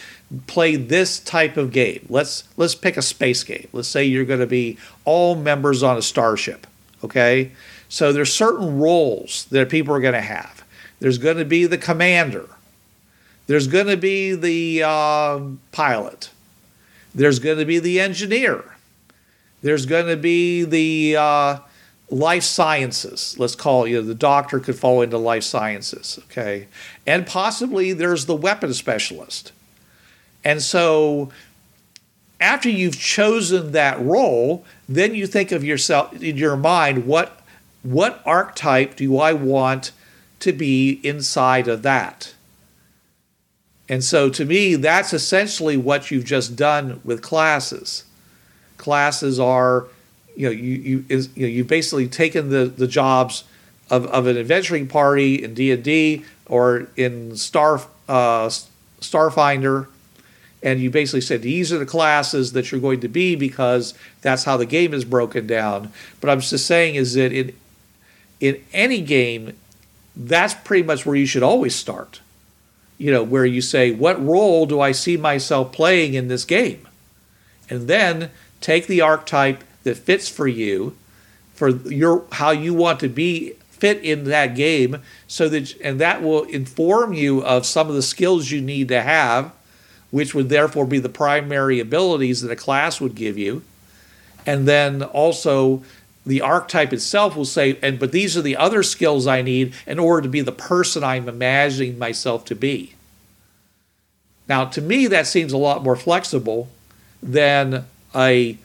play 0.47 0.75
this 0.75 1.19
type 1.19 1.57
of 1.57 1.71
game. 1.71 2.05
Let's 2.09 2.43
let's 2.57 2.75
pick 2.75 2.97
a 2.97 3.01
space 3.01 3.43
game. 3.43 3.67
Let's 3.71 3.87
say 3.87 4.05
you're 4.05 4.25
going 4.25 4.39
to 4.39 4.47
be 4.47 4.77
all 5.05 5.35
members 5.35 5.83
on 5.83 5.97
a 5.97 6.01
starship. 6.01 6.65
Okay, 7.03 7.51
so 7.87 8.11
there's 8.11 8.33
certain 8.33 8.79
roles 8.79 9.45
that 9.45 9.69
people 9.69 9.93
are 9.93 10.01
going 10.01 10.13
to 10.13 10.21
have. 10.21 10.63
There's 10.99 11.17
going 11.17 11.37
to 11.37 11.45
be 11.45 11.65
the 11.65 11.77
commander. 11.77 12.49
There's 13.47 13.67
going 13.67 13.87
to 13.87 13.97
be 13.97 14.35
the 14.35 14.83
uh, 14.85 15.39
pilot. 15.71 16.29
There's 17.15 17.39
going 17.39 17.57
to 17.57 17.65
be 17.65 17.79
the 17.79 17.99
engineer. 17.99 18.75
There's 19.61 19.85
going 19.85 20.07
to 20.07 20.17
be 20.17 20.63
the 20.63 21.17
uh, 21.17 21.59
life 22.09 22.43
sciences. 22.43 23.35
Let's 23.37 23.55
call 23.55 23.85
it, 23.85 23.91
you 23.91 24.01
know, 24.01 24.07
the 24.07 24.15
doctor 24.15 24.59
could 24.59 24.77
fall 24.77 25.01
into 25.01 25.17
life 25.17 25.43
sciences. 25.43 26.19
Okay, 26.25 26.67
and 27.05 27.27
possibly 27.27 27.93
there's 27.93 28.25
the 28.25 28.35
weapon 28.35 28.73
specialist. 28.73 29.51
And 30.43 30.61
so 30.61 31.31
after 32.39 32.69
you've 32.69 32.97
chosen 32.97 33.73
that 33.73 33.99
role, 33.99 34.65
then 34.87 35.13
you 35.13 35.27
think 35.27 35.51
of 35.51 35.63
yourself 35.63 36.21
in 36.21 36.37
your 36.37 36.55
mind 36.55 37.05
what 37.05 37.41
what 37.81 38.21
archetype 38.25 38.95
do 38.95 39.17
I 39.17 39.33
want 39.33 39.91
to 40.39 40.51
be 40.51 40.99
inside 41.03 41.67
of 41.67 41.81
that? 41.83 42.33
And 43.87 44.03
so 44.03 44.29
to 44.29 44.45
me, 44.45 44.75
that's 44.75 45.13
essentially 45.13 45.77
what 45.77 46.11
you've 46.11 46.25
just 46.25 46.55
done 46.55 47.01
with 47.03 47.21
classes. 47.21 48.03
Classes 48.79 49.39
are, 49.39 49.85
you 50.35 50.47
know, 50.47 50.51
you 50.51 50.73
you 50.73 51.05
is 51.07 51.29
you 51.35 51.43
know 51.43 51.49
you've 51.49 51.67
basically 51.67 52.07
taken 52.07 52.49
the 52.49 52.65
the 52.65 52.87
jobs 52.87 53.43
of, 53.91 54.07
of 54.07 54.25
an 54.25 54.37
adventuring 54.37 54.87
party 54.87 55.43
in 55.43 55.53
D 55.53 55.71
and 55.71 55.83
D 55.83 56.25
or 56.47 56.87
in 56.95 57.35
Star 57.35 57.81
uh, 58.07 58.49
Starfinder 58.99 59.87
and 60.61 60.79
you 60.79 60.89
basically 60.89 61.21
said 61.21 61.41
these 61.41 61.71
are 61.71 61.77
the 61.77 61.85
classes 61.85 62.51
that 62.53 62.71
you're 62.71 62.81
going 62.81 62.99
to 62.99 63.07
be 63.07 63.35
because 63.35 63.93
that's 64.21 64.43
how 64.43 64.57
the 64.57 64.65
game 64.65 64.93
is 64.93 65.05
broken 65.05 65.47
down. 65.47 65.91
But 66.19 66.29
I'm 66.29 66.41
just 66.41 66.65
saying 66.65 66.95
is 66.95 67.13
that 67.13 67.31
in 67.31 67.53
in 68.39 68.63
any 68.73 69.01
game, 69.01 69.57
that's 70.15 70.53
pretty 70.53 70.83
much 70.83 71.05
where 71.05 71.15
you 71.15 71.25
should 71.25 71.43
always 71.43 71.75
start. 71.75 72.21
You 72.97 73.11
know, 73.11 73.23
where 73.23 73.45
you 73.45 73.61
say, 73.61 73.91
what 73.91 74.23
role 74.23 74.65
do 74.65 74.81
I 74.81 74.91
see 74.91 75.15
myself 75.15 75.71
playing 75.71 76.13
in 76.13 76.27
this 76.27 76.43
game? 76.43 76.85
And 77.69 77.87
then 77.87 78.31
take 78.61 78.87
the 78.87 79.01
archetype 79.01 79.63
that 79.83 79.97
fits 79.97 80.27
for 80.29 80.47
you, 80.47 80.95
for 81.53 81.69
your 81.69 82.25
how 82.33 82.51
you 82.51 82.73
want 82.73 82.99
to 82.99 83.09
be 83.09 83.53
fit 83.69 84.03
in 84.03 84.25
that 84.25 84.55
game, 84.55 85.01
so 85.27 85.47
that 85.49 85.79
and 85.81 85.99
that 85.99 86.21
will 86.21 86.43
inform 86.43 87.13
you 87.13 87.43
of 87.43 87.65
some 87.65 87.87
of 87.89 87.95
the 87.95 88.01
skills 88.01 88.51
you 88.51 88.61
need 88.61 88.87
to 88.89 89.01
have 89.01 89.51
which 90.11 90.33
would 90.33 90.49
therefore 90.49 90.85
be 90.85 90.99
the 90.99 91.09
primary 91.09 91.79
abilities 91.79 92.41
that 92.41 92.51
a 92.51 92.55
class 92.55 92.99
would 92.99 93.15
give 93.15 93.37
you. 93.37 93.61
And 94.45 94.67
then 94.67 95.03
also 95.03 95.83
the 96.25 96.41
archetype 96.41 96.93
itself 96.93 97.35
will 97.35 97.45
say, 97.45 97.77
and 97.81 97.99
but 97.99 98.11
these 98.11 98.35
are 98.35 98.41
the 98.41 98.57
other 98.57 98.83
skills 98.83 99.27
I 99.27 99.41
need 99.41 99.73
in 99.85 99.99
order 99.99 100.23
to 100.23 100.29
be 100.29 100.41
the 100.41 100.51
person 100.51 101.03
I'm 101.03 101.29
imagining 101.29 101.99
myself 101.99 102.45
to 102.45 102.55
be. 102.55 102.95
Now, 104.47 104.65
to 104.65 104.81
me, 104.81 105.05
that 105.07 105.27
seems 105.27 105.53
a 105.53 105.57
lot 105.57 105.83
more 105.83 105.95
flexible 105.95 106.69
than 107.21 107.85
a 108.15 108.57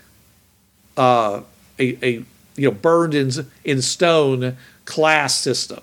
uh, 0.96 1.42
a, 1.78 2.06
a 2.06 2.10
you 2.56 2.68
know 2.68 2.70
burned 2.70 3.14
in 3.14 3.30
in 3.64 3.82
stone 3.82 4.56
class 4.84 5.34
system. 5.34 5.80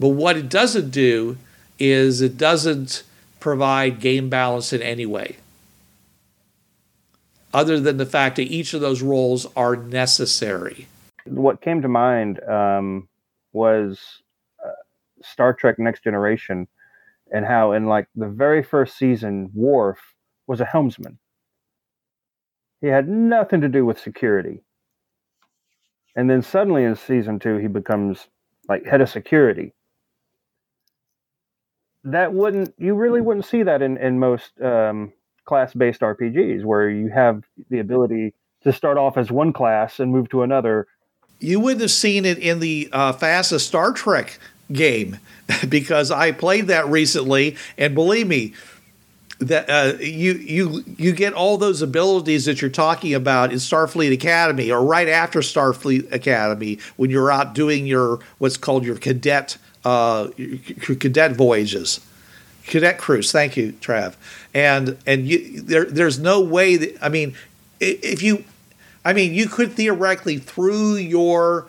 But 0.00 0.08
what 0.08 0.36
it 0.36 0.48
doesn't 0.48 0.90
do 0.90 1.36
is 1.78 2.20
it 2.20 2.36
doesn't 2.36 3.04
provide 3.40 4.00
game 4.00 4.28
balance 4.28 4.72
in 4.72 4.82
any 4.82 5.06
way, 5.06 5.36
other 7.52 7.78
than 7.78 7.96
the 7.96 8.06
fact 8.06 8.36
that 8.36 8.44
each 8.44 8.74
of 8.74 8.80
those 8.80 9.02
roles 9.02 9.46
are 9.56 9.76
necessary. 9.76 10.88
What 11.26 11.60
came 11.60 11.80
to 11.82 11.88
mind 11.88 12.42
um, 12.44 13.08
was 13.52 14.00
uh, 14.64 14.70
Star 15.22 15.54
Trek 15.54 15.78
Next 15.78 16.02
Generation 16.02 16.66
and 17.32 17.44
how, 17.44 17.72
in 17.72 17.86
like 17.86 18.06
the 18.14 18.28
very 18.28 18.62
first 18.62 18.96
season, 18.98 19.50
Worf 19.54 19.98
was 20.46 20.60
a 20.60 20.64
helmsman. 20.64 21.18
He 22.80 22.88
had 22.88 23.08
nothing 23.08 23.60
to 23.62 23.68
do 23.68 23.84
with 23.84 23.98
security. 23.98 24.62
And 26.16 26.30
then 26.30 26.42
suddenly 26.42 26.84
in 26.84 26.94
season 26.96 27.38
two, 27.38 27.56
he 27.56 27.66
becomes 27.66 28.28
like 28.68 28.84
head 28.84 29.00
of 29.00 29.08
security. 29.08 29.72
That 32.04 32.32
wouldn't 32.32 32.74
you 32.78 32.94
really 32.94 33.20
wouldn't 33.20 33.46
see 33.46 33.62
that 33.62 33.82
in 33.82 33.96
in 33.96 34.18
most 34.18 34.60
um, 34.60 35.12
class-based 35.44 36.00
RPGs 36.00 36.64
where 36.64 36.88
you 36.88 37.08
have 37.08 37.42
the 37.70 37.78
ability 37.78 38.34
to 38.62 38.72
start 38.72 38.98
off 38.98 39.16
as 39.16 39.30
one 39.30 39.52
class 39.52 40.00
and 40.00 40.10
move 40.12 40.28
to 40.30 40.42
another. 40.42 40.86
You 41.40 41.60
wouldn't 41.60 41.82
have 41.82 41.90
seen 41.90 42.24
it 42.24 42.38
in 42.38 42.60
the 42.60 42.88
uh, 42.92 43.12
FASA 43.12 43.60
Star 43.60 43.92
Trek 43.92 44.38
game 44.72 45.18
because 45.68 46.10
I 46.10 46.32
played 46.32 46.68
that 46.68 46.86
recently, 46.88 47.56
and 47.76 47.94
believe 47.94 48.26
me, 48.26 48.54
that 49.40 49.68
uh, 49.68 49.98
you 49.98 50.34
you 50.34 50.84
you 50.96 51.12
get 51.12 51.32
all 51.32 51.58
those 51.58 51.82
abilities 51.82 52.44
that 52.44 52.60
you're 52.60 52.70
talking 52.70 53.14
about 53.14 53.50
in 53.50 53.58
Starfleet 53.58 54.12
Academy 54.12 54.70
or 54.70 54.82
right 54.84 55.08
after 55.08 55.40
Starfleet 55.40 56.12
Academy 56.12 56.78
when 56.96 57.10
you're 57.10 57.30
out 57.30 57.54
doing 57.54 57.86
your 57.86 58.20
what's 58.38 58.56
called 58.56 58.84
your 58.84 58.96
cadet 58.96 59.58
uh, 59.84 60.28
your 60.36 60.96
cadet 60.96 61.32
voyages, 61.32 62.00
cadet 62.66 62.98
cruise. 62.98 63.32
Thank 63.32 63.56
you, 63.56 63.72
Trav. 63.80 64.14
And 64.54 64.96
and 65.06 65.26
you, 65.26 65.60
there 65.60 65.84
there's 65.84 66.18
no 66.18 66.40
way 66.40 66.76
that 66.76 66.96
I 67.02 67.08
mean 67.08 67.34
if 67.80 68.22
you 68.22 68.44
I 69.04 69.12
mean 69.12 69.34
you 69.34 69.48
could 69.48 69.72
theoretically 69.72 70.38
through 70.38 70.94
your 70.94 71.68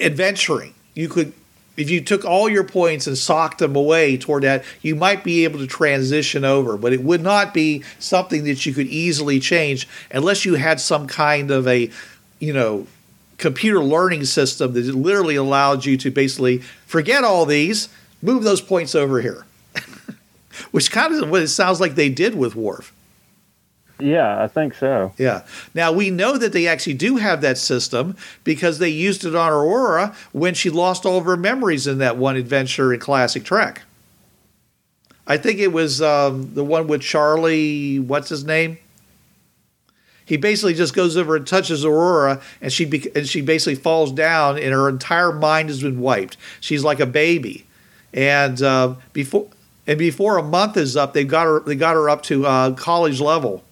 adventuring 0.00 0.74
you 0.94 1.08
could 1.08 1.32
if 1.76 1.90
you 1.90 2.00
took 2.00 2.24
all 2.24 2.48
your 2.48 2.64
points 2.64 3.06
and 3.06 3.18
socked 3.18 3.58
them 3.58 3.74
away 3.74 4.16
toward 4.16 4.44
that, 4.44 4.64
you 4.80 4.94
might 4.94 5.24
be 5.24 5.44
able 5.44 5.58
to 5.58 5.66
transition 5.66 6.44
over, 6.44 6.76
but 6.76 6.92
it 6.92 7.02
would 7.02 7.22
not 7.22 7.52
be 7.52 7.82
something 7.98 8.44
that 8.44 8.64
you 8.64 8.72
could 8.72 8.86
easily 8.86 9.40
change 9.40 9.88
unless 10.12 10.44
you 10.44 10.54
had 10.54 10.80
some 10.80 11.06
kind 11.06 11.50
of 11.50 11.66
a, 11.66 11.90
you 12.38 12.52
know, 12.52 12.86
computer 13.38 13.80
learning 13.80 14.24
system 14.24 14.72
that 14.72 14.84
literally 14.94 15.36
allowed 15.36 15.84
you 15.84 15.96
to 15.96 16.10
basically 16.10 16.58
forget 16.86 17.24
all 17.24 17.44
these, 17.44 17.88
move 18.22 18.44
those 18.44 18.60
points 18.60 18.94
over 18.94 19.20
here. 19.20 19.44
Which 20.70 20.92
kind 20.92 21.12
of 21.12 21.28
what 21.28 21.42
it 21.42 21.48
sounds 21.48 21.80
like 21.80 21.96
they 21.96 22.08
did 22.08 22.36
with 22.36 22.54
Worf. 22.54 22.93
Yeah, 24.00 24.42
I 24.42 24.48
think 24.48 24.74
so. 24.74 25.12
Yeah. 25.18 25.42
Now 25.72 25.92
we 25.92 26.10
know 26.10 26.36
that 26.36 26.52
they 26.52 26.66
actually 26.66 26.94
do 26.94 27.16
have 27.16 27.40
that 27.42 27.58
system 27.58 28.16
because 28.42 28.78
they 28.78 28.88
used 28.88 29.24
it 29.24 29.34
on 29.34 29.52
Uhura 29.52 30.14
when 30.32 30.54
she 30.54 30.68
lost 30.68 31.06
all 31.06 31.18
of 31.18 31.24
her 31.24 31.36
memories 31.36 31.86
in 31.86 31.98
that 31.98 32.16
one 32.16 32.36
adventure 32.36 32.92
in 32.92 33.00
Classic 33.00 33.44
Trek. 33.44 33.82
I 35.26 35.36
think 35.38 35.58
it 35.58 35.72
was 35.72 36.02
um, 36.02 36.54
the 36.54 36.64
one 36.64 36.86
with 36.86 37.02
Charlie. 37.02 37.98
What's 37.98 38.28
his 38.28 38.44
name? 38.44 38.78
He 40.26 40.36
basically 40.36 40.74
just 40.74 40.94
goes 40.94 41.16
over 41.16 41.36
and 41.36 41.46
touches 41.46 41.84
Uhura, 41.84 42.42
and 42.60 42.72
she 42.72 42.84
be- 42.84 43.10
and 43.14 43.28
she 43.28 43.42
basically 43.42 43.74
falls 43.74 44.10
down, 44.10 44.58
and 44.58 44.72
her 44.72 44.88
entire 44.88 45.32
mind 45.32 45.68
has 45.68 45.82
been 45.82 46.00
wiped. 46.00 46.36
She's 46.60 46.82
like 46.82 46.98
a 46.98 47.06
baby, 47.06 47.66
and 48.12 48.60
uh, 48.62 48.94
before 49.12 49.48
and 49.86 49.98
before 49.98 50.38
a 50.38 50.42
month 50.42 50.78
is 50.78 50.96
up, 50.96 51.12
they 51.12 51.24
got 51.24 51.44
her 51.44 51.60
they 51.60 51.76
got 51.76 51.94
her 51.94 52.08
up 52.08 52.22
to 52.24 52.46
uh, 52.46 52.72
college 52.72 53.20
level 53.20 53.62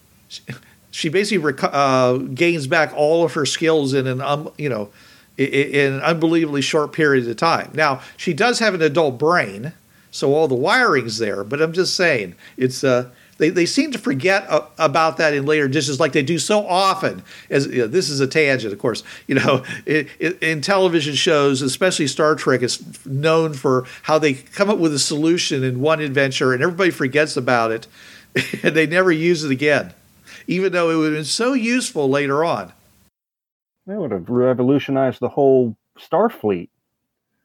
she 0.93 1.09
basically 1.09 1.55
uh, 1.63 2.19
gains 2.19 2.67
back 2.67 2.93
all 2.95 3.25
of 3.25 3.33
her 3.33 3.47
skills 3.47 3.95
in 3.95 4.07
an 4.07 4.21
um, 4.21 4.53
you 4.57 4.69
know 4.69 4.91
in 5.37 5.95
an 5.95 6.01
unbelievably 6.03 6.61
short 6.61 6.93
period 6.93 7.27
of 7.27 7.37
time. 7.37 7.71
Now 7.75 8.03
she 8.17 8.33
does 8.33 8.59
have 8.61 8.75
an 8.75 8.83
adult 8.83 9.19
brain, 9.19 9.73
so 10.11 10.35
all 10.35 10.47
the 10.47 10.55
wiring's 10.55 11.19
there. 11.19 11.43
But 11.43 11.61
I'm 11.61 11.73
just 11.73 11.95
saying 11.97 12.35
it's 12.59 12.85
uh, 12.85 13.11
they 13.39 13.49
they 13.49 13.65
seem 13.65 13.91
to 13.93 13.99
forget 13.99 14.47
about 14.79 15.17
that 15.17 15.33
in 15.33 15.47
later 15.47 15.67
dishes 15.67 15.99
like 15.99 16.13
they 16.13 16.23
do 16.23 16.39
so 16.39 16.67
often. 16.67 17.23
As 17.49 17.67
you 17.67 17.79
know, 17.79 17.87
this 17.87 18.11
is 18.11 18.21
a 18.21 18.27
tangent, 18.27 18.75
of 18.75 18.79
course. 18.79 19.03
You 19.27 19.37
know, 19.37 19.65
it, 19.87 20.09
it, 20.19 20.43
in 20.43 20.61
television 20.61 21.15
shows, 21.15 21.63
especially 21.63 22.07
Star 22.07 22.35
Trek, 22.35 22.63
is 22.63 23.05
known 23.07 23.55
for 23.55 23.87
how 24.03 24.19
they 24.19 24.35
come 24.35 24.69
up 24.69 24.79
with 24.79 24.93
a 24.93 24.99
solution 24.99 25.65
in 25.65 25.81
one 25.81 26.01
adventure 26.01 26.53
and 26.53 26.63
everybody 26.63 26.91
forgets 26.91 27.39
about 27.39 27.73
it, 27.73 27.87
and 28.63 28.77
they 28.77 28.87
never 28.87 29.11
use 29.11 29.43
it 29.43 29.51
again 29.51 29.95
even 30.47 30.73
though 30.73 30.91
it 30.91 30.97
would 30.97 31.13
have 31.13 31.15
been 31.15 31.25
so 31.25 31.53
useful 31.53 32.09
later 32.09 32.45
on. 32.45 32.73
That 33.87 33.99
would 33.99 34.13
have 34.13 34.29
revolutionized 34.29 35.21
the 35.21 35.29
whole 35.29 35.77
Starfleet. 35.99 36.69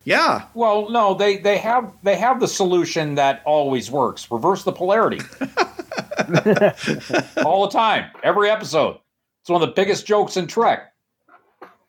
Yeah. 0.04 0.44
Well, 0.54 0.90
no, 0.90 1.14
they 1.14 1.38
they 1.38 1.58
have 1.58 1.92
they 2.04 2.16
have 2.16 2.40
the 2.40 2.48
solution 2.48 3.16
that 3.16 3.42
always 3.44 3.92
works. 3.92 4.30
Reverse 4.32 4.64
the 4.64 4.72
polarity. 4.72 5.20
All 7.44 7.66
the 7.66 7.72
time, 7.72 8.12
every 8.24 8.50
episode. 8.50 9.00
It's 9.42 9.50
one 9.50 9.62
of 9.62 9.68
the 9.68 9.74
biggest 9.74 10.06
jokes 10.06 10.38
in 10.38 10.48
Trek. 10.48 10.94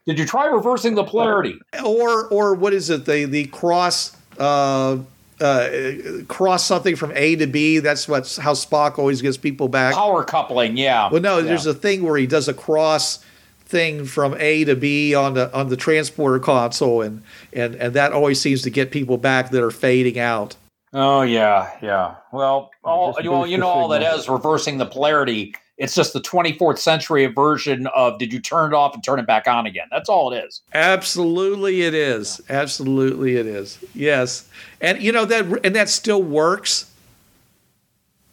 Did 0.07 0.19
you 0.19 0.27
try 0.27 0.47
reversing 0.47 0.95
the 0.95 1.05
polarity? 1.05 1.59
Or 1.85 2.27
or 2.29 2.55
what 2.55 2.73
is 2.73 2.91
it? 2.91 3.05
The 3.05 3.27
the 3.27 3.47
cross 3.47 4.17
uh, 4.39 4.99
uh, 5.41 6.25
cross 6.29 6.65
something 6.65 6.97
from 6.97 7.13
A 7.15 7.37
to 7.37 7.47
B. 7.47 7.79
That's 7.79 8.09
what's 8.09 8.37
how 8.37 8.53
Spock 8.53 8.99
always 8.99 9.23
gets 9.23 9.37
people 9.37 9.69
back. 9.69 9.95
Power 9.95 10.25
coupling, 10.25 10.77
yeah. 10.77 11.11
Well, 11.11 11.21
no, 11.21 11.39
yeah. 11.39 11.45
there's 11.45 11.67
a 11.67 11.75
thing 11.75 12.03
where 12.03 12.17
he 12.17 12.27
does 12.27 12.49
a 12.49 12.55
cross 12.55 13.25
thing 13.65 14.05
from 14.05 14.35
A 14.39 14.65
to 14.65 14.75
B 14.75 15.15
on 15.15 15.35
the 15.35 15.55
on 15.55 15.69
the 15.69 15.77
transporter 15.77 16.39
console, 16.39 17.03
and 17.03 17.23
and 17.53 17.75
and 17.77 17.95
that 17.95 18.13
always 18.13 18.41
seems 18.41 18.63
to 18.63 18.71
get 18.71 18.91
people 18.91 19.19
back 19.19 19.51
that 19.51 19.63
are 19.63 19.71
fading 19.71 20.19
out. 20.19 20.57
Oh 20.93 21.23
yeah, 21.23 21.71
yeah. 21.83 22.15
Well, 22.33 22.71
all 22.83 23.15
you, 23.21 23.31
well, 23.31 23.47
you 23.47 23.59
know 23.59 23.69
all 23.69 23.89
that 23.89 24.03
is 24.03 24.29
reversing 24.29 24.79
the 24.79 24.87
polarity 24.87 25.55
it's 25.79 25.95
just 25.95 26.13
the 26.13 26.21
24th 26.21 26.79
century 26.79 27.25
version 27.27 27.87
of 27.89 28.19
did 28.19 28.33
you 28.33 28.41
turn 28.41 28.73
it 28.73 28.77
off 28.77 28.95
and 28.95 29.03
turn 29.03 29.21
it 29.21 29.27
back 29.27 29.47
on 29.47 29.65
again? 29.65 29.87
That's 29.91 30.09
all 30.09 30.33
it 30.33 30.45
is. 30.45 30.61
Absolutely 30.75 31.83
it 31.83 31.95
is. 31.95 32.41
Absolutely 32.51 33.37
it 33.37 33.47
is. 33.47 33.79
Yes. 33.95 34.49
And 34.81 35.01
you 35.01 35.13
know 35.13 35.25
that 35.25 35.65
and 35.65 35.77
that 35.77 35.89
still 35.89 36.23
works. 36.23 36.93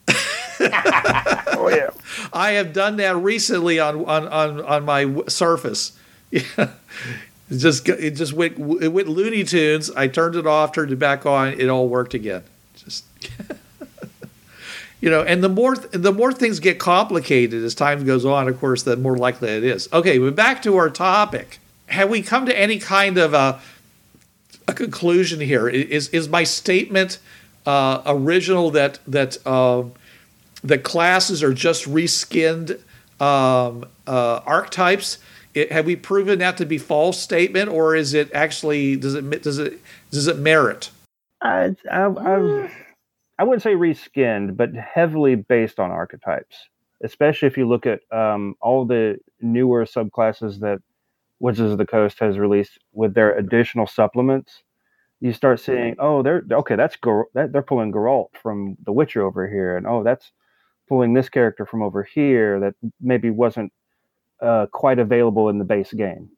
oh 0.10 1.70
yeah. 1.72 1.92
I 2.34 2.54
have 2.54 2.74
done 2.74 2.98
that 2.98 3.16
recently 3.18 3.80
on 3.80 4.04
on 4.06 4.28
on, 4.28 4.62
on 4.62 4.86
my 4.86 5.24
Surface. 5.28 5.98
Yeah. 6.32 6.42
It 7.48 7.58
just 7.60 7.88
it 7.88 8.12
just 8.16 8.34
went 8.34 8.58
it 8.82 8.88
went 8.88 9.08
Looney 9.08 9.44
Tunes. 9.44 9.92
I 9.92 10.08
turned 10.08 10.36
it 10.36 10.48
off, 10.48 10.72
turned 10.72 10.92
it 10.92 10.98
back 10.98 11.28
on. 11.28 11.50
It 11.50 11.70
all 11.70 11.88
worked 11.88 12.16
again. 12.16 12.42
Just 12.76 13.06
you 15.06 15.12
know, 15.12 15.22
and 15.22 15.44
the 15.44 15.50
more 15.50 15.76
the 15.76 16.12
more 16.12 16.34
things 16.34 16.60
get 16.60 16.80
complicated 16.80 17.64
as 17.64 17.76
time 17.76 18.04
goes 18.06 18.26
on, 18.26 18.48
of 18.48 18.60
course, 18.60 18.82
the 18.82 18.98
more 18.98 19.16
likely 19.16 19.50
it 19.50 19.64
is. 19.64 19.88
Okay, 19.94 20.18
but 20.18 20.36
back 20.36 20.64
to 20.64 20.78
our 20.78 20.90
topic. 20.90 21.60
Have 21.86 22.10
we 22.10 22.24
come 22.24 22.48
to 22.48 22.60
any 22.60 22.80
kind 22.80 23.20
of 23.20 23.36
a 23.36 23.62
a 24.68 24.74
conclusion 24.74 25.40
here? 25.40 25.70
Is 25.70 26.10
is 26.10 26.28
my 26.28 26.44
statement 26.44 27.20
uh, 27.68 28.02
original 28.08 28.72
that 28.72 28.98
that 29.06 29.46
um, 29.46 29.94
the 30.64 30.80
classes 30.80 31.44
are 31.44 31.54
just 31.54 31.86
reskinned 31.86 32.80
um, 33.22 33.86
uh, 34.08 34.42
archetypes? 34.44 35.20
It, 35.54 35.72
have 35.72 35.86
we 35.86 35.96
proven 35.96 36.40
that 36.40 36.58
to 36.58 36.66
be 36.66 36.80
false 36.80 37.22
statement, 37.22 37.70
or 37.70 37.96
is 37.96 38.16
it 38.16 38.32
actually 38.34 38.96
does 38.96 39.14
it 39.14 39.44
does 39.44 39.60
it 39.60 39.80
does 40.10 40.26
it 40.26 40.40
merit? 40.40 40.90
I, 41.44 41.76
I, 41.92 42.08
I've 42.08 42.85
I 43.38 43.44
wouldn't 43.44 43.64
say 43.64 43.74
reskinned, 43.74 44.56
but 44.56 44.74
heavily 44.74 45.36
based 45.36 45.80
on 45.80 45.92
archetypes, 45.92 46.70
especially 47.04 47.48
if 47.48 47.58
you 47.58 47.68
look 47.68 47.86
at 47.86 48.00
um, 48.12 48.56
all 48.62 48.86
the 48.86 49.18
newer 49.42 49.86
subclasses 49.86 50.60
that 50.60 50.80
Wizards 51.40 51.72
of 51.72 51.78
the 51.78 51.86
Coast 51.86 52.20
has 52.20 52.38
released 52.38 52.80
with 52.94 53.14
their 53.14 53.38
additional 53.38 53.88
supplements. 53.88 54.64
You 55.20 55.34
start 55.34 55.60
seeing, 55.60 55.96
oh, 56.00 56.24
they're 56.24 56.44
okay. 56.52 56.76
That's 56.76 56.98
that, 57.34 57.52
they're 57.52 57.62
pulling 57.62 57.92
Geralt 57.92 58.30
from 58.42 58.78
The 58.84 58.92
Witcher 58.92 59.26
over 59.26 59.50
here, 59.50 59.76
and 59.76 59.88
oh, 59.88 60.04
that's 60.04 60.32
pulling 60.88 61.14
this 61.14 61.30
character 61.30 61.66
from 61.66 61.82
over 61.82 62.04
here 62.04 62.60
that 62.60 62.76
maybe 63.02 63.30
wasn't 63.30 63.72
uh, 64.42 64.68
quite 64.72 65.00
available 65.00 65.50
in 65.50 65.58
the 65.58 65.66
base 65.66 65.94
game 65.94 66.30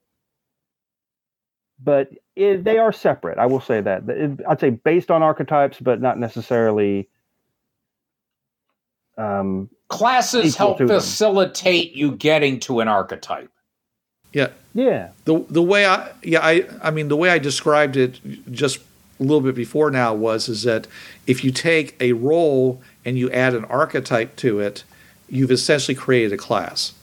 but 1.84 2.10
it, 2.36 2.64
they 2.64 2.78
are 2.78 2.92
separate. 2.92 3.38
I 3.38 3.46
will 3.46 3.62
say 3.62 3.82
that. 3.82 4.08
It, 4.10 4.40
I'd 4.48 4.60
say 4.60 4.70
based 4.72 5.12
on 5.12 5.24
archetypes, 5.24 5.80
but 5.80 6.02
not 6.02 6.20
necessarily. 6.20 7.10
Um, 9.18 9.70
Classes 9.90 10.56
help 10.56 10.78
facilitate 10.78 11.94
them. 11.94 12.00
you 12.00 12.12
getting 12.12 12.60
to 12.62 12.82
an 12.82 12.88
archetype. 12.88 13.52
Yeah. 14.34 14.50
Yeah. 14.74 15.10
The 15.26 15.44
the 15.50 15.64
way 15.64 15.86
I 15.86 16.12
yeah 16.22 16.40
I 16.44 16.68
I 16.84 16.92
mean 16.92 17.08
the 17.08 17.16
way 17.16 17.30
I 17.30 17.40
described 17.40 17.96
it 17.96 18.20
just 18.52 18.80
a 19.20 19.24
little 19.24 19.42
bit 19.42 19.56
before 19.56 19.90
now 19.90 20.14
was 20.14 20.48
is 20.50 20.64
that 20.64 20.86
if 21.26 21.44
you 21.44 21.52
take 21.52 21.96
a 22.00 22.14
role 22.14 22.82
and 23.04 23.18
you 23.18 23.32
add 23.32 23.56
an 23.56 23.66
archetype 23.66 24.36
to 24.38 24.60
it, 24.60 24.84
you've 25.30 25.50
essentially 25.52 25.96
created 25.96 26.34
a 26.34 26.38
class. 26.38 26.94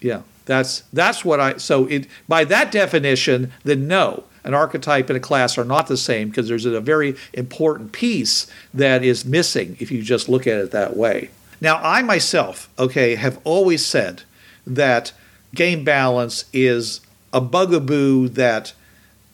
Yeah. 0.00 0.22
That's 0.44 0.80
that's 0.92 1.24
what 1.24 1.40
I 1.40 1.56
so 1.56 1.86
it 1.86 2.06
by 2.28 2.44
that 2.44 2.72
definition, 2.72 3.52
then 3.64 3.86
no, 3.86 4.24
an 4.44 4.54
archetype 4.54 5.08
and 5.08 5.16
a 5.16 5.20
class 5.20 5.56
are 5.56 5.64
not 5.64 5.86
the 5.86 5.96
same 5.96 6.28
because 6.28 6.48
there's 6.48 6.66
a 6.66 6.80
very 6.80 7.16
important 7.32 7.92
piece 7.92 8.46
that 8.74 9.04
is 9.04 9.24
missing 9.24 9.76
if 9.78 9.90
you 9.90 10.02
just 10.02 10.28
look 10.28 10.46
at 10.46 10.58
it 10.58 10.70
that 10.72 10.96
way. 10.96 11.30
Now, 11.60 11.80
I 11.82 12.02
myself, 12.02 12.68
okay, 12.78 13.14
have 13.14 13.38
always 13.44 13.86
said 13.86 14.24
that 14.66 15.12
game 15.54 15.84
balance 15.84 16.44
is 16.52 17.00
a 17.32 17.40
bugaboo 17.40 18.28
that 18.30 18.72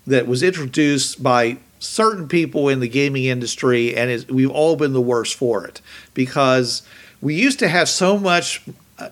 that 0.06 0.26
was 0.26 0.42
introduced 0.42 1.22
by 1.22 1.58
certain 1.78 2.28
people 2.28 2.68
in 2.68 2.80
the 2.80 2.88
gaming 2.88 3.24
industry, 3.24 3.96
and 3.96 4.24
we've 4.30 4.50
all 4.50 4.76
been 4.76 4.92
the 4.92 5.00
worst 5.00 5.36
for 5.36 5.64
it 5.64 5.80
because 6.12 6.82
we 7.20 7.34
used 7.34 7.58
to 7.60 7.68
have 7.68 7.88
so 7.88 8.18
much 8.18 8.62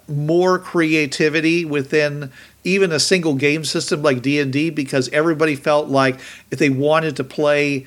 more 0.08 0.58
creativity 0.58 1.64
within 1.64 2.30
even 2.64 2.90
a 2.90 2.98
single 2.98 3.34
game 3.34 3.64
system 3.64 4.02
like 4.02 4.22
D&D 4.22 4.70
because 4.70 5.08
everybody 5.10 5.54
felt 5.54 5.88
like 5.88 6.18
if 6.50 6.58
they 6.58 6.70
wanted 6.70 7.16
to 7.16 7.24
play 7.24 7.86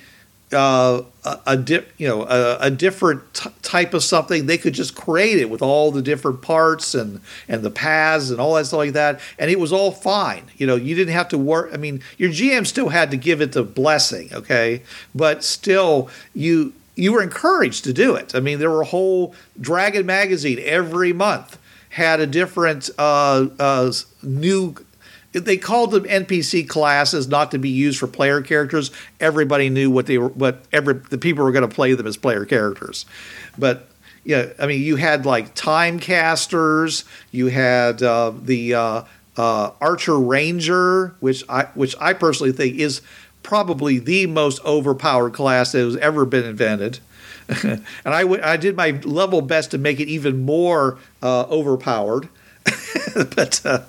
uh, 0.53 1.03
a, 1.25 1.39
a 1.45 1.83
you 1.97 2.07
know 2.07 2.23
a, 2.23 2.57
a 2.61 2.71
different 2.71 3.21
t- 3.33 3.49
type 3.61 3.93
of 3.93 4.03
something, 4.03 4.47
they 4.47 4.57
could 4.57 4.73
just 4.73 4.95
create 4.95 5.37
it 5.37 5.49
with 5.49 5.61
all 5.61 5.91
the 5.91 6.01
different 6.01 6.41
parts 6.41 6.95
and 6.95 7.21
and 7.47 7.61
the 7.61 7.69
paths 7.69 8.31
and 8.31 8.39
all 8.39 8.55
that 8.55 8.65
stuff 8.65 8.79
like 8.79 8.93
that, 8.93 9.19
and 9.37 9.51
it 9.51 9.59
was 9.59 9.71
all 9.71 9.91
fine. 9.91 10.45
You 10.57 10.65
know, 10.65 10.75
you 10.75 10.95
didn't 10.95 11.13
have 11.13 11.29
to 11.29 11.37
work. 11.37 11.69
I 11.71 11.77
mean, 11.77 12.01
your 12.17 12.31
GM 12.31 12.65
still 12.65 12.89
had 12.89 13.11
to 13.11 13.17
give 13.17 13.41
it 13.41 13.51
the 13.51 13.63
blessing, 13.63 14.29
okay, 14.33 14.81
but 15.13 15.43
still 15.43 16.09
you 16.33 16.73
you 16.95 17.13
were 17.13 17.21
encouraged 17.21 17.83
to 17.83 17.93
do 17.93 18.15
it. 18.15 18.33
I 18.33 18.39
mean, 18.39 18.57
there 18.59 18.71
were 18.71 18.81
a 18.81 18.85
whole 18.85 19.35
Dragon 19.61 20.05
magazine 20.05 20.59
every 20.63 21.13
month 21.13 21.59
had 21.89 22.19
a 22.19 22.27
different 22.27 22.89
uh, 22.97 23.47
uh, 23.59 23.91
new 24.23 24.75
they 25.31 25.57
called 25.57 25.91
them 25.91 26.05
NPC 26.05 26.67
classes 26.67 27.27
not 27.27 27.51
to 27.51 27.59
be 27.59 27.69
used 27.69 27.99
for 27.99 28.07
player 28.07 28.41
characters. 28.41 28.89
Everybody 29.19 29.69
knew 29.69 29.91
what 29.91 30.07
they 30.07 30.17
were, 30.17 30.29
what 30.29 30.63
every 30.73 30.95
the 30.95 31.19
people 31.19 31.43
were 31.43 31.51
going 31.51 31.67
to 31.67 31.73
play 31.73 31.93
them 31.93 32.07
as 32.07 32.17
player 32.17 32.45
characters. 32.45 33.05
But 33.57 33.87
yeah, 34.23 34.47
I 34.59 34.65
mean, 34.65 34.81
you 34.81 34.95
had 34.95 35.25
like 35.25 35.53
time 35.53 35.99
casters. 35.99 37.05
You 37.31 37.47
had 37.47 38.01
uh, 38.01 38.33
the 38.41 38.73
uh, 38.73 39.03
uh, 39.37 39.71
Archer 39.79 40.19
Ranger, 40.19 41.15
which 41.19 41.43
I 41.47 41.65
which 41.75 41.95
I 41.99 42.13
personally 42.13 42.51
think 42.51 42.77
is 42.77 43.01
probably 43.43 43.99
the 43.99 44.25
most 44.25 44.63
overpowered 44.65 45.33
class 45.33 45.71
that 45.71 45.79
has 45.79 45.95
ever 45.97 46.25
been 46.25 46.45
invented. 46.45 46.99
and 47.63 47.83
I, 48.05 48.21
w- 48.21 48.41
I 48.43 48.57
did 48.57 48.75
my 48.75 48.91
level 49.03 49.41
best 49.41 49.71
to 49.71 49.77
make 49.77 49.99
it 49.99 50.07
even 50.07 50.45
more 50.45 50.99
uh, 51.23 51.43
overpowered. 51.49 52.29
but 53.35 53.61
uh, 53.65 53.81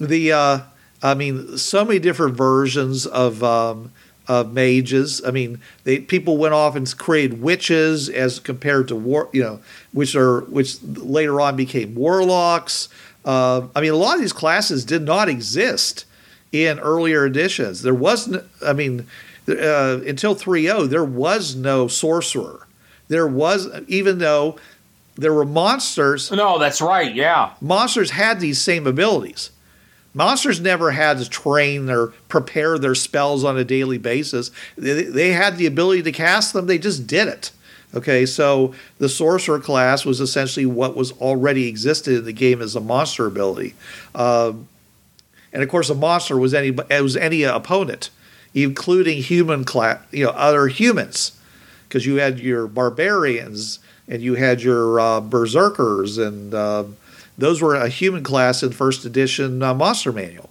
the 0.00 0.32
uh, 0.32 0.58
I 1.02 1.14
mean, 1.14 1.58
so 1.58 1.84
many 1.84 1.98
different 1.98 2.36
versions 2.36 3.06
of 3.06 3.42
um, 3.42 3.92
of 4.28 4.52
mages. 4.52 5.20
I 5.26 5.30
mean, 5.30 5.60
they 5.84 6.00
people 6.00 6.36
went 6.36 6.54
off 6.54 6.76
and 6.76 6.96
created 6.96 7.40
witches 7.42 8.08
as 8.08 8.38
compared 8.38 8.88
to 8.88 8.96
war, 8.96 9.28
you 9.32 9.42
know, 9.42 9.60
which 9.92 10.14
are 10.14 10.40
which 10.42 10.82
later 10.82 11.40
on 11.40 11.56
became 11.56 11.94
warlocks. 11.94 12.88
Uh, 13.24 13.66
I 13.74 13.80
mean, 13.80 13.92
a 13.92 13.96
lot 13.96 14.14
of 14.14 14.20
these 14.20 14.32
classes 14.32 14.84
did 14.84 15.02
not 15.02 15.28
exist 15.28 16.04
in 16.52 16.78
earlier 16.78 17.26
editions. 17.26 17.82
There 17.82 17.94
wasn't. 17.94 18.44
I 18.64 18.72
mean, 18.72 19.06
uh, 19.48 20.00
until 20.06 20.34
3.0, 20.34 20.88
there 20.88 21.04
was 21.04 21.54
no 21.54 21.88
sorcerer. 21.88 22.65
There 23.08 23.26
was, 23.26 23.68
even 23.88 24.18
though 24.18 24.56
there 25.16 25.32
were 25.32 25.44
monsters. 25.44 26.30
No, 26.30 26.58
that's 26.58 26.80
right. 26.80 27.14
Yeah, 27.14 27.52
monsters 27.60 28.10
had 28.10 28.40
these 28.40 28.60
same 28.60 28.86
abilities. 28.86 29.50
Monsters 30.14 30.60
never 30.60 30.92
had 30.92 31.18
to 31.18 31.28
train 31.28 31.90
or 31.90 32.08
prepare 32.28 32.78
their 32.78 32.94
spells 32.94 33.44
on 33.44 33.58
a 33.58 33.64
daily 33.64 33.98
basis. 33.98 34.50
They, 34.76 35.02
they 35.02 35.32
had 35.32 35.58
the 35.58 35.66
ability 35.66 36.04
to 36.04 36.12
cast 36.12 36.54
them, 36.54 36.66
they 36.66 36.78
just 36.78 37.06
did 37.06 37.28
it. 37.28 37.50
Okay, 37.94 38.26
so 38.26 38.74
the 38.98 39.08
sorcerer 39.08 39.60
class 39.60 40.04
was 40.04 40.20
essentially 40.20 40.66
what 40.66 40.96
was 40.96 41.12
already 41.12 41.68
existed 41.68 42.18
in 42.18 42.24
the 42.24 42.32
game 42.32 42.60
as 42.60 42.74
a 42.74 42.80
monster 42.80 43.26
ability, 43.26 43.74
um, 44.14 44.68
and 45.52 45.62
of 45.62 45.70
course, 45.70 45.88
a 45.88 45.94
monster 45.94 46.36
was 46.36 46.52
any 46.52 46.68
it 46.90 47.02
was 47.02 47.16
any 47.16 47.42
opponent, 47.42 48.10
including 48.52 49.22
human 49.22 49.64
class, 49.64 50.00
you 50.10 50.24
know, 50.24 50.32
other 50.32 50.66
humans, 50.68 51.32
because 51.88 52.06
you 52.06 52.16
had 52.16 52.38
your 52.38 52.66
barbarians 52.66 53.78
and 54.08 54.22
you 54.22 54.34
had 54.34 54.62
your 54.62 55.00
uh, 55.00 55.20
berserkers 55.20 56.18
and 56.18 56.54
uh, 56.54 56.84
those 57.38 57.60
were 57.60 57.74
a 57.74 57.88
human 57.88 58.22
class 58.22 58.62
in 58.62 58.72
first 58.72 59.04
edition 59.04 59.62
uh, 59.62 59.74
Monster 59.74 60.12
Manual. 60.12 60.50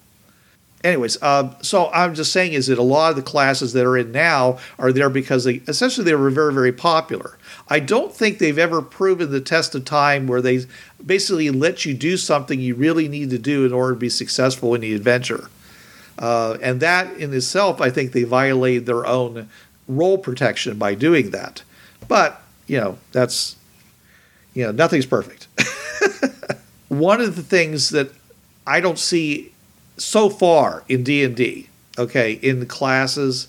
Anyways, 0.84 1.18
uh, 1.24 1.52
so 1.62 1.90
I'm 1.92 2.14
just 2.14 2.32
saying 2.32 2.54
is 2.54 2.68
that 2.68 2.78
a 2.78 2.84
lot 2.84 3.10
of 3.10 3.16
the 3.16 3.24
classes 3.24 3.74
that 3.74 3.88
are 3.88 3.98
in 3.98 4.12
now 4.12 4.60
are 4.78 4.92
there 4.92 5.10
because 5.10 5.44
they 5.44 5.56
essentially 5.68 6.06
they 6.06 6.14
were 6.14 6.30
very 6.30 6.54
very 6.54 6.72
popular. 6.72 7.40
I 7.68 7.80
don't 7.80 8.14
think 8.14 8.38
they've 8.38 8.60
ever 8.60 8.84
proven 8.84 9.32
the 9.32 9.42
test 9.42 9.74
of 9.74 9.84
time 9.86 10.28
where 10.28 10.42
they 10.42 10.66
basically 11.04 11.50
let 11.50 11.86
you 11.86 11.96
do 11.96 12.18
something 12.18 12.60
you 12.60 12.76
really 12.76 13.08
need 13.08 13.32
to 13.32 13.40
do 13.40 13.66
in 13.66 13.74
order 13.74 13.96
to 13.96 14.00
be 14.00 14.10
successful 14.10 14.76
in 14.76 14.82
the 14.82 14.94
adventure. 14.94 15.50
Uh, 16.20 16.58
and 16.62 16.80
that 16.82 17.18
in 17.18 17.34
itself, 17.34 17.82
I 17.82 17.90
think 17.90 18.12
they 18.12 18.24
violate 18.24 18.86
their 18.86 19.06
own 19.06 19.50
role 19.88 20.18
protection 20.18 20.78
by 20.78 20.96
doing 20.96 21.32
that. 21.32 21.64
But 22.08 22.42
you 22.68 22.80
know, 22.80 22.98
that's 23.12 23.56
you 24.54 24.66
know, 24.66 24.72
nothing's 24.72 25.06
perfect. 25.06 25.48
one 26.88 27.22
of 27.22 27.36
the 27.36 27.44
things 27.44 27.90
that 27.90 28.12
I 28.66 28.80
don't 28.80 28.98
see 28.98 29.52
so 29.98 30.30
far 30.30 30.84
in 30.88 31.04
D 31.04 31.24
and 31.24 31.36
D, 31.36 31.70
okay, 31.98 32.34
in 32.34 32.60
the 32.60 32.66
classes, 32.66 33.48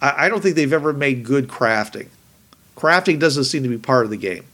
I, 0.00 0.26
I 0.26 0.28
don't 0.28 0.42
think 0.42 0.54
they've 0.56 0.72
ever 0.72 0.92
made 0.92 1.24
good 1.24 1.48
crafting. 1.48 2.08
Crafting 2.76 3.18
doesn't 3.18 3.44
seem 3.44 3.62
to 3.62 3.68
be 3.68 3.78
part 3.78 4.04
of 4.04 4.10
the 4.10 4.16
game. 4.16 4.44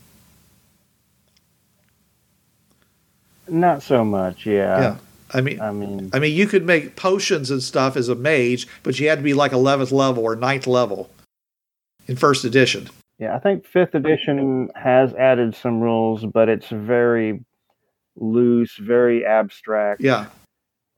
Not 3.49 3.83
so 3.83 4.05
much, 4.05 4.47
yeah. 4.47 4.81
Yeah. 4.81 4.97
I 5.33 5.41
mean, 5.41 5.61
I 5.61 5.70
mean, 5.70 6.11
I 6.12 6.18
mean, 6.18 6.35
you 6.35 6.47
could 6.47 6.66
make 6.66 6.97
potions 6.97 7.51
and 7.51 7.62
stuff 7.62 7.97
as 7.97 8.09
a 8.09 8.14
mage, 8.14 8.66
but 8.83 8.99
you 8.99 9.09
had 9.09 9.18
to 9.18 9.24
be 9.24 9.35
like 9.35 9.53
11th 9.53 9.93
level 9.93 10.24
or 10.24 10.37
9th 10.37 10.66
level 10.66 11.11
in 12.07 12.16
first 12.16 12.45
edition. 12.45 12.89
Yeah, 13.18 13.37
I 13.37 13.39
think 13.39 13.66
fifth 13.66 13.95
edition 13.95 14.70
has 14.74 15.12
added 15.14 15.55
some 15.55 15.81
rules, 15.81 16.24
but 16.24 16.49
it's 16.49 16.68
very 16.68 17.45
loose, 18.16 18.76
very 18.76 19.24
abstract. 19.24 20.01
Yeah. 20.01 20.26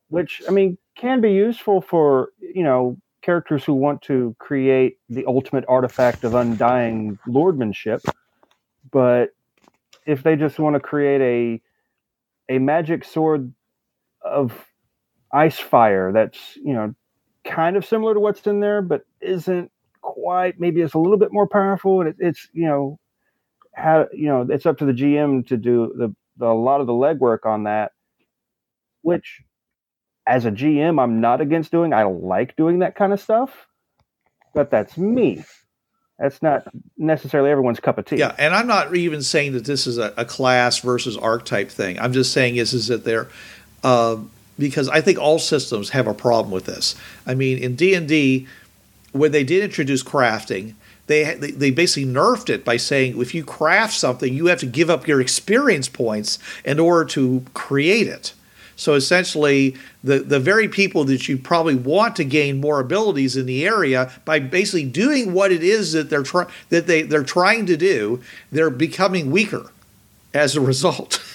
Which 0.08 0.40
I 0.48 0.52
mean 0.52 0.78
can 0.96 1.20
be 1.20 1.32
useful 1.32 1.80
for, 1.80 2.30
you 2.40 2.62
know, 2.62 2.96
characters 3.22 3.64
who 3.64 3.74
want 3.74 4.02
to 4.02 4.36
create 4.38 4.98
the 5.08 5.24
ultimate 5.26 5.64
artifact 5.68 6.24
of 6.24 6.34
undying 6.34 7.18
lordmanship. 7.26 8.00
But 8.90 9.30
if 10.06 10.22
they 10.22 10.36
just 10.36 10.58
want 10.58 10.74
to 10.74 10.80
create 10.80 11.20
a 11.20 12.54
a 12.54 12.58
magic 12.58 13.04
sword 13.04 13.52
of 14.24 14.66
ice 15.32 15.58
fire 15.58 16.12
that's, 16.12 16.56
you 16.56 16.72
know, 16.72 16.94
kind 17.44 17.76
of 17.76 17.84
similar 17.84 18.14
to 18.14 18.20
what's 18.20 18.46
in 18.46 18.60
there, 18.60 18.82
but 18.82 19.02
isn't 19.20 19.70
quite 20.00 20.58
maybe 20.58 20.80
it's 20.80 20.94
a 20.94 20.98
little 20.98 21.18
bit 21.18 21.32
more 21.32 21.46
powerful 21.46 22.00
and 22.00 22.08
it, 22.10 22.16
it's 22.18 22.48
you 22.52 22.66
know 22.66 22.98
how 23.72 24.08
you 24.12 24.26
know 24.26 24.44
it's 24.50 24.66
up 24.66 24.76
to 24.76 24.84
the 24.84 24.92
gm 24.92 25.46
to 25.46 25.56
do 25.56 25.94
the 25.96 26.12
the, 26.36 26.46
a 26.46 26.52
lot 26.52 26.80
of 26.80 26.86
the 26.86 26.92
legwork 26.92 27.46
on 27.46 27.64
that, 27.64 27.92
which 29.02 29.42
as 30.26 30.44
a 30.44 30.50
GM, 30.50 31.02
I'm 31.02 31.20
not 31.20 31.40
against 31.40 31.70
doing. 31.70 31.92
I 31.92 32.04
like 32.04 32.56
doing 32.56 32.80
that 32.80 32.94
kind 32.94 33.12
of 33.12 33.20
stuff, 33.20 33.66
but 34.54 34.70
that's 34.70 34.96
me. 34.96 35.44
That's 36.18 36.40
not 36.42 36.66
necessarily 36.96 37.50
everyone's 37.50 37.80
cup 37.80 37.98
of 37.98 38.04
tea. 38.04 38.16
Yeah, 38.16 38.34
and 38.38 38.54
I'm 38.54 38.66
not 38.66 38.94
even 38.94 39.22
saying 39.22 39.52
that 39.52 39.64
this 39.64 39.86
is 39.86 39.98
a, 39.98 40.14
a 40.16 40.24
class 40.24 40.78
versus 40.78 41.16
archetype 41.16 41.70
thing. 41.70 41.98
I'm 41.98 42.12
just 42.12 42.32
saying 42.32 42.56
is 42.56 42.72
is 42.72 42.86
that 42.88 43.04
they're 43.04 43.28
uh, 43.82 44.16
because 44.58 44.88
I 44.88 45.00
think 45.00 45.18
all 45.18 45.38
systems 45.38 45.90
have 45.90 46.06
a 46.06 46.14
problem 46.14 46.52
with 46.52 46.66
this. 46.66 46.94
I 47.26 47.34
mean, 47.34 47.58
in 47.58 47.74
D 47.74 47.94
and 47.94 48.08
D, 48.08 48.46
when 49.12 49.32
they 49.32 49.44
did 49.44 49.62
introduce 49.64 50.02
crafting, 50.02 50.74
they, 51.06 51.34
they 51.34 51.70
basically 51.70 52.10
nerfed 52.10 52.48
it 52.48 52.64
by 52.64 52.76
saying 52.76 53.20
if 53.20 53.34
you 53.34 53.44
craft 53.44 53.94
something, 53.94 54.32
you 54.32 54.46
have 54.46 54.60
to 54.60 54.66
give 54.66 54.88
up 54.88 55.06
your 55.06 55.20
experience 55.20 55.88
points 55.88 56.38
in 56.64 56.78
order 56.78 57.04
to 57.10 57.44
create 57.54 58.06
it. 58.06 58.34
So 58.76 58.94
essentially, 58.94 59.76
the, 60.02 60.20
the 60.20 60.40
very 60.40 60.68
people 60.68 61.04
that 61.04 61.28
you 61.28 61.36
probably 61.36 61.74
want 61.74 62.16
to 62.16 62.24
gain 62.24 62.60
more 62.60 62.80
abilities 62.80 63.36
in 63.36 63.46
the 63.46 63.66
area 63.66 64.10
by 64.24 64.38
basically 64.38 64.86
doing 64.86 65.32
what 65.32 65.52
it 65.52 65.62
is 65.62 65.92
that 65.92 66.08
they're 66.08 66.22
trying 66.22 66.48
that 66.70 66.86
they 66.86 67.02
they're 67.02 67.22
trying 67.22 67.66
to 67.66 67.76
do, 67.76 68.22
they're 68.50 68.70
becoming 68.70 69.30
weaker 69.30 69.70
as 70.32 70.56
a 70.56 70.60
result. 70.60 71.22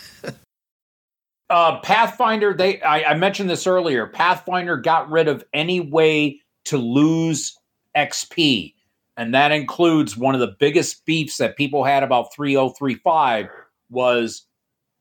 uh, 1.49 1.79
Pathfinder, 1.79 2.53
they 2.53 2.81
I, 2.81 3.11
I 3.11 3.13
mentioned 3.15 3.49
this 3.49 3.67
earlier. 3.67 4.07
Pathfinder 4.07 4.77
got 4.77 5.09
rid 5.09 5.27
of 5.27 5.43
any 5.53 5.79
way 5.79 6.41
to 6.65 6.77
lose 6.77 7.57
XP 7.95 8.73
and 9.17 9.33
that 9.33 9.51
includes 9.51 10.15
one 10.15 10.35
of 10.35 10.39
the 10.39 10.55
biggest 10.59 11.03
beefs 11.05 11.37
that 11.37 11.57
people 11.57 11.83
had 11.83 12.03
about 12.03 12.33
3035 12.33 13.47
was 13.89 14.45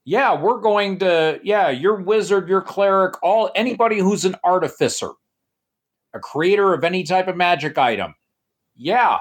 yeah 0.04 0.34
we're 0.34 0.60
going 0.60 0.98
to 0.98 1.38
yeah 1.44 1.68
your 1.68 1.96
wizard 1.96 2.48
your 2.48 2.62
cleric 2.62 3.14
all 3.22 3.50
anybody 3.54 3.98
who's 3.98 4.24
an 4.24 4.34
artificer 4.42 5.10
a 6.14 6.18
creator 6.18 6.72
of 6.72 6.82
any 6.82 7.04
type 7.04 7.28
of 7.28 7.36
magic 7.36 7.76
item 7.78 8.14
yeah 8.74 9.18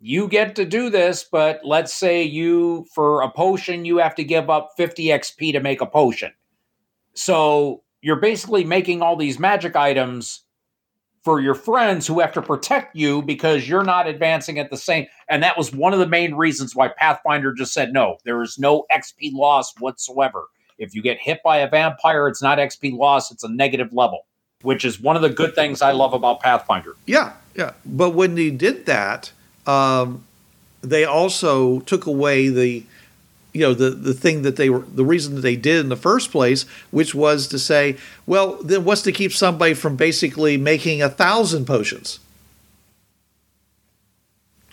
you 0.00 0.26
get 0.26 0.56
to 0.56 0.64
do 0.64 0.90
this 0.90 1.24
but 1.30 1.60
let's 1.64 1.94
say 1.94 2.22
you 2.22 2.84
for 2.94 3.22
a 3.22 3.30
potion 3.30 3.84
you 3.84 3.98
have 3.98 4.14
to 4.14 4.24
give 4.24 4.50
up 4.50 4.70
50 4.76 5.06
xp 5.06 5.52
to 5.52 5.60
make 5.60 5.80
a 5.80 5.86
potion 5.86 6.32
so 7.14 7.82
you're 8.02 8.16
basically 8.16 8.64
making 8.64 9.02
all 9.02 9.16
these 9.16 9.38
magic 9.38 9.76
items 9.76 10.42
for 11.22 11.40
your 11.40 11.54
friends 11.54 12.06
who 12.06 12.20
have 12.20 12.32
to 12.32 12.42
protect 12.42 12.94
you 12.94 13.22
because 13.22 13.66
you're 13.66 13.84
not 13.84 14.06
advancing 14.06 14.58
at 14.58 14.70
the 14.70 14.76
same 14.76 15.06
and 15.28 15.42
that 15.42 15.56
was 15.56 15.72
one 15.72 15.92
of 15.92 15.98
the 15.98 16.06
main 16.06 16.34
reasons 16.34 16.76
why 16.76 16.88
pathfinder 16.88 17.52
just 17.52 17.72
said 17.72 17.92
no 17.92 18.16
there 18.24 18.42
is 18.42 18.58
no 18.58 18.84
xp 18.92 19.32
loss 19.32 19.72
whatsoever 19.78 20.48
If 20.78 20.94
you 20.94 21.02
get 21.02 21.18
hit 21.18 21.40
by 21.44 21.58
a 21.58 21.68
vampire, 21.68 22.28
it's 22.28 22.42
not 22.42 22.58
XP 22.58 22.96
loss, 22.96 23.30
it's 23.30 23.44
a 23.44 23.48
negative 23.48 23.92
level, 23.92 24.26
which 24.62 24.84
is 24.84 25.00
one 25.00 25.16
of 25.16 25.22
the 25.22 25.30
good 25.30 25.54
things 25.54 25.82
I 25.82 25.92
love 25.92 26.12
about 26.12 26.40
Pathfinder. 26.40 26.96
Yeah, 27.06 27.34
yeah. 27.54 27.72
But 27.84 28.10
when 28.10 28.34
they 28.34 28.50
did 28.50 28.86
that, 28.86 29.32
um, 29.66 30.24
they 30.82 31.04
also 31.04 31.80
took 31.80 32.06
away 32.06 32.48
the 32.48 32.84
you 33.54 33.60
know 33.60 33.72
the 33.72 33.90
the 33.90 34.12
thing 34.12 34.42
that 34.42 34.56
they 34.56 34.68
were 34.68 34.80
the 34.80 35.04
reason 35.04 35.36
that 35.36 35.40
they 35.40 35.56
did 35.56 35.80
in 35.80 35.88
the 35.88 35.96
first 35.96 36.30
place, 36.30 36.64
which 36.90 37.14
was 37.14 37.46
to 37.48 37.58
say, 37.58 37.96
well, 38.26 38.56
then 38.62 38.84
what's 38.84 39.02
to 39.02 39.12
keep 39.12 39.32
somebody 39.32 39.74
from 39.74 39.96
basically 39.96 40.56
making 40.56 41.00
a 41.00 41.08
thousand 41.08 41.64
potions 41.64 42.18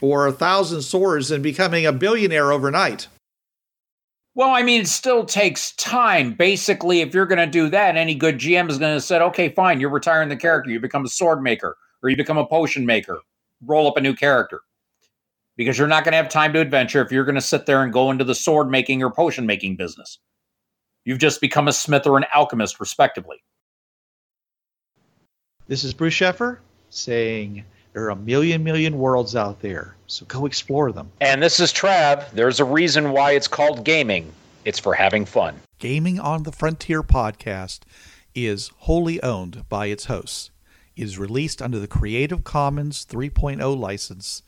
or 0.01 0.25
a 0.25 0.31
thousand 0.33 0.81
swords 0.81 1.29
and 1.29 1.43
becoming 1.43 1.85
a 1.85 1.93
billionaire 1.93 2.51
overnight? 2.51 3.07
Well, 4.33 4.49
I 4.49 4.63
mean, 4.63 4.81
it 4.81 4.87
still 4.87 5.25
takes 5.25 5.73
time. 5.73 6.33
Basically, 6.33 7.01
if 7.01 7.13
you're 7.13 7.25
going 7.25 7.37
to 7.37 7.45
do 7.45 7.69
that, 7.69 7.97
any 7.97 8.15
good 8.15 8.39
GM 8.39 8.69
is 8.69 8.77
going 8.77 8.95
to 8.95 9.01
say, 9.01 9.19
okay, 9.19 9.49
fine, 9.49 9.79
you're 9.79 9.89
retiring 9.89 10.29
the 10.29 10.37
character. 10.37 10.71
You 10.71 10.79
become 10.79 11.05
a 11.05 11.09
sword 11.09 11.43
maker 11.43 11.77
or 12.01 12.09
you 12.09 12.15
become 12.15 12.37
a 12.37 12.45
potion 12.47 12.85
maker. 12.85 13.19
Roll 13.63 13.87
up 13.87 13.97
a 13.97 14.01
new 14.01 14.15
character 14.15 14.61
because 15.57 15.77
you're 15.77 15.87
not 15.87 16.03
going 16.03 16.13
to 16.13 16.17
have 16.17 16.29
time 16.29 16.53
to 16.53 16.59
adventure 16.59 17.01
if 17.01 17.11
you're 17.11 17.25
going 17.25 17.35
to 17.35 17.41
sit 17.41 17.65
there 17.65 17.83
and 17.83 17.93
go 17.93 18.11
into 18.11 18.23
the 18.23 18.35
sword 18.35 18.69
making 18.69 19.03
or 19.03 19.11
potion 19.11 19.45
making 19.45 19.75
business. 19.75 20.19
You've 21.05 21.19
just 21.19 21.41
become 21.41 21.67
a 21.67 21.73
smith 21.73 22.05
or 22.05 22.17
an 22.17 22.25
alchemist, 22.33 22.79
respectively. 22.79 23.37
This 25.67 25.83
is 25.83 25.93
Bruce 25.93 26.13
Sheffer 26.13 26.59
saying 26.89 27.63
there 27.93 28.03
are 28.03 28.09
a 28.09 28.15
million, 28.15 28.63
million 28.63 28.97
worlds 28.97 29.35
out 29.35 29.61
there, 29.61 29.95
so 30.07 30.25
go 30.25 30.45
explore 30.45 30.91
them. 30.91 31.11
And 31.19 31.41
this 31.41 31.59
is 31.59 31.73
Trav. 31.73 32.29
There's 32.31 32.59
a 32.59 32.65
reason 32.65 33.11
why 33.11 33.31
it's 33.31 33.47
called 33.47 33.83
gaming. 33.83 34.31
It's 34.63 34.79
for 34.79 34.93
having 34.93 35.25
fun. 35.25 35.59
Gaming 35.79 36.19
on 36.19 36.43
the 36.43 36.51
Frontier 36.51 37.01
podcast 37.01 37.79
is 38.35 38.71
wholly 38.79 39.21
owned 39.23 39.67
by 39.67 39.87
its 39.87 40.05
hosts. 40.05 40.51
It 40.95 41.03
is 41.03 41.17
released 41.17 41.61
under 41.61 41.79
the 41.79 41.87
Creative 41.87 42.43
Commons 42.43 43.05
3.0 43.05 43.77
license 43.77 44.43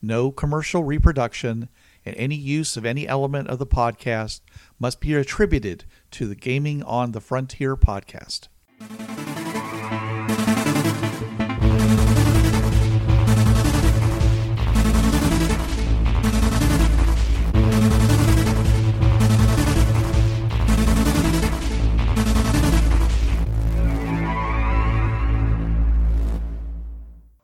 no 0.00 0.30
commercial 0.30 0.84
reproduction, 0.84 1.68
and 2.04 2.16
any 2.16 2.36
use 2.36 2.76
of 2.76 2.86
any 2.86 3.06
element 3.06 3.48
of 3.48 3.58
the 3.58 3.66
podcast 3.66 4.40
must 4.78 5.00
be 5.00 5.14
attributed 5.14 5.84
to 6.12 6.26
the 6.26 6.34
Gaming 6.34 6.82
on 6.82 7.12
the 7.12 7.20
Frontier 7.20 7.76
podcast. 7.76 8.48